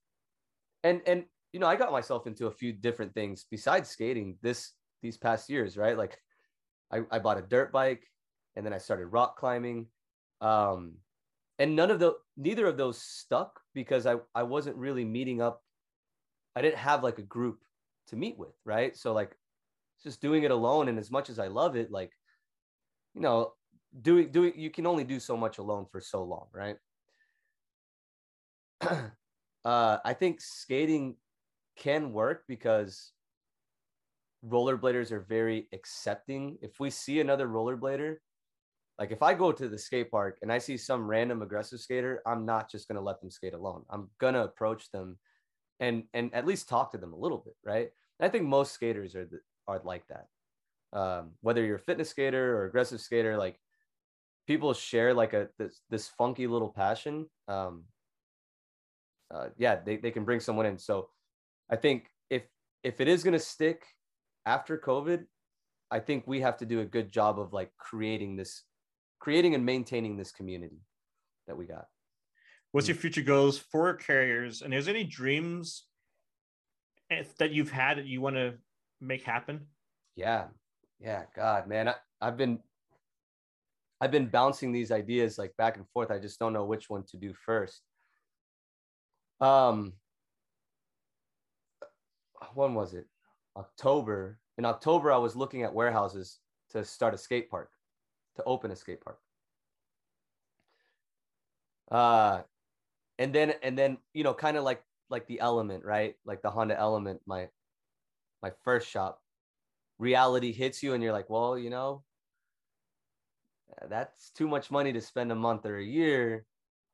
[0.82, 4.72] and and you know i got myself into a few different things besides skating this
[5.02, 6.18] these past years right like
[6.90, 8.04] i, I bought a dirt bike
[8.56, 9.86] and then i started rock climbing
[10.40, 10.94] um
[11.58, 15.62] and none of the neither of those stuck because I I wasn't really meeting up.
[16.56, 17.60] I didn't have like a group
[18.08, 18.96] to meet with, right?
[18.96, 19.36] So like
[20.02, 22.12] just doing it alone and as much as I love it, like
[23.14, 23.52] you know,
[24.02, 26.76] doing doing you can only do so much alone for so long, right?
[29.64, 31.16] uh I think skating
[31.76, 33.12] can work because
[34.46, 36.58] rollerbladers are very accepting.
[36.60, 38.16] If we see another rollerblader,
[38.98, 42.22] like if I go to the skate park and I see some random aggressive skater,
[42.26, 43.84] I'm not just gonna let them skate alone.
[43.90, 45.18] I'm gonna approach them
[45.80, 47.90] and and at least talk to them a little bit, right?
[48.20, 50.26] I think most skaters are the, are like that.
[50.92, 53.58] Um, whether you're a fitness skater or aggressive skater, like
[54.46, 57.26] people share like a this this funky little passion.
[57.48, 57.84] Um,
[59.34, 60.78] uh, yeah, they, they can bring someone in.
[60.78, 61.08] So
[61.70, 62.42] I think if
[62.82, 63.84] if it is gonna stick
[64.46, 65.24] after COVID,
[65.90, 68.62] I think we have to do a good job of like creating this,
[69.18, 70.80] creating and maintaining this community
[71.46, 71.86] that we got.
[72.72, 74.62] What's your future goals for carriers?
[74.62, 75.84] And is there any dreams
[77.10, 78.54] if, that you've had that you want to
[79.00, 79.66] make happen?
[80.16, 80.46] Yeah,
[81.00, 82.60] yeah, God, man, I, I've been,
[84.00, 86.10] I've been bouncing these ideas like back and forth.
[86.10, 87.82] I just don't know which one to do first.
[89.40, 89.94] Um,
[92.54, 93.06] when was it?
[93.56, 94.38] October.
[94.58, 96.38] In October, I was looking at warehouses
[96.70, 97.70] to start a skate park,
[98.36, 99.18] to open a skate park.
[101.90, 102.42] Uh,
[103.18, 106.14] and then and then you know, kind of like like the Element, right?
[106.24, 107.48] Like the Honda Element, my
[108.44, 109.22] my first shop.
[109.98, 112.02] Reality hits you, and you're like, well, you know,
[113.70, 116.44] uh, that's too much money to spend a month or a year.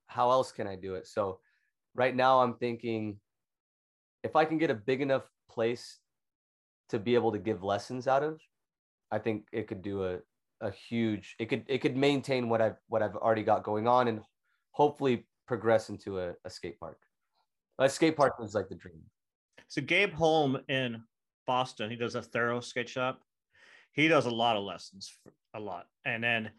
[0.07, 1.09] How else can I do it?
[1.09, 1.40] So,
[1.96, 3.16] right now, I'm thinking
[4.22, 5.98] if I can get a big enough place
[6.90, 8.40] to be able to give lessons out of,
[9.11, 10.18] I think it could do a
[10.62, 14.09] a huge it could it could maintain what I've what I've already got going on
[14.09, 14.20] and
[14.72, 16.98] hopefully progress into a, a skate park.
[17.78, 19.01] A skate park is like the dream.
[19.68, 21.03] So Gabe Holm in
[21.47, 23.20] Boston, he does a thorough skate shop.
[23.93, 25.12] He does a lot of lessons,
[25.55, 26.51] a lot, and then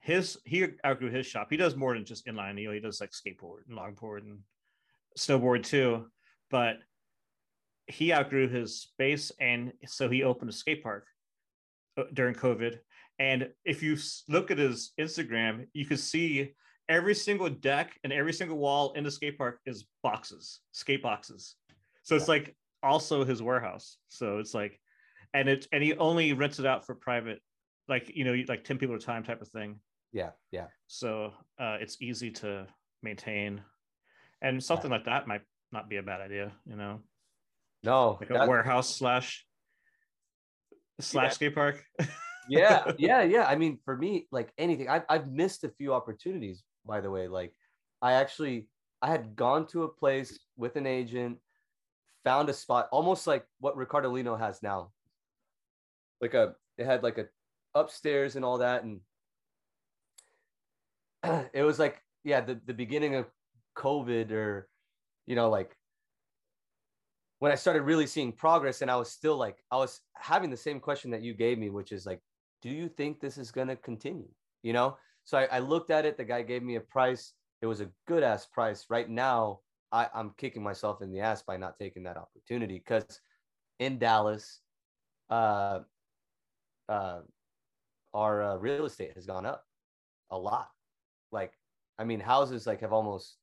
[0.00, 1.48] his he outgrew his shop.
[1.50, 2.60] He does more than just inline.
[2.60, 4.38] You know, he does like skateboard and longboard and
[5.18, 6.06] snowboard too.
[6.50, 6.76] But
[7.88, 11.06] he outgrew his space, and so he opened a skate park
[11.96, 12.78] uh, during COVID.
[13.18, 13.96] And if you
[14.28, 16.52] look at his Instagram, you can see
[16.88, 21.56] every single deck and every single wall in the skate park is boxes, skate boxes.
[22.02, 22.54] So it's like
[22.86, 23.98] also his warehouse.
[24.08, 24.78] So it's like,
[25.34, 27.40] and it and he only rents it out for private,
[27.88, 29.80] like you know, like ten people at a time type of thing.
[30.12, 30.66] Yeah, yeah.
[30.86, 32.66] So uh, it's easy to
[33.02, 33.60] maintain,
[34.40, 34.96] and something yeah.
[34.96, 36.52] like that might not be a bad idea.
[36.64, 37.00] You know.
[37.82, 39.44] No, like a warehouse slash
[41.00, 41.30] slash yeah.
[41.30, 41.84] skate park.
[42.48, 43.44] yeah, yeah, yeah.
[43.44, 46.62] I mean, for me, like anything, I've I've missed a few opportunities.
[46.84, 47.52] By the way, like
[48.00, 48.68] I actually
[49.02, 51.38] I had gone to a place with an agent,
[52.26, 54.90] found a spot almost like what Ricardo Lino has now.
[56.20, 57.26] Like a, it had like a
[57.74, 59.00] upstairs and all that, and
[61.54, 63.26] it was like yeah, the the beginning of
[63.78, 64.68] COVID or
[65.26, 65.76] you know like
[67.38, 70.56] when I started really seeing progress and I was still like, I was having the
[70.56, 72.20] same question that you gave me, which is like,
[72.62, 74.28] do you think this is going to continue?
[74.62, 74.96] You know?
[75.24, 76.16] So I, I, looked at it.
[76.16, 77.34] The guy gave me a price.
[77.60, 78.86] It was a good ass price.
[78.88, 79.60] Right now,
[79.92, 83.20] I, I'm kicking myself in the ass by not taking that opportunity because
[83.78, 84.60] in Dallas,
[85.30, 85.80] uh,
[86.88, 87.20] uh,
[88.14, 89.64] our uh, real estate has gone up
[90.30, 90.68] a lot.
[91.32, 91.52] Like,
[91.98, 93.36] I mean, houses like have almost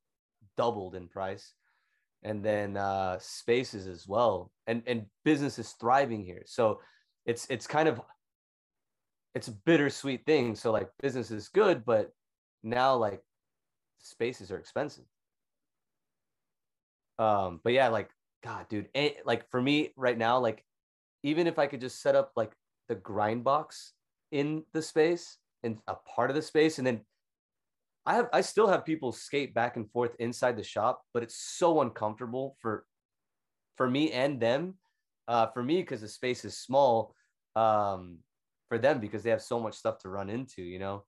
[0.57, 1.53] doubled in price
[2.23, 6.43] and then uh, spaces as well, and and business is thriving here.
[6.45, 6.79] So
[7.25, 8.01] it's it's kind of
[9.35, 10.55] it's a bittersweet thing.
[10.55, 12.11] So like business is good, but
[12.63, 13.21] now like
[13.97, 15.05] spaces are expensive.
[17.19, 18.09] Um, but yeah, like
[18.43, 20.63] God, dude, and, like for me right now, like
[21.23, 22.53] even if I could just set up like
[22.89, 23.93] the grind box
[24.31, 27.01] in the space and a part of the space, and then
[28.05, 31.37] I have I still have people skate back and forth inside the shop, but it's
[31.37, 32.85] so uncomfortable for
[33.77, 34.75] for me and them.
[35.25, 37.15] Uh, for me, because the space is small.
[37.55, 38.17] Um,
[38.73, 41.03] for them because they have so much stuff to run into, you know.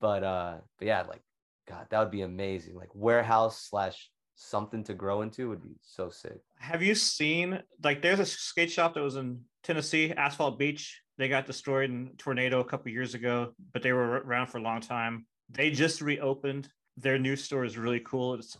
[0.00, 1.20] But uh, but yeah, like
[1.68, 2.74] God, that would be amazing.
[2.74, 4.10] Like warehouse slash
[4.40, 6.40] something to grow into would be so sick.
[6.58, 11.00] Have you seen like there's a skate shop that was in Tennessee, Asphalt Beach.
[11.18, 14.62] They got destroyed in tornado a couple years ago, but they were around for a
[14.62, 16.68] long time they just reopened.
[16.96, 18.34] Their new store is really cool.
[18.34, 18.56] It's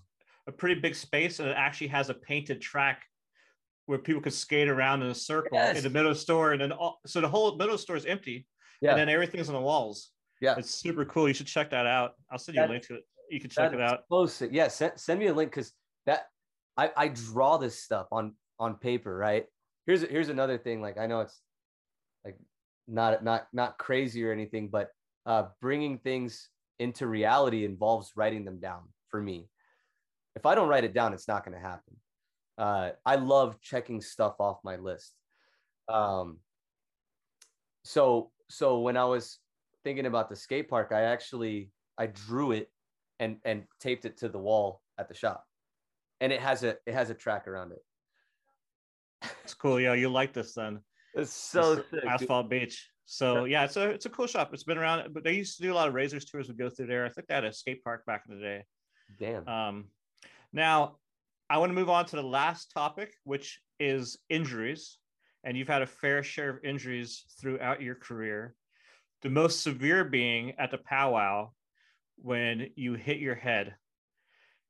[0.47, 3.02] a pretty big space and it actually has a painted track
[3.86, 5.77] where people could skate around in a circle yes.
[5.77, 6.52] in the middle of the store.
[6.52, 8.47] And then all, so the whole middle of the store is empty.
[8.81, 8.90] Yeah.
[8.90, 10.11] And then everything's on the walls.
[10.40, 10.55] Yeah.
[10.57, 11.28] It's super cool.
[11.28, 12.12] You should check that out.
[12.31, 13.05] I'll send you that, a link to it.
[13.31, 14.07] You can check it out.
[14.09, 14.43] Close.
[14.51, 14.69] Yeah.
[14.69, 15.73] Send, send me a link because
[16.07, 16.27] that
[16.77, 19.47] I, I draw this stuff on on paper, right?
[19.86, 20.81] Here's here's another thing.
[20.81, 21.40] Like I know it's
[22.24, 22.39] like
[22.89, 24.90] not not not crazy or anything, but
[25.27, 26.48] uh, bringing things
[26.78, 29.48] into reality involves writing them down for me.
[30.36, 31.97] If I don't write it down, it's not going to happen.
[32.57, 35.15] Uh, I love checking stuff off my list.
[35.89, 36.39] Um,
[37.85, 39.39] so so when I was
[39.85, 42.70] thinking about the skate park, I actually I drew it
[43.21, 45.47] and and taped it to the wall at the shop,
[46.21, 47.83] and it has a it has a track around it.
[49.45, 49.79] It's cool.
[49.79, 50.81] Yeah, you like this then?
[51.15, 52.61] It's so sick, asphalt dude.
[52.61, 52.89] beach.
[53.05, 54.55] So yeah, it's a it's a cool shop.
[54.55, 56.49] It's been around, but they used to do a lot of razors tours.
[56.49, 57.05] We go through there.
[57.05, 58.65] I think they had a skate park back in the day.
[59.19, 59.49] Damn.
[59.49, 59.85] Um,
[60.53, 60.99] now
[61.51, 64.99] I want to move on to the last topic, which is injuries.
[65.43, 68.55] and you've had a fair share of injuries throughout your career.
[69.23, 71.51] The most severe being at the powwow
[72.23, 73.75] when you hit your head.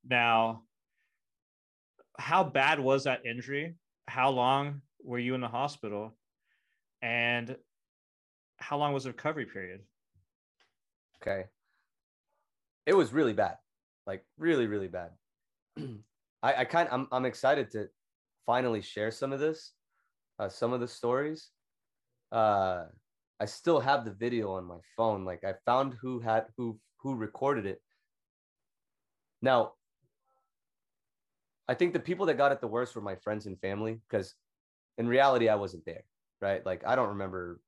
[0.09, 0.63] Now,
[2.19, 3.77] how bad was that injury?
[4.07, 6.17] How long were you in the hospital?
[7.03, 7.57] And
[8.59, 9.81] how long was the recovery period?
[11.21, 11.45] Okay.
[12.87, 13.57] It was really bad.
[14.07, 15.11] Like really, really bad.
[16.43, 17.89] I, I kind I'm I'm excited to
[18.47, 19.73] finally share some of this,
[20.39, 21.51] uh, some of the stories.
[22.33, 22.85] Uh
[23.41, 25.25] I still have the video on my phone.
[25.25, 27.81] Like I found who had who who recorded it.
[29.43, 29.73] Now,
[31.69, 34.35] I think the people that got it the worst were my friends and family because
[34.99, 36.05] in reality I wasn't there,
[36.41, 36.65] right?
[36.67, 37.61] Like I don't remember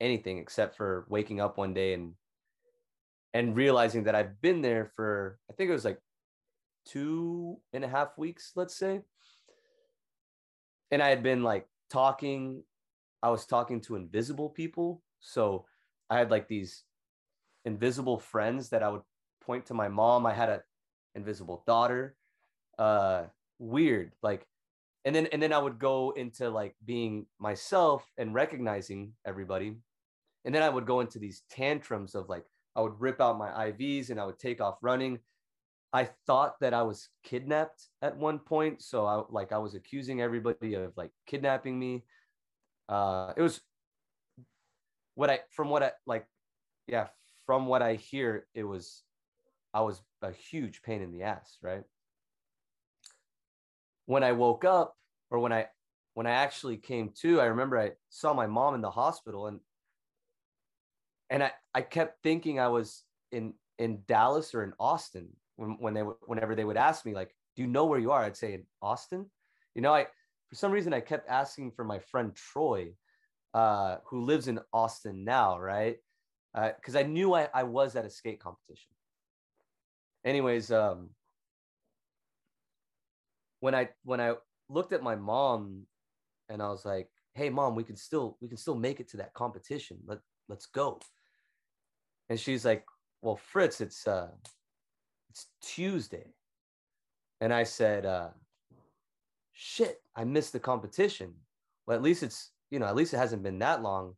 [0.00, 2.14] anything except for waking up one day and
[3.34, 5.98] and realizing that I've been there for I think it was like
[6.86, 9.02] two and a half weeks, let's say.
[10.90, 12.62] And I had been like talking,
[13.22, 15.02] I was talking to invisible people.
[15.20, 15.66] So
[16.08, 16.84] I had like these
[17.68, 19.06] invisible friends that I would
[19.40, 20.26] point to my mom.
[20.26, 20.60] I had an
[21.14, 22.16] invisible daughter.
[22.78, 23.24] Uh
[23.58, 24.12] weird.
[24.22, 24.46] Like
[25.04, 29.76] and then and then I would go into like being myself and recognizing everybody.
[30.44, 32.44] And then I would go into these tantrums of like
[32.76, 35.18] I would rip out my IVs and I would take off running.
[35.92, 40.20] I thought that I was kidnapped at one point, so I like I was accusing
[40.20, 42.04] everybody of like kidnapping me.
[42.88, 43.60] Uh, it was
[45.14, 46.26] what I from what I like,
[46.86, 47.08] yeah,
[47.48, 49.02] from what I hear, it was
[49.72, 51.82] I was a huge pain in the ass, right?
[54.04, 54.94] When I woke up,
[55.30, 55.68] or when I
[56.12, 59.60] when I actually came to, I remember I saw my mom in the hospital, and
[61.30, 65.94] and I I kept thinking I was in in Dallas or in Austin when, when
[65.94, 68.22] they whenever they would ask me like do you know where you are?
[68.22, 69.24] I'd say in austin?
[69.74, 70.06] You know i
[70.48, 72.92] for some reason i kept asking for my friend troy
[73.54, 75.96] uh, who lives in austin now right
[76.54, 78.90] because uh, i knew I, I was at a skate competition
[80.24, 81.10] anyways um,
[83.60, 84.34] when i when i
[84.68, 85.82] looked at my mom
[86.48, 89.18] and i was like hey mom we can still we can still make it to
[89.18, 90.18] that competition let
[90.48, 90.98] let's go
[92.28, 92.84] and she's like
[93.22, 94.28] well fritz it's uh
[95.30, 96.26] it's Tuesday.
[97.40, 98.30] And I said, uh,
[99.52, 101.34] shit, I missed the competition.
[101.86, 104.14] Well, at least it's, you know, at least it hasn't been that long.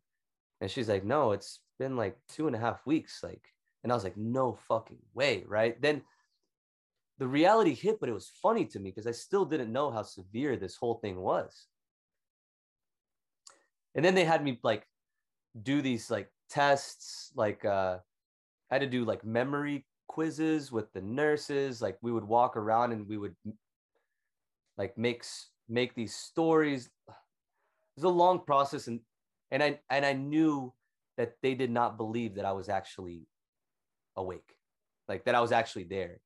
[0.61, 3.23] And she's like, no, it's been like two and a half weeks.
[3.25, 3.43] Like,
[3.83, 5.45] and I was like, no fucking way.
[5.49, 5.81] Right.
[5.83, 6.03] Then
[7.19, 10.03] the reality hit, but it was funny to me because I still didn't know how
[10.03, 11.67] severe this whole thing was.
[13.97, 14.87] And then they had me like
[15.61, 17.99] do these like tests, like uh
[18.71, 22.91] I had to do like memory quizzes with the nurses like we would walk around
[22.91, 23.37] and we would
[24.77, 25.25] like make
[25.69, 27.15] make these stories it
[27.95, 28.99] was a long process and
[29.53, 30.73] and i and i knew
[31.21, 33.27] that they did not believe that i was actually
[34.17, 34.57] awake
[35.07, 36.21] like that i was actually there.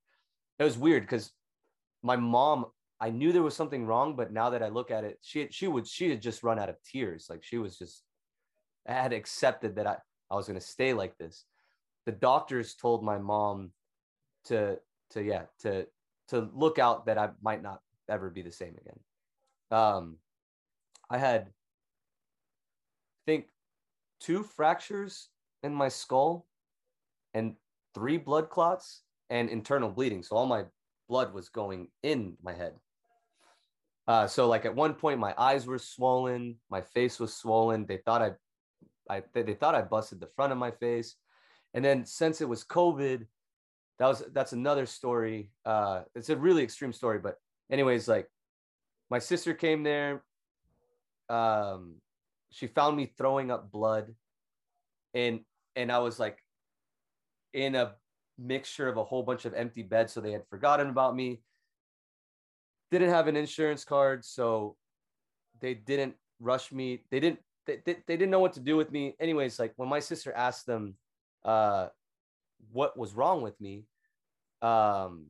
[0.59, 1.33] It was weird because
[2.03, 2.67] my mom
[3.01, 5.67] i knew there was something wrong but now that i look at it she she
[5.67, 7.27] would she had just run out of tears.
[7.29, 8.05] Like she was just
[8.87, 9.97] I had accepted that i
[10.31, 11.45] i was to stay like this.
[12.07, 13.73] The doctors told my mom
[14.45, 14.79] to
[15.11, 15.87] to yeah to
[16.29, 19.01] to look out that I might not ever be the same again.
[19.71, 20.19] Um,
[21.11, 21.51] I had
[23.27, 23.47] think
[24.25, 25.29] two fractures
[25.63, 26.47] in my skull
[27.35, 27.55] and
[27.95, 30.23] three blood clots and internal bleeding.
[30.23, 30.65] So all my
[31.09, 32.75] blood was going in my head.
[34.07, 37.87] Uh, so like at one point my eyes were swollen, my face was swollen.
[37.87, 38.33] They thought I,
[39.15, 41.17] I they thought I busted the front of my face.
[41.75, 43.27] And then since it was COVID,
[43.99, 45.51] that was that's another story.
[45.65, 47.37] Uh, it's a really extreme story, but
[47.71, 48.29] anyways, like
[49.11, 50.23] my sister came there.
[51.29, 51.97] Um,
[52.55, 54.15] she found me throwing up blood,
[55.13, 55.41] and
[55.75, 56.39] and I was like
[57.53, 57.95] in a
[58.39, 61.41] mixture of a whole bunch of empty beds, so they had forgotten about me.
[62.93, 64.77] Didn't have an insurance card, so
[65.61, 67.03] they didn't rush me.
[67.11, 69.17] They didn't they, they, they didn't know what to do with me.
[69.19, 70.95] Anyways, like when my sister asked them,
[71.45, 71.89] uh,
[72.71, 73.83] what was wrong with me.
[74.63, 75.27] Um,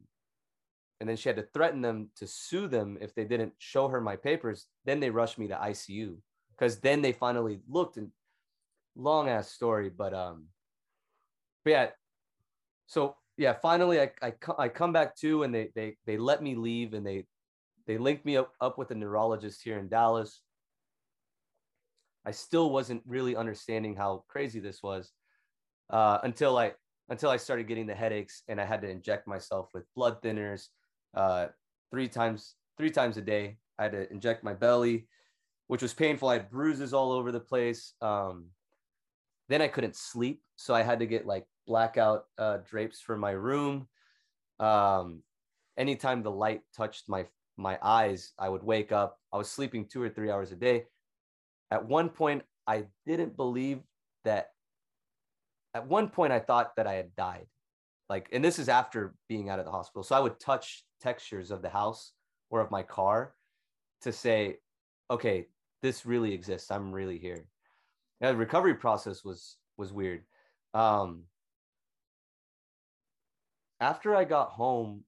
[1.01, 4.01] and then she had to threaten them to sue them if they didn't show her
[4.01, 4.67] my papers.
[4.85, 6.19] Then they rushed me to ICU
[6.57, 8.11] because then they finally looked and
[8.97, 10.47] long ass story, but um,
[11.65, 11.87] but yeah.
[12.87, 16.55] So yeah, finally I I, I come back to and they they they let me
[16.55, 17.27] leave and they
[17.87, 20.41] they linked me up up with a neurologist here in Dallas.
[22.27, 25.13] I still wasn't really understanding how crazy this was
[25.91, 26.73] uh, until I
[27.11, 30.69] until I started getting the headaches and I had to inject myself with blood thinners
[31.15, 31.49] uh,
[31.91, 33.59] three times three times a day.
[33.79, 35.09] I had to inject my belly
[35.67, 36.29] which was painful.
[36.29, 37.95] I had bruises all over the place.
[38.01, 38.47] Um,
[39.49, 43.33] then I couldn't sleep, so I had to get like blackout uh, drapes for my
[43.33, 43.89] room.
[44.59, 45.23] Um,
[45.77, 47.27] anytime the light touched my
[47.57, 49.19] my eyes, I would wake up.
[49.33, 50.85] I was sleeping two or three hours a day.
[51.71, 53.81] At one point, I didn't believe
[54.25, 54.49] that.
[55.75, 57.47] At one point, I thought that I had died.
[58.09, 60.03] Like, and this is after being out of the hospital.
[60.03, 62.13] So I would touch textures of the house
[62.51, 63.35] or of my car
[64.03, 64.59] to say,
[65.11, 65.47] okay,
[65.85, 66.71] this really exists.
[66.71, 67.45] I'm really here.
[68.23, 70.23] The recovery process was was weird.
[70.73, 71.25] Um,
[73.81, 75.05] after I got home,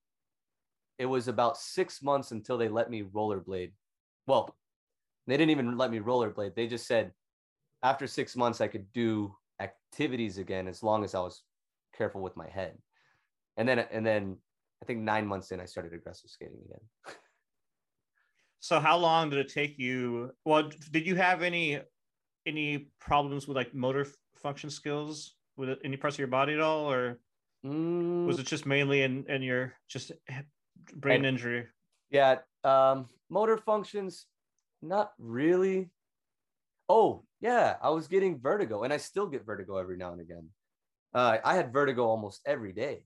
[0.98, 3.72] it was about six months until they let me rollerblade.
[4.26, 4.54] Well,
[5.26, 6.54] they didn't even let me rollerblade.
[6.54, 7.12] They just said
[7.82, 11.42] after six months I could do activities again as long as I was
[11.96, 12.76] careful with my head.
[13.56, 14.36] And then and then
[14.82, 17.16] I think nine months in I started aggressive skating again.
[18.60, 20.30] so how long did it take you?
[20.44, 21.80] Well, did you have any
[22.46, 24.06] any problems with like motor
[24.36, 27.18] function skills with any parts of your body at all, or
[27.64, 28.26] mm.
[28.26, 30.12] was it just mainly in in your just
[30.94, 31.66] brain and, injury?
[32.10, 34.26] Yeah, um, motor functions,
[34.82, 35.90] not really.
[36.88, 40.48] Oh yeah, I was getting vertigo, and I still get vertigo every now and again.
[41.14, 43.04] Uh, I had vertigo almost every day.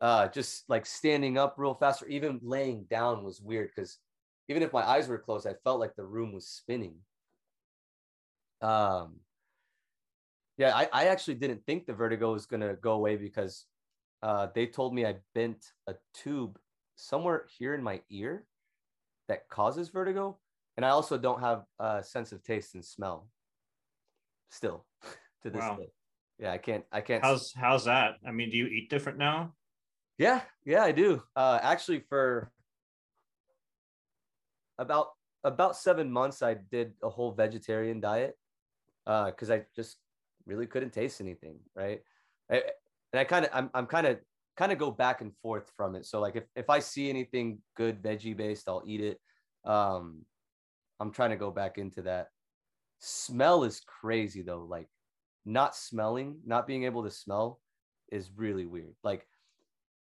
[0.00, 3.98] Uh, just like standing up real fast, or even laying down was weird because
[4.48, 6.96] even if my eyes were closed, I felt like the room was spinning.
[8.60, 9.20] Um,
[10.56, 13.66] yeah, I, I actually didn't think the vertigo was gonna go away because
[14.22, 16.58] uh, they told me I bent a tube
[16.96, 18.46] somewhere here in my ear
[19.28, 20.38] that causes vertigo,
[20.76, 23.28] and I also don't have a sense of taste and smell.
[24.50, 24.86] Still,
[25.42, 25.76] to this wow.
[25.76, 25.88] day,
[26.38, 26.84] yeah, I can't.
[26.92, 27.24] I can't.
[27.24, 28.16] How's how's that?
[28.26, 29.54] I mean, do you eat different now?
[30.18, 31.22] Yeah, yeah, I do.
[31.34, 32.52] Uh, actually, for
[34.78, 35.08] about
[35.44, 38.36] about seven months, I did a whole vegetarian diet
[39.04, 39.98] because uh, I just
[40.46, 42.00] really couldn't taste anything, right?
[42.50, 42.62] I,
[43.12, 44.18] and I kind of, I'm, I'm kind of,
[44.56, 46.06] kind of go back and forth from it.
[46.06, 49.20] So like, if if I see anything good veggie based, I'll eat it.
[49.64, 50.24] Um,
[51.00, 52.28] I'm trying to go back into that.
[53.00, 54.66] Smell is crazy though.
[54.68, 54.88] Like,
[55.44, 57.60] not smelling, not being able to smell,
[58.10, 58.94] is really weird.
[59.02, 59.26] Like,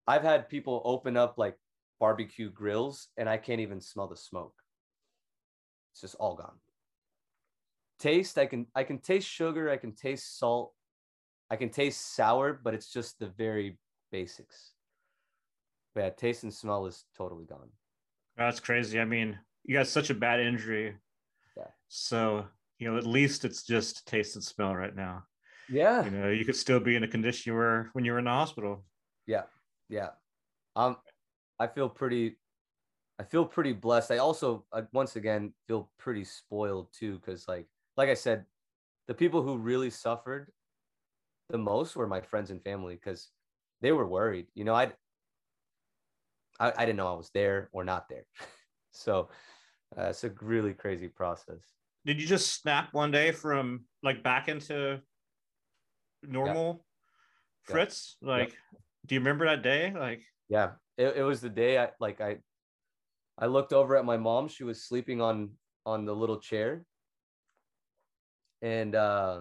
[0.06, 1.56] I've had people open up like
[2.02, 4.54] barbecue grills, and I can't even smell the smoke.
[5.92, 6.58] It's just all gone.
[8.00, 10.72] Taste i can i can taste sugar i can taste salt
[11.48, 13.78] i can taste sour but it's just the very
[14.10, 14.72] basics.
[15.94, 17.70] But yeah taste and smell is totally gone.
[18.36, 18.98] That's crazy.
[18.98, 20.96] I mean you got such a bad injury.
[21.56, 21.70] Yeah.
[21.86, 22.46] So
[22.80, 25.22] you know at least it's just taste and smell right now.
[25.68, 26.04] Yeah.
[26.04, 28.24] You know you could still be in a condition you were when you were in
[28.24, 28.84] the hospital.
[29.24, 29.44] Yeah.
[29.88, 30.10] Yeah.
[30.74, 30.96] Um
[31.58, 32.36] i feel pretty
[33.18, 37.66] i feel pretty blessed i also uh, once again feel pretty spoiled too because like
[37.96, 38.44] like I said,
[39.08, 40.50] the people who really suffered
[41.50, 43.28] the most were my friends and family because
[43.80, 44.46] they were worried.
[44.54, 44.94] You know, I'd,
[46.58, 48.26] I I didn't know I was there or not there,
[48.92, 49.28] so
[49.98, 51.60] uh, it's a really crazy process.
[52.04, 55.00] Did you just snap one day from like back into
[56.22, 56.84] normal
[57.68, 57.72] yeah.
[57.74, 58.16] Fritz?
[58.20, 58.28] Yeah.
[58.28, 58.78] Like, yeah.
[59.06, 59.92] do you remember that day?
[59.96, 62.38] Like, yeah, it, it was the day I like I
[63.38, 64.48] I looked over at my mom.
[64.48, 65.50] She was sleeping on
[65.84, 66.84] on the little chair
[68.62, 69.40] and uh,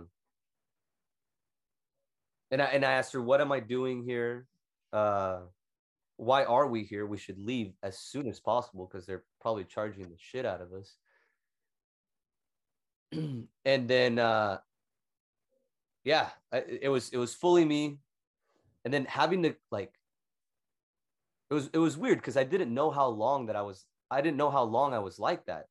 [2.49, 4.47] and I and I asked her, "What am I doing here?
[4.91, 5.41] Uh,
[6.17, 7.05] why are we here?
[7.05, 10.73] We should leave as soon as possible because they're probably charging the shit out of
[10.73, 10.97] us."
[13.65, 14.57] and then, uh,
[16.03, 17.99] yeah, it was it was fully me,
[18.83, 19.93] and then having to like,
[21.51, 23.85] it was it was weird because I didn't know how long that I was.
[24.09, 25.65] I didn't know how long I was like that.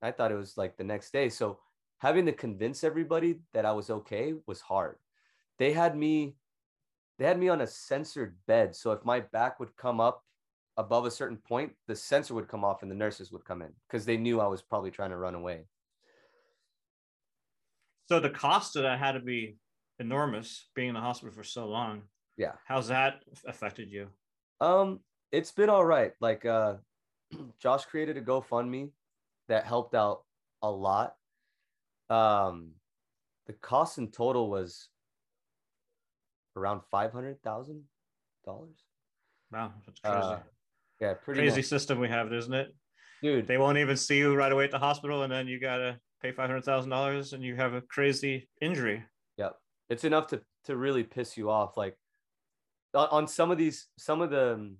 [0.00, 1.28] I thought it was like the next day.
[1.28, 1.58] So
[1.98, 4.96] having to convince everybody that I was okay was hard.
[5.58, 6.36] They had me
[7.18, 8.76] they had me on a censored bed.
[8.76, 10.22] So if my back would come up
[10.76, 13.72] above a certain point, the sensor would come off and the nurses would come in
[13.88, 15.66] because they knew I was probably trying to run away.
[18.08, 19.56] So the cost of that had to be
[19.98, 22.02] enormous being in the hospital for so long.
[22.36, 22.52] Yeah.
[22.66, 24.08] How's that affected you?
[24.60, 25.00] Um,
[25.34, 26.12] it's been all right.
[26.20, 26.74] Like uh
[27.58, 28.90] Josh created a GoFundMe
[29.48, 30.22] that helped out
[30.62, 31.16] a lot.
[32.10, 32.72] Um,
[33.46, 34.88] the cost in total was
[36.56, 37.82] around five hundred thousand
[38.44, 38.76] dollars.
[39.52, 40.16] Wow, that's crazy.
[40.16, 40.38] Uh,
[41.00, 41.66] yeah, pretty crazy much.
[41.66, 42.74] system we have, isn't it?
[43.22, 45.98] Dude, they won't even see you right away at the hospital, and then you gotta
[46.22, 49.02] pay five hundred thousand dollars, and you have a crazy injury.
[49.38, 49.56] Yep,
[49.88, 51.76] it's enough to to really piss you off.
[51.76, 51.96] Like
[52.94, 54.74] on some of these, some of the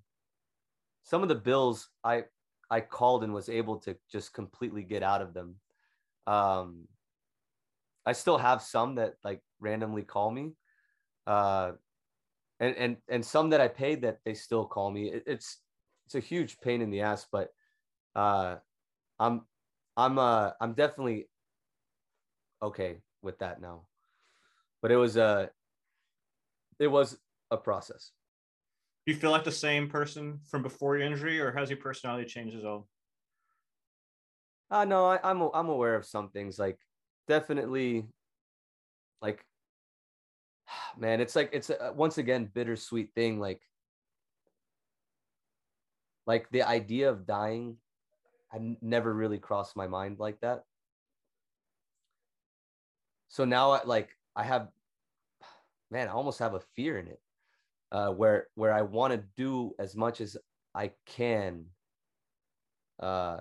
[1.05, 2.25] some of the bills, I
[2.71, 5.57] I called and was able to just completely get out of them
[6.27, 6.87] Um,
[8.05, 10.53] I still have some that like randomly call me,
[11.27, 11.73] uh,
[12.59, 15.09] and and and some that I paid that they still call me.
[15.11, 15.59] It, it's
[16.05, 17.49] it's a huge pain in the ass, but
[18.15, 18.57] uh,
[19.19, 19.43] I'm
[19.97, 21.29] I'm uh I'm definitely
[22.61, 23.87] okay with that now.
[24.81, 25.51] But it was a
[26.79, 27.17] it was
[27.51, 28.11] a process.
[29.05, 32.25] Do you feel like the same person from before your injury, or has your personality
[32.25, 32.87] changed at all?
[34.71, 36.57] Uh no, I, I'm I'm aware of some things.
[36.57, 36.79] Like
[37.27, 38.07] definitely,
[39.21, 39.45] like
[40.97, 43.39] man, it's like it's a, once again bittersweet thing.
[43.39, 43.61] Like
[46.25, 47.77] like the idea of dying,
[48.53, 50.63] n- never really crossed my mind like that.
[53.27, 54.69] So now, I, like I have,
[55.91, 57.19] man, I almost have a fear in it,
[57.91, 60.37] uh, where where I want to do as much as
[60.73, 61.65] I can.
[62.99, 63.39] Uh,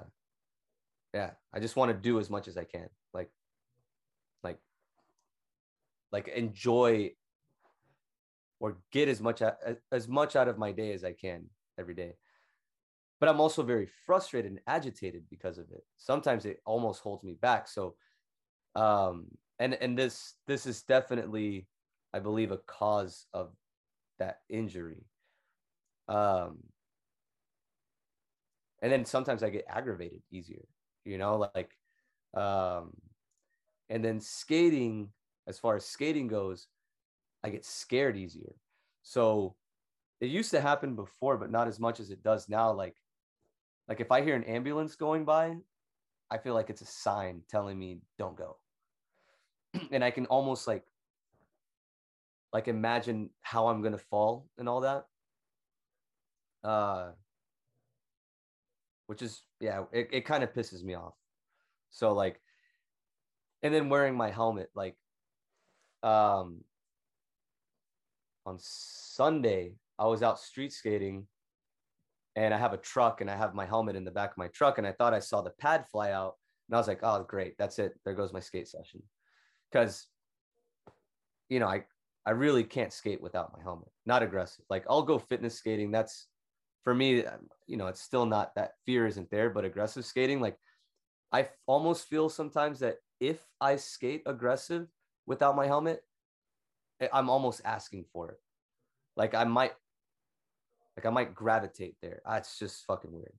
[1.12, 3.30] yeah, I just want to do as much as I can, like,
[4.42, 4.58] like,
[6.10, 7.12] like enjoy
[8.58, 11.44] or get as much as as much out of my day as I can
[11.78, 12.14] every day
[13.24, 15.82] but I'm also very frustrated and agitated because of it.
[15.96, 17.68] Sometimes it almost holds me back.
[17.68, 17.94] So,
[18.74, 21.66] um, and and this this is definitely,
[22.12, 23.52] I believe, a cause of
[24.18, 25.04] that injury.
[26.08, 26.58] Um,
[28.82, 30.64] and then sometimes I get aggravated easier,
[31.04, 31.70] you know, like,
[32.34, 32.92] um,
[33.88, 35.08] and then skating,
[35.46, 36.68] as far as skating goes,
[37.42, 38.54] I get scared easier.
[39.02, 39.54] So
[40.20, 42.72] it used to happen before, but not as much as it does now.
[42.72, 42.96] Like
[43.88, 45.56] like if I hear an ambulance going by,
[46.30, 48.56] I feel like it's a sign telling me don't go.
[49.90, 50.84] and I can almost like
[52.54, 55.04] like imagine how I'm gonna fall and all that.
[56.62, 57.10] Uh
[59.06, 61.14] which is yeah, it, it kind of pisses me off.
[61.90, 62.40] So like
[63.62, 64.96] and then wearing my helmet, like
[66.04, 66.60] um
[68.46, 71.26] on Sunday, I was out street skating
[72.36, 74.48] and I have a truck and I have my helmet in the back of my
[74.48, 76.36] truck and I thought I saw the pad fly out
[76.68, 77.94] and I was like, oh, great, that's it.
[78.04, 79.02] There goes my skate session.
[79.70, 80.06] Because,
[81.48, 81.84] you know, I
[82.26, 83.88] I really can't skate without my helmet.
[84.06, 84.64] Not aggressive.
[84.70, 85.90] Like I'll go fitness skating.
[85.90, 86.26] That's
[86.82, 87.24] for me.
[87.24, 90.56] Um, you know, it's still not that fear isn't there, but aggressive skating, like
[91.32, 94.86] I almost feel sometimes that if I skate aggressive
[95.26, 96.00] without my helmet,
[97.12, 98.38] I'm almost asking for it.
[99.16, 99.72] Like I might
[100.96, 102.22] like I might gravitate there.
[102.24, 103.32] Ah, it's just fucking weird.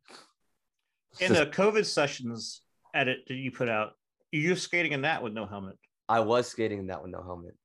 [1.19, 2.61] in the COVID sessions
[2.93, 3.93] edit that you put out,
[4.31, 5.77] you're skating in that with no helmet.
[6.09, 7.55] I was skating in that with no helmet.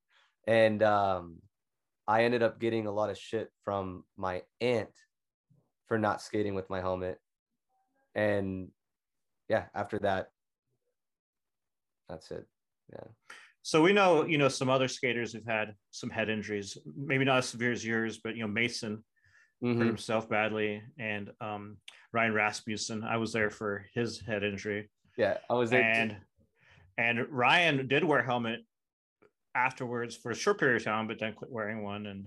[0.47, 1.39] And um,
[2.07, 4.91] I ended up getting a lot of shit from my aunt
[5.87, 7.19] for not skating with my helmet.
[8.15, 8.69] And
[9.49, 10.29] yeah, after that,
[12.09, 12.47] that's it.
[12.93, 13.05] Yeah.
[13.63, 17.39] So we know, you know, some other skaters have had some head injuries, maybe not
[17.39, 19.05] as severe as yours, but you know, Mason
[19.63, 19.79] mm-hmm.
[19.79, 21.77] hurt himself badly, and um,
[22.13, 23.05] Ryan Rasmussen.
[23.05, 24.91] I was there for his head injury.
[25.17, 25.83] Yeah, I was there.
[25.83, 26.17] And too.
[26.99, 28.61] and Ryan did wear helmet
[29.55, 32.07] afterwards for a short period of time, but then quit wearing one.
[32.07, 32.27] And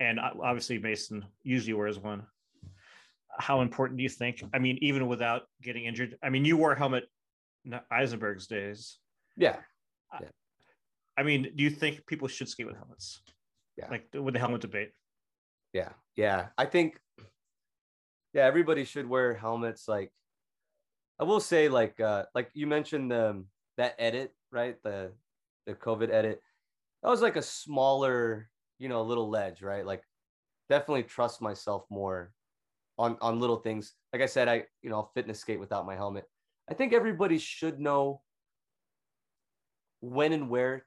[0.00, 2.26] and obviously Mason usually wears one.
[3.38, 4.42] How important do you think?
[4.52, 6.18] I mean, even without getting injured.
[6.22, 7.04] I mean, you wore a helmet
[7.90, 8.98] Eisenberg's days.
[9.36, 9.56] Yeah.
[10.20, 10.28] yeah.
[11.16, 13.20] I mean, do you think people should skate with helmets?
[13.76, 13.88] Yeah.
[13.90, 14.90] Like with the helmet debate.
[15.72, 15.90] Yeah.
[16.16, 16.48] Yeah.
[16.58, 16.98] I think
[18.34, 19.88] yeah, everybody should wear helmets.
[19.88, 20.10] Like
[21.18, 24.76] I will say, like uh like you mentioned um that edit, right?
[24.82, 25.12] The
[25.66, 26.42] the COVID edit.
[27.02, 28.48] That was like a smaller,
[28.78, 29.84] you know, a little ledge, right?
[29.84, 30.02] Like
[30.68, 32.32] definitely trust myself more
[32.98, 33.94] on on little things.
[34.12, 36.24] Like I said, I you know, fitness skate without my helmet.
[36.70, 38.22] I think everybody should know
[40.00, 40.84] when and where,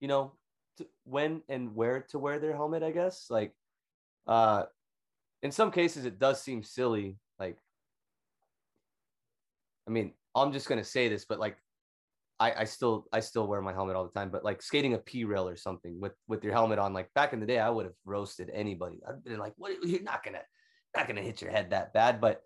[0.00, 0.32] you know,
[0.78, 3.26] to, when and where to wear their helmet, I guess.
[3.30, 3.52] Like
[4.26, 4.64] uh,
[5.42, 7.18] in some cases, it does seem silly.
[7.38, 7.58] Like,
[9.86, 11.56] I mean, I'm just gonna say this, but like,
[12.40, 14.30] I, I still I still wear my helmet all the time.
[14.30, 17.32] But like skating a P rail or something with with your helmet on, like back
[17.32, 19.00] in the day, I would have roasted anybody.
[19.08, 19.72] I've been like, what?
[19.84, 20.42] You're not gonna
[20.96, 22.20] not gonna hit your head that bad.
[22.20, 22.42] But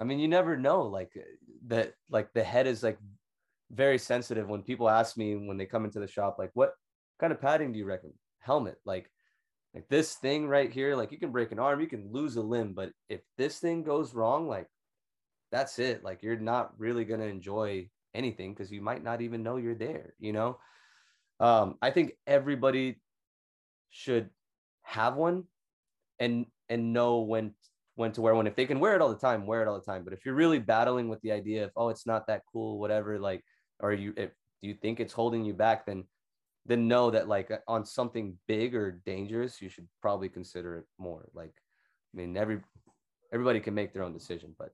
[0.00, 0.82] I mean, you never know.
[0.82, 1.22] Like uh,
[1.66, 2.98] that, like the head is like
[3.70, 4.48] very sensitive.
[4.48, 6.72] When people ask me when they come into the shop, like, what
[7.20, 8.16] kind of padding do you recommend?
[8.40, 8.76] Helmet.
[8.84, 9.10] Like
[9.74, 12.42] like this thing right here, like you can break an arm, you can lose a
[12.42, 14.68] limb, but if this thing goes wrong, like
[15.50, 16.04] that's it.
[16.04, 20.14] Like you're not really gonna enjoy anything because you might not even know you're there,
[20.18, 20.58] you know?
[21.40, 23.00] Um, I think everybody
[23.90, 24.30] should
[24.82, 25.44] have one
[26.18, 27.54] and and know when
[27.96, 28.46] when to wear one.
[28.46, 30.04] If they can wear it all the time, wear it all the time.
[30.04, 33.18] But if you're really battling with the idea of oh, it's not that cool, whatever,
[33.18, 33.42] like,
[33.80, 34.30] or you if
[34.60, 36.04] do you think it's holding you back, then
[36.66, 41.28] then know that like on something big or dangerous, you should probably consider it more.
[41.34, 41.52] Like,
[42.14, 42.60] I mean, every
[43.32, 44.70] everybody can make their own decision, but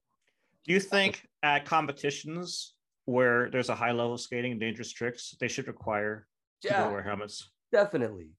[0.67, 2.75] do you think at competitions
[3.11, 6.27] where there's a high level of skating and dangerous tricks, they should require
[6.62, 7.51] yeah, wear helmets?
[7.73, 8.31] Definitely,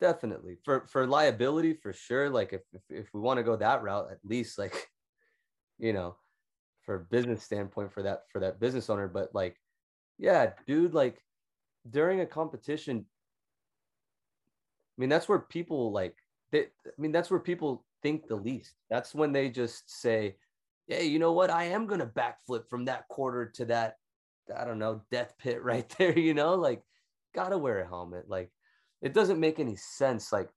[0.00, 2.30] definitely for for liability for sure.
[2.30, 4.74] Like if if, if we want to go that route, at least like
[5.78, 6.16] you know,
[6.82, 9.08] for a business standpoint for that for that business owner.
[9.08, 9.56] But like,
[10.18, 11.22] yeah, dude, like
[11.88, 13.04] during a competition,
[14.96, 16.16] I mean that's where people like
[16.52, 18.74] they, I mean that's where people think the least.
[18.90, 20.36] That's when they just say,
[20.86, 21.50] hey, you know what?
[21.50, 23.96] I am gonna backflip from that quarter to that,
[24.56, 26.18] I don't know, death pit right there.
[26.18, 26.82] You know, like
[27.34, 28.28] gotta wear a helmet.
[28.28, 28.50] Like
[29.02, 30.32] it doesn't make any sense.
[30.32, 30.48] Like,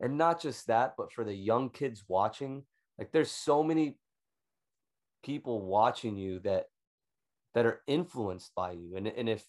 [0.00, 2.64] and not just that, but for the young kids watching,
[2.98, 3.98] like there's so many
[5.22, 6.66] people watching you that
[7.54, 8.96] that are influenced by you.
[8.96, 9.40] And and if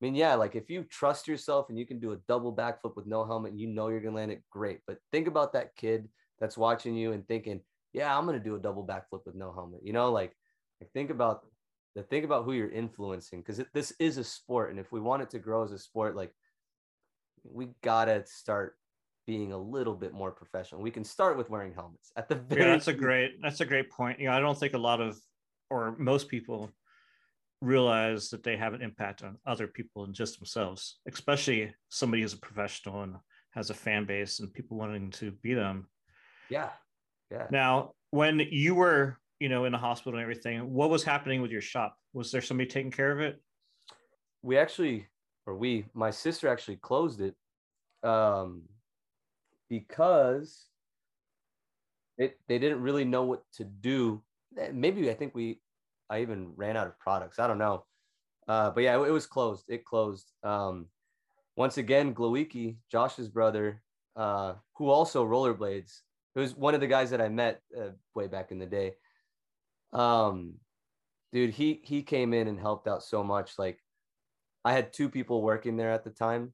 [0.00, 2.94] I mean, yeah, like if you trust yourself and you can do a double backflip
[2.94, 4.80] with no helmet and you know you're gonna land it, great.
[4.86, 6.08] But think about that kid
[6.38, 7.60] that's watching you and thinking,
[7.92, 9.80] yeah, I'm gonna do a double backflip with no helmet.
[9.82, 10.36] You know, like,
[10.80, 11.44] like think about
[12.02, 15.30] think about who you're influencing because this is a sport, and if we want it
[15.30, 16.32] to grow as a sport, like
[17.44, 18.76] we gotta start
[19.26, 20.80] being a little bit more professional.
[20.80, 22.62] We can start with wearing helmets at the very.
[22.64, 24.18] Yeah, that's a great that's a great point.
[24.18, 25.18] You know, I don't think a lot of
[25.70, 26.70] or most people
[27.60, 32.32] realize that they have an impact on other people and just themselves, especially somebody who's
[32.32, 33.16] a professional and
[33.50, 35.88] has a fan base and people wanting to be them.
[36.48, 36.70] Yeah.
[37.30, 37.46] Yeah.
[37.50, 41.50] Now, when you were, you know, in the hospital and everything, what was happening with
[41.50, 41.96] your shop?
[42.12, 43.40] Was there somebody taking care of it?
[44.42, 45.06] We actually,
[45.46, 47.34] or we, my sister actually closed it
[48.02, 48.62] um,
[49.68, 50.66] because
[52.16, 54.22] it they didn't really know what to do.
[54.56, 55.60] Eh, maybe I think we,
[56.10, 57.38] I even ran out of products.
[57.38, 57.84] I don't know.
[58.48, 59.64] Uh, but yeah, it, it, was closed.
[59.68, 60.32] It closed.
[60.42, 60.86] Um,
[61.56, 63.82] once again, Glowicki, Josh's brother,
[64.16, 66.00] uh, who also rollerblades,
[66.34, 68.94] it was one of the guys that I met uh, way back in the day.
[69.92, 70.54] Um,
[71.32, 73.58] dude, he he came in and helped out so much.
[73.58, 73.78] Like,
[74.64, 76.52] I had two people working there at the time,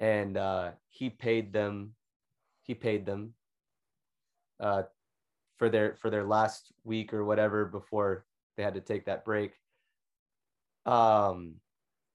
[0.00, 1.94] and uh, he paid them.
[2.62, 3.34] He paid them
[4.60, 4.82] uh,
[5.58, 8.26] for their for their last week or whatever before
[8.56, 9.52] they had to take that break.
[10.84, 11.56] Um,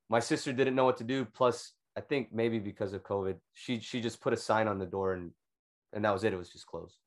[0.10, 1.26] my sister didn't know what to do.
[1.26, 4.86] Plus, I think maybe because of COVID, she she just put a sign on the
[4.86, 5.32] door and
[5.94, 6.34] and that was it.
[6.34, 6.98] It was just closed.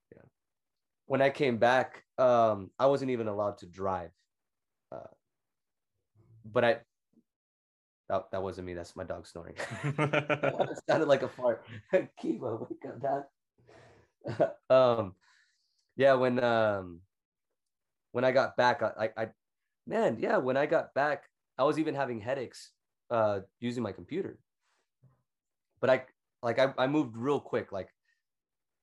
[1.07, 4.11] When I came back, um, I wasn't even allowed to drive.
[4.91, 5.13] Uh,
[6.45, 6.79] but I,
[8.09, 8.75] that, that wasn't me.
[8.75, 9.55] That's my dog snoring.
[9.85, 11.65] it sounded like a fart.
[12.21, 14.51] Kiva, wake up, dad.
[14.71, 15.15] um,
[15.97, 17.01] yeah, when um,
[18.13, 19.29] when I got back, I, I,
[19.87, 21.25] man, yeah, when I got back,
[21.59, 22.71] I was even having headaches
[23.11, 24.39] uh, using my computer.
[25.81, 26.03] But I,
[26.43, 27.73] like, I, I moved real quick.
[27.73, 27.89] Like,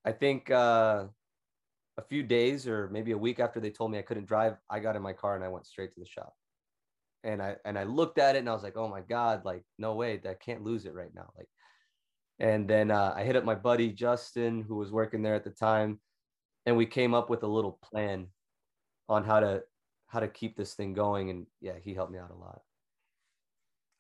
[0.04, 1.06] I think uh,
[2.02, 4.80] a few days or maybe a week after they told me I couldn't drive, I
[4.80, 6.34] got in my car and I went straight to the shop.
[7.24, 9.64] And I and I looked at it and I was like, oh my god, like
[9.78, 11.30] no way, I can't lose it right now.
[11.38, 11.48] Like,
[12.40, 15.52] and then uh, I hit up my buddy Justin, who was working there at the
[15.52, 16.00] time,
[16.66, 18.26] and we came up with a little plan
[19.08, 19.62] on how to
[20.08, 21.30] how to keep this thing going.
[21.30, 22.62] And yeah, he helped me out a lot.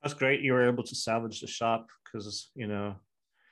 [0.01, 0.41] That's great.
[0.41, 2.95] You were able to salvage the shop because you know.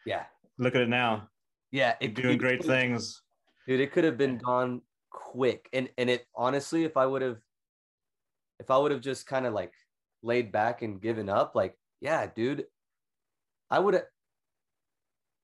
[0.03, 0.23] Yeah.
[0.57, 1.30] Look at it now
[1.71, 3.21] yeah, it doing great things,
[3.69, 3.79] dude.
[3.79, 4.81] It could have been gone
[5.11, 7.37] quick, and and it honestly, if I would have,
[8.59, 9.73] if I would have just kind of like
[10.23, 12.65] laid back and given up, like, yeah, dude,
[13.69, 14.03] I would have.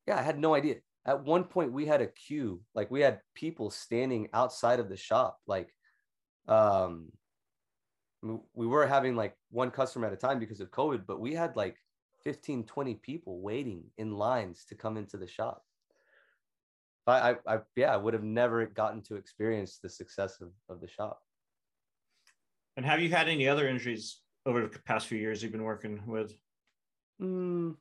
[0.08, 0.78] Yeah, I had no idea.
[1.06, 4.98] At one point, we had a queue, like we had people standing outside of the
[4.98, 5.70] shop, like,
[6.48, 7.12] um,
[8.56, 11.56] we were having like one customer at a time because of COVID, but we had
[11.56, 11.76] like
[12.24, 15.62] 15, 20 people waiting in lines to come into the shop.
[17.08, 20.88] I, I, yeah, I would have never gotten to experience the success of, of the
[20.88, 21.22] shop.
[22.78, 26.02] And have you had any other injuries over the past few years you've been working
[26.08, 26.34] with?
[27.22, 27.76] Mm,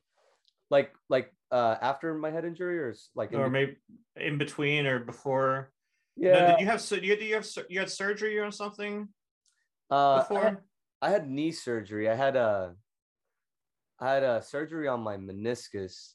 [0.69, 3.77] like, like uh, after my head injury, or like, or maybe
[4.15, 5.71] in between or before.
[6.15, 6.51] Yeah.
[6.51, 9.09] did you have so you had you have you had surgery or something?
[9.89, 10.57] Uh, before I had,
[11.01, 12.09] I had knee surgery.
[12.09, 12.75] I had a
[13.99, 16.13] I had a surgery on my meniscus,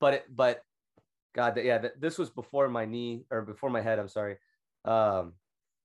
[0.00, 0.62] but it, but
[1.34, 3.98] God, yeah, this was before my knee or before my head.
[3.98, 4.36] I'm sorry.
[4.84, 5.34] Um,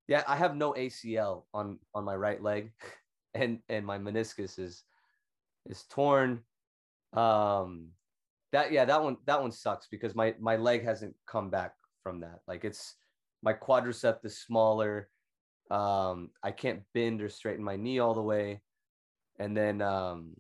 [0.08, 2.72] yeah, I have no ACL on on my right leg,
[3.34, 4.84] and and my meniscus is
[5.66, 6.42] is torn.
[7.14, 7.90] Um,
[8.52, 12.20] that yeah, that one that one sucks because my my leg hasn't come back from
[12.22, 12.40] that.
[12.48, 12.96] Like it's
[13.42, 15.10] my quadricep is smaller.
[15.72, 18.62] Um, I can't bend or straighten my knee all the way.
[19.40, 20.36] And then um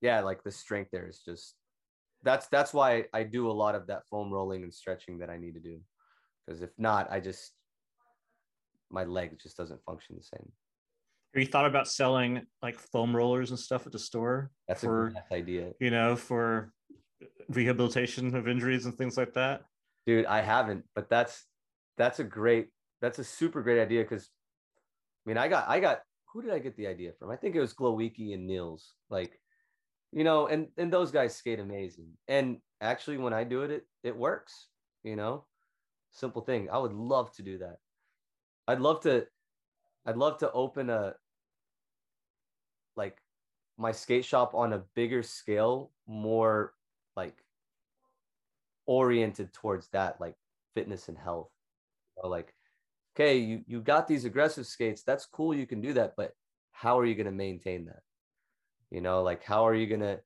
[0.00, 1.54] yeah, like the strength there is just
[2.22, 5.36] that's that's why I do a lot of that foam rolling and stretching that I
[5.36, 5.80] need to do.
[6.46, 7.52] Because if not, I just
[8.90, 10.52] my leg just doesn't function the same.
[11.34, 14.50] Have you thought about selling like foam rollers and stuff at the store?
[14.66, 15.72] That's for, a good idea.
[15.78, 16.72] You know, for
[17.48, 19.62] rehabilitation of injuries and things like that?
[20.06, 21.46] Dude, I haven't, but that's
[21.96, 22.68] that's a great
[23.00, 24.28] that's a super great idea because
[25.24, 26.00] I mean I got I got
[26.32, 27.30] who did I get the idea from?
[27.30, 28.94] I think it was Glowicki and Nils.
[29.08, 29.39] Like,
[30.12, 32.08] you know, and and those guys skate amazing.
[32.28, 34.68] And actually when I do it, it it works,
[35.02, 35.44] you know.
[36.12, 36.68] Simple thing.
[36.70, 37.76] I would love to do that.
[38.66, 39.26] I'd love to
[40.06, 41.14] I'd love to open a
[42.96, 43.18] like
[43.78, 46.74] my skate shop on a bigger scale, more
[47.16, 47.36] like
[48.86, 50.36] oriented towards that, like
[50.74, 51.50] fitness and health.
[52.16, 52.52] You know, like,
[53.14, 55.02] okay, you you got these aggressive skates.
[55.02, 55.54] That's cool.
[55.54, 56.32] You can do that, but
[56.72, 58.02] how are you going to maintain that?
[58.90, 60.20] You know, like how are you to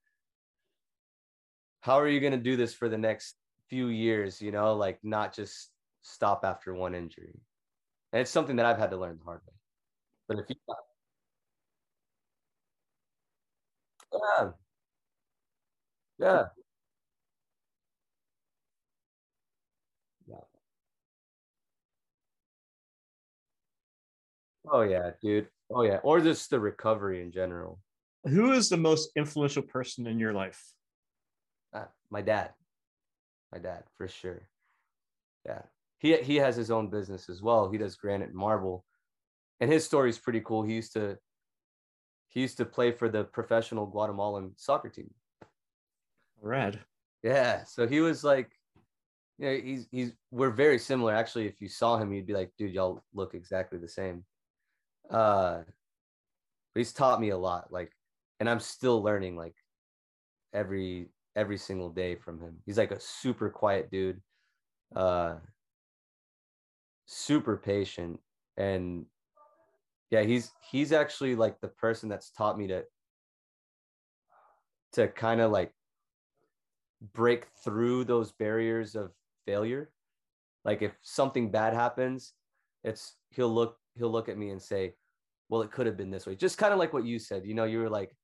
[1.81, 3.37] how are you to do this for the next
[3.69, 4.41] few years?
[4.41, 5.71] You know, like not just
[6.03, 7.39] stop after one injury.
[8.13, 9.55] And it's something that I've had to learn the hard way.
[10.29, 10.57] But if you
[14.13, 14.51] yeah,
[16.19, 16.45] yeah.
[24.71, 25.49] Oh yeah, dude.
[25.71, 26.01] Oh yeah.
[26.03, 27.81] Or just the recovery in general.
[28.25, 30.63] Who is the most influential person in your life?
[31.73, 32.51] Uh, my dad.
[33.53, 34.49] My dad, for sure.
[35.45, 35.63] Yeah.
[35.99, 37.71] He he has his own business as well.
[37.71, 38.85] He does granite and marble
[39.61, 40.63] and his story is pretty cool.
[40.63, 41.19] He used to
[42.29, 45.11] he used to play for the professional Guatemalan soccer team.
[46.41, 46.81] Red.
[47.23, 47.65] Yeah.
[47.65, 48.51] So he was like,
[49.39, 51.15] you know, he's he's we're very similar.
[51.15, 54.25] Actually, if you saw him, you'd be like, dude, y'all look exactly the same.
[55.11, 55.63] Uh
[56.75, 57.93] he's taught me a lot, like,
[58.41, 59.55] and I'm still learning like
[60.53, 62.57] every every single day from him.
[62.65, 64.21] He's like a super quiet dude,
[64.95, 65.37] uh
[67.07, 68.19] super patient
[68.57, 69.05] and
[70.11, 72.83] yeah he's he's actually like the person that's taught me to
[74.93, 75.73] to kind of like
[77.13, 79.11] break through those barriers of
[79.45, 79.91] failure
[80.65, 82.33] like if something bad happens
[82.85, 84.95] it's he'll look he'll look at me and say
[85.51, 87.55] well it could have been this way just kind of like what you said you
[87.55, 88.17] know you were like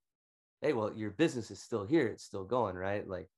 [0.60, 3.06] hey well your business is still here it's still going right?
[3.08, 3.28] Like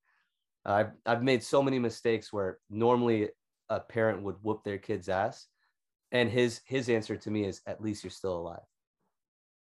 [0.64, 3.28] i've i've made so many mistakes where normally
[3.68, 5.46] a parent would whoop their kid's ass
[6.12, 8.60] and his his answer to me is at least you're still alive.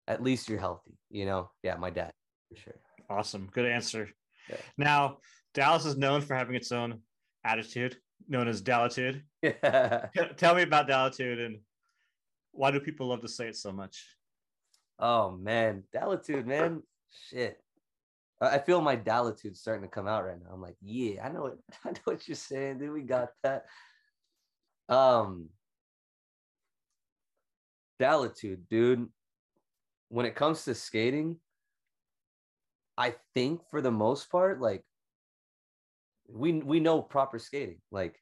[0.07, 1.51] At least you're healthy you know?
[1.63, 2.11] Yeah my dad
[2.49, 2.79] for sure.
[3.09, 4.09] Awesome good answer.
[4.49, 4.57] Yeah.
[4.77, 5.17] now
[5.53, 7.01] dallas is known for having its own
[7.43, 7.97] attitude
[8.27, 9.21] known as dalitude.
[9.43, 10.07] Yeah.
[10.37, 11.59] tell me about dalitude and
[12.51, 14.03] why do people love to say it so much?
[14.97, 16.81] Oh man dalitude man
[17.29, 17.59] shit
[18.39, 20.51] I feel my dalitude starting to come out right now.
[20.53, 22.93] I'm like, yeah, I know what I know what you're saying, dude.
[22.93, 23.65] We got that.
[24.89, 25.49] Um,
[27.99, 29.09] Dalitude, dude.
[30.09, 31.37] When it comes to skating,
[32.97, 34.83] I think for the most part, like
[36.29, 37.81] we we know proper skating.
[37.91, 38.19] Like,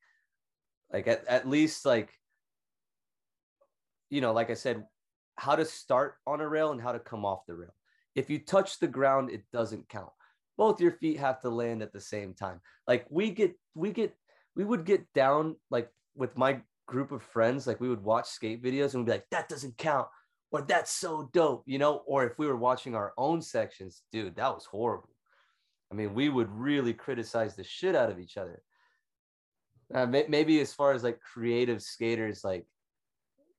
[0.91, 2.09] like at, at least like
[4.09, 4.85] you know, like I said,
[5.35, 7.75] how to start on a rail and how to come off the rail.
[8.15, 10.11] If you touch the ground, it doesn't count.
[10.57, 12.61] Both your feet have to land at the same time.
[12.87, 14.15] Like we get we get
[14.55, 18.63] we would get down like with my group of friends, like we would watch skate
[18.63, 20.07] videos and we'd be like, that doesn't count,
[20.51, 22.03] or that's so dope, you know?
[22.05, 25.09] Or if we were watching our own sections, dude, that was horrible.
[25.91, 28.61] I mean, we would really criticize the shit out of each other.
[29.93, 32.65] Uh, maybe as far as like creative skaters, like,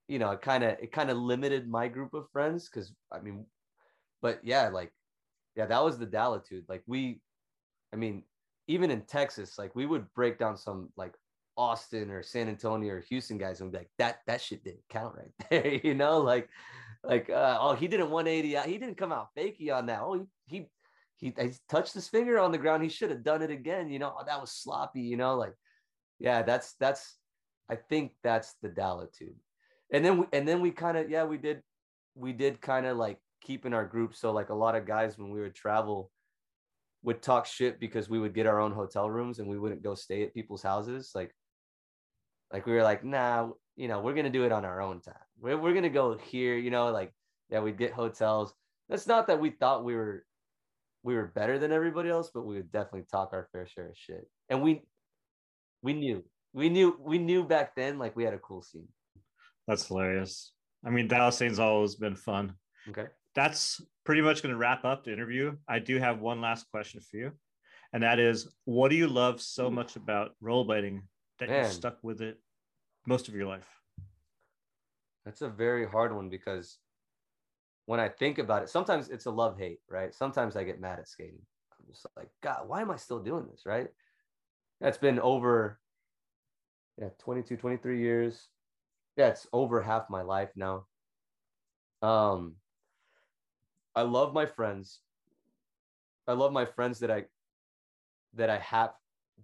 [0.09, 3.21] you know, it kind of it kind of limited my group of friends because I
[3.21, 3.47] mean,
[4.23, 4.93] but yeah, like,
[5.55, 6.65] yeah, that was the Dalitude.
[6.69, 7.21] Like we,
[7.93, 8.25] I mean,
[8.69, 11.15] even in Texas, like we would break down some like
[11.57, 15.15] Austin or San Antonio or Houston guys and be like, that that shit didn't count
[15.17, 16.49] right there, you know, like
[17.03, 20.01] like uh, oh he didn't 180, he didn't come out fakey on that.
[20.03, 20.69] Oh he
[21.19, 22.83] he he, touched his finger on the ground.
[22.83, 24.15] He should have done it again, you know.
[24.19, 25.55] Oh, that was sloppy, you know, like
[26.19, 27.17] yeah, that's that's
[27.69, 29.35] I think that's the Dalitude.
[29.93, 31.63] And then we and then we kind of yeah we did
[32.15, 34.15] we did kind of like keep in our group.
[34.15, 36.11] So like a lot of guys when we would travel
[37.03, 39.95] would talk shit because we would get our own hotel rooms and we wouldn't go
[39.95, 41.13] stay at people's houses.
[41.15, 41.33] Like
[42.53, 45.15] like we were like, nah, you know, we're gonna do it on our own time.
[45.39, 47.13] We're we're gonna go here, you know, like
[47.51, 48.53] yeah, we'd get hotels.
[48.89, 50.25] That's not that we thought we were
[51.03, 53.97] we were better than everybody else, but we would definitely talk our fair share of
[53.97, 54.29] shit.
[54.49, 54.83] And we
[55.83, 58.89] we knew we knew we knew back then like we had a cool scene.
[59.69, 60.53] That's hilarious.
[60.85, 62.55] I mean, Dallas scene's always been fun.
[62.89, 63.07] Okay.
[63.37, 65.57] That's pretty much going to wrap up the interview.
[65.69, 67.33] I do have one last question for you,
[67.93, 71.03] and that is, what do you love so much about rollerblading
[71.39, 71.65] that Man.
[71.65, 72.41] you stuck with it
[73.07, 73.69] most of your life?
[75.27, 76.79] That's a very hard one because
[77.85, 80.15] when I think about it, sometimes it's a love hate, right?
[80.15, 81.43] Sometimes I get mad at skating.
[81.79, 83.89] I'm just like, God, why am I still doing this, right?
[84.81, 85.79] That's been over,
[86.99, 88.49] yeah, 22, 23 years.
[89.17, 90.87] Yeah, it's over half my life now.
[92.03, 92.57] Um,
[93.97, 95.01] I love my friends.
[96.29, 97.25] I love my friends that I
[98.35, 98.91] that I have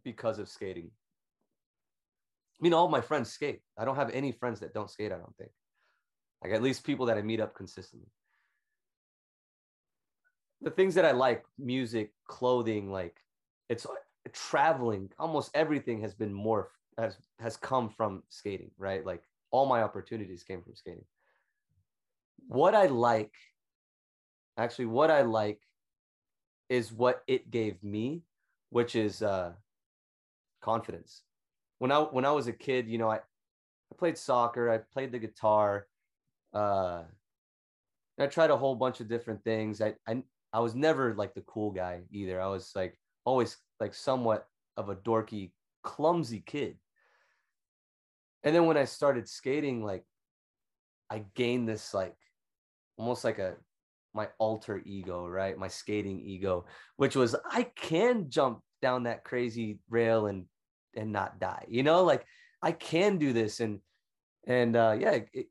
[0.04, 0.90] because of skating.
[0.90, 3.62] I mean, all my friends skate.
[3.78, 5.10] I don't have any friends that don't skate.
[5.10, 5.50] I don't think.
[6.44, 8.08] Like at least people that I meet up consistently.
[10.60, 13.16] The things that I like, music, clothing, like
[13.68, 13.86] it's
[14.32, 15.10] traveling.
[15.18, 16.66] Almost everything has been morphed
[16.98, 19.04] has has come from skating, right?
[19.04, 21.04] Like all my opportunities came from skating.
[22.48, 23.32] What I like,
[24.56, 25.60] actually, what I like
[26.68, 28.22] is what it gave me,
[28.70, 29.52] which is uh
[30.60, 31.22] confidence.
[31.78, 35.12] When I when I was a kid, you know, I, I played soccer, I played
[35.12, 35.86] the guitar,
[36.54, 37.02] uh
[38.18, 39.80] I tried a whole bunch of different things.
[39.80, 40.22] I I
[40.52, 42.40] I was never like the cool guy either.
[42.40, 44.46] I was like always like somewhat
[44.76, 45.50] of a dorky,
[45.82, 46.76] clumsy kid.
[48.44, 50.04] And then when I started skating, like
[51.10, 52.16] I gained this like
[52.96, 53.56] almost like a
[54.14, 55.58] my alter ego, right?
[55.58, 56.66] My skating ego,
[56.96, 60.46] which was I can jump down that crazy rail and
[60.94, 61.64] and not die.
[61.68, 62.26] You know, like
[62.62, 63.80] I can do this and
[64.46, 65.46] and uh yeah, it,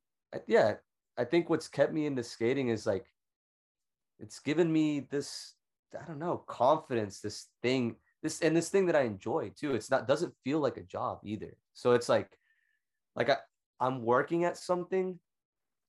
[0.48, 0.76] yeah,
[1.18, 3.06] I think what's kept me into skating is like
[4.20, 5.56] it's given me this
[6.00, 9.76] I don't know, confidence, this thing, this and this thing that I enjoy too.
[9.76, 11.58] It's not doesn't feel like a job either.
[11.74, 12.30] So it's like
[13.16, 13.38] like I,
[13.80, 15.20] I'm working at something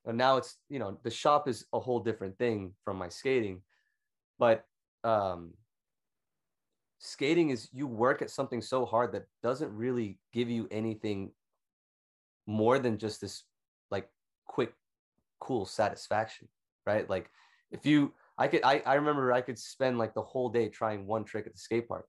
[0.06, 3.62] and now it's you know the shop is a whole different thing from my skating
[4.38, 4.64] but
[5.04, 5.52] um
[6.98, 11.30] skating is you work at something so hard that doesn't really give you anything
[12.46, 13.44] more than just this
[13.90, 14.08] like
[14.46, 14.72] quick
[15.40, 16.48] cool satisfaction
[16.86, 17.08] right?
[17.08, 17.30] Like
[17.70, 21.06] if you i could i, I remember i could spend like the whole day trying
[21.06, 22.06] one trick at the skate park.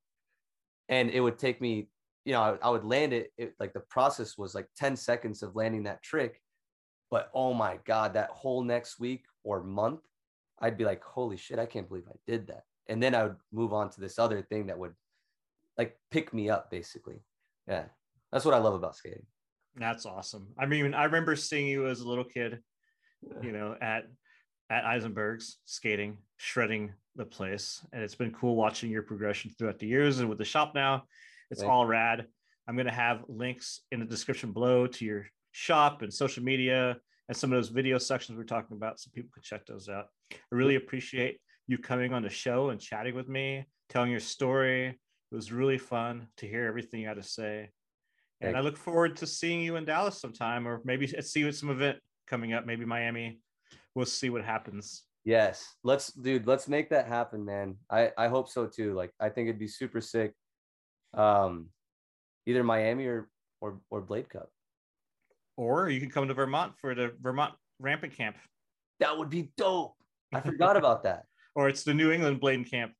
[0.89, 1.89] And it would take me
[2.25, 5.43] you know i, I would land it, it like the process was like 10 seconds
[5.43, 6.41] of landing that trick
[7.13, 10.01] but oh my god that whole next week or month
[10.61, 13.35] i'd be like holy shit i can't believe i did that and then i would
[13.51, 14.95] move on to this other thing that would
[15.77, 17.19] like pick me up basically
[17.67, 17.83] yeah
[18.31, 19.25] that's what i love about skating
[19.75, 20.47] That's awesome.
[20.57, 22.59] I mean, I remember seeing you as a little kid,
[23.41, 24.05] you know, at
[24.69, 29.87] at Eisenberg's skating, shredding the place, and it's been cool watching your progression throughout the
[29.87, 30.19] years.
[30.19, 31.03] And with the shop now,
[31.49, 32.27] it's Thank all rad.
[32.67, 36.97] I'm gonna have links in the description below to your shop and social media
[37.29, 40.07] and some of those video sections we're talking about, so people can check those out.
[40.33, 44.87] I really appreciate you coming on the show and chatting with me, telling your story.
[44.89, 47.69] It was really fun to hear everything you had to say.
[48.41, 51.47] And Thank I look forward to seeing you in Dallas sometime, or maybe see you
[51.47, 51.97] at some event
[52.27, 53.39] coming up, maybe Miami.
[53.95, 55.03] We'll see what happens.
[55.25, 59.29] yes let's dude let's make that happen man i i hope so too like i
[59.29, 60.33] think it'd be super sick
[61.13, 61.69] um
[62.45, 63.29] either miami or
[63.61, 64.49] or or blade cup
[65.57, 68.37] Or you can come to Vermont for the Vermont Rampant Camp,
[68.99, 69.95] that would be dope
[70.33, 71.25] i forgot about that
[71.55, 72.93] or it's the New England Blade Camp.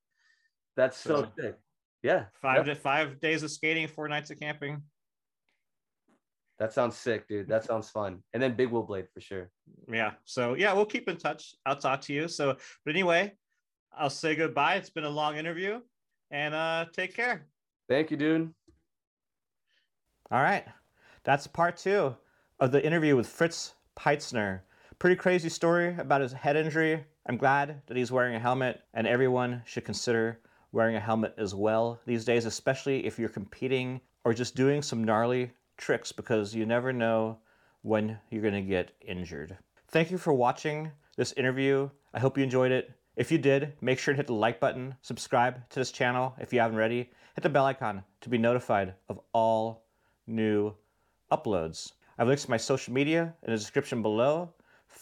[0.75, 1.55] that's so So- sick
[2.03, 2.75] yeah Five Yep.
[2.75, 4.81] to five days of skating, four nights of camping.
[6.59, 9.49] that sounds sick dude that sounds fun and then big wheel blade for sure
[9.87, 10.11] Yeah.
[10.25, 11.55] So yeah, we'll keep in touch.
[11.65, 12.27] I'll talk to you.
[12.27, 12.55] So,
[12.85, 13.33] but anyway,
[13.97, 14.75] I'll say goodbye.
[14.75, 15.79] It's been a long interview,
[16.31, 17.47] and uh, take care.
[17.89, 18.53] thank you dude
[20.31, 20.65] All right.
[21.23, 22.15] That's part two
[22.59, 24.61] of the interview with Fritz Peitzner.
[24.99, 27.03] Pretty crazy story about his head injury.
[27.25, 30.39] I'm glad that he's wearing a helmet, and everyone should consider
[30.71, 35.03] wearing a helmet as well these days, especially if you're competing or just doing some
[35.03, 37.37] gnarly tricks because you never know
[37.81, 39.57] when you're going to get injured.
[39.89, 41.89] Thank you for watching this interview.
[42.13, 42.91] I hope you enjoyed it.
[43.15, 46.51] If you did, make sure to hit the like button, subscribe to this channel if
[46.51, 49.85] you haven't already, hit the bell icon to be notified of all
[50.25, 50.73] new
[51.31, 51.91] uploads.
[52.17, 54.53] I've links to my social media in the description below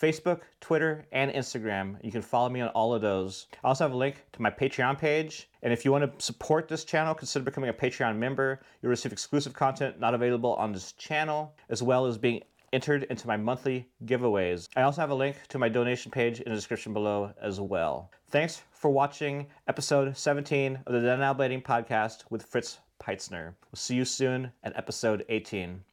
[0.01, 1.97] Facebook, Twitter, and Instagram.
[2.03, 3.47] You can follow me on all of those.
[3.63, 5.49] I also have a link to my Patreon page.
[5.61, 8.61] And if you want to support this channel, consider becoming a Patreon member.
[8.81, 12.41] You'll receive exclusive content not available on this channel, as well as being
[12.73, 14.69] entered into my monthly giveaways.
[14.75, 18.09] I also have a link to my donation page in the description below as well.
[18.29, 23.53] Thanks for watching episode 17 of the Denial Blading podcast with Fritz Peitzner.
[23.71, 25.83] We'll see you soon at episode 18.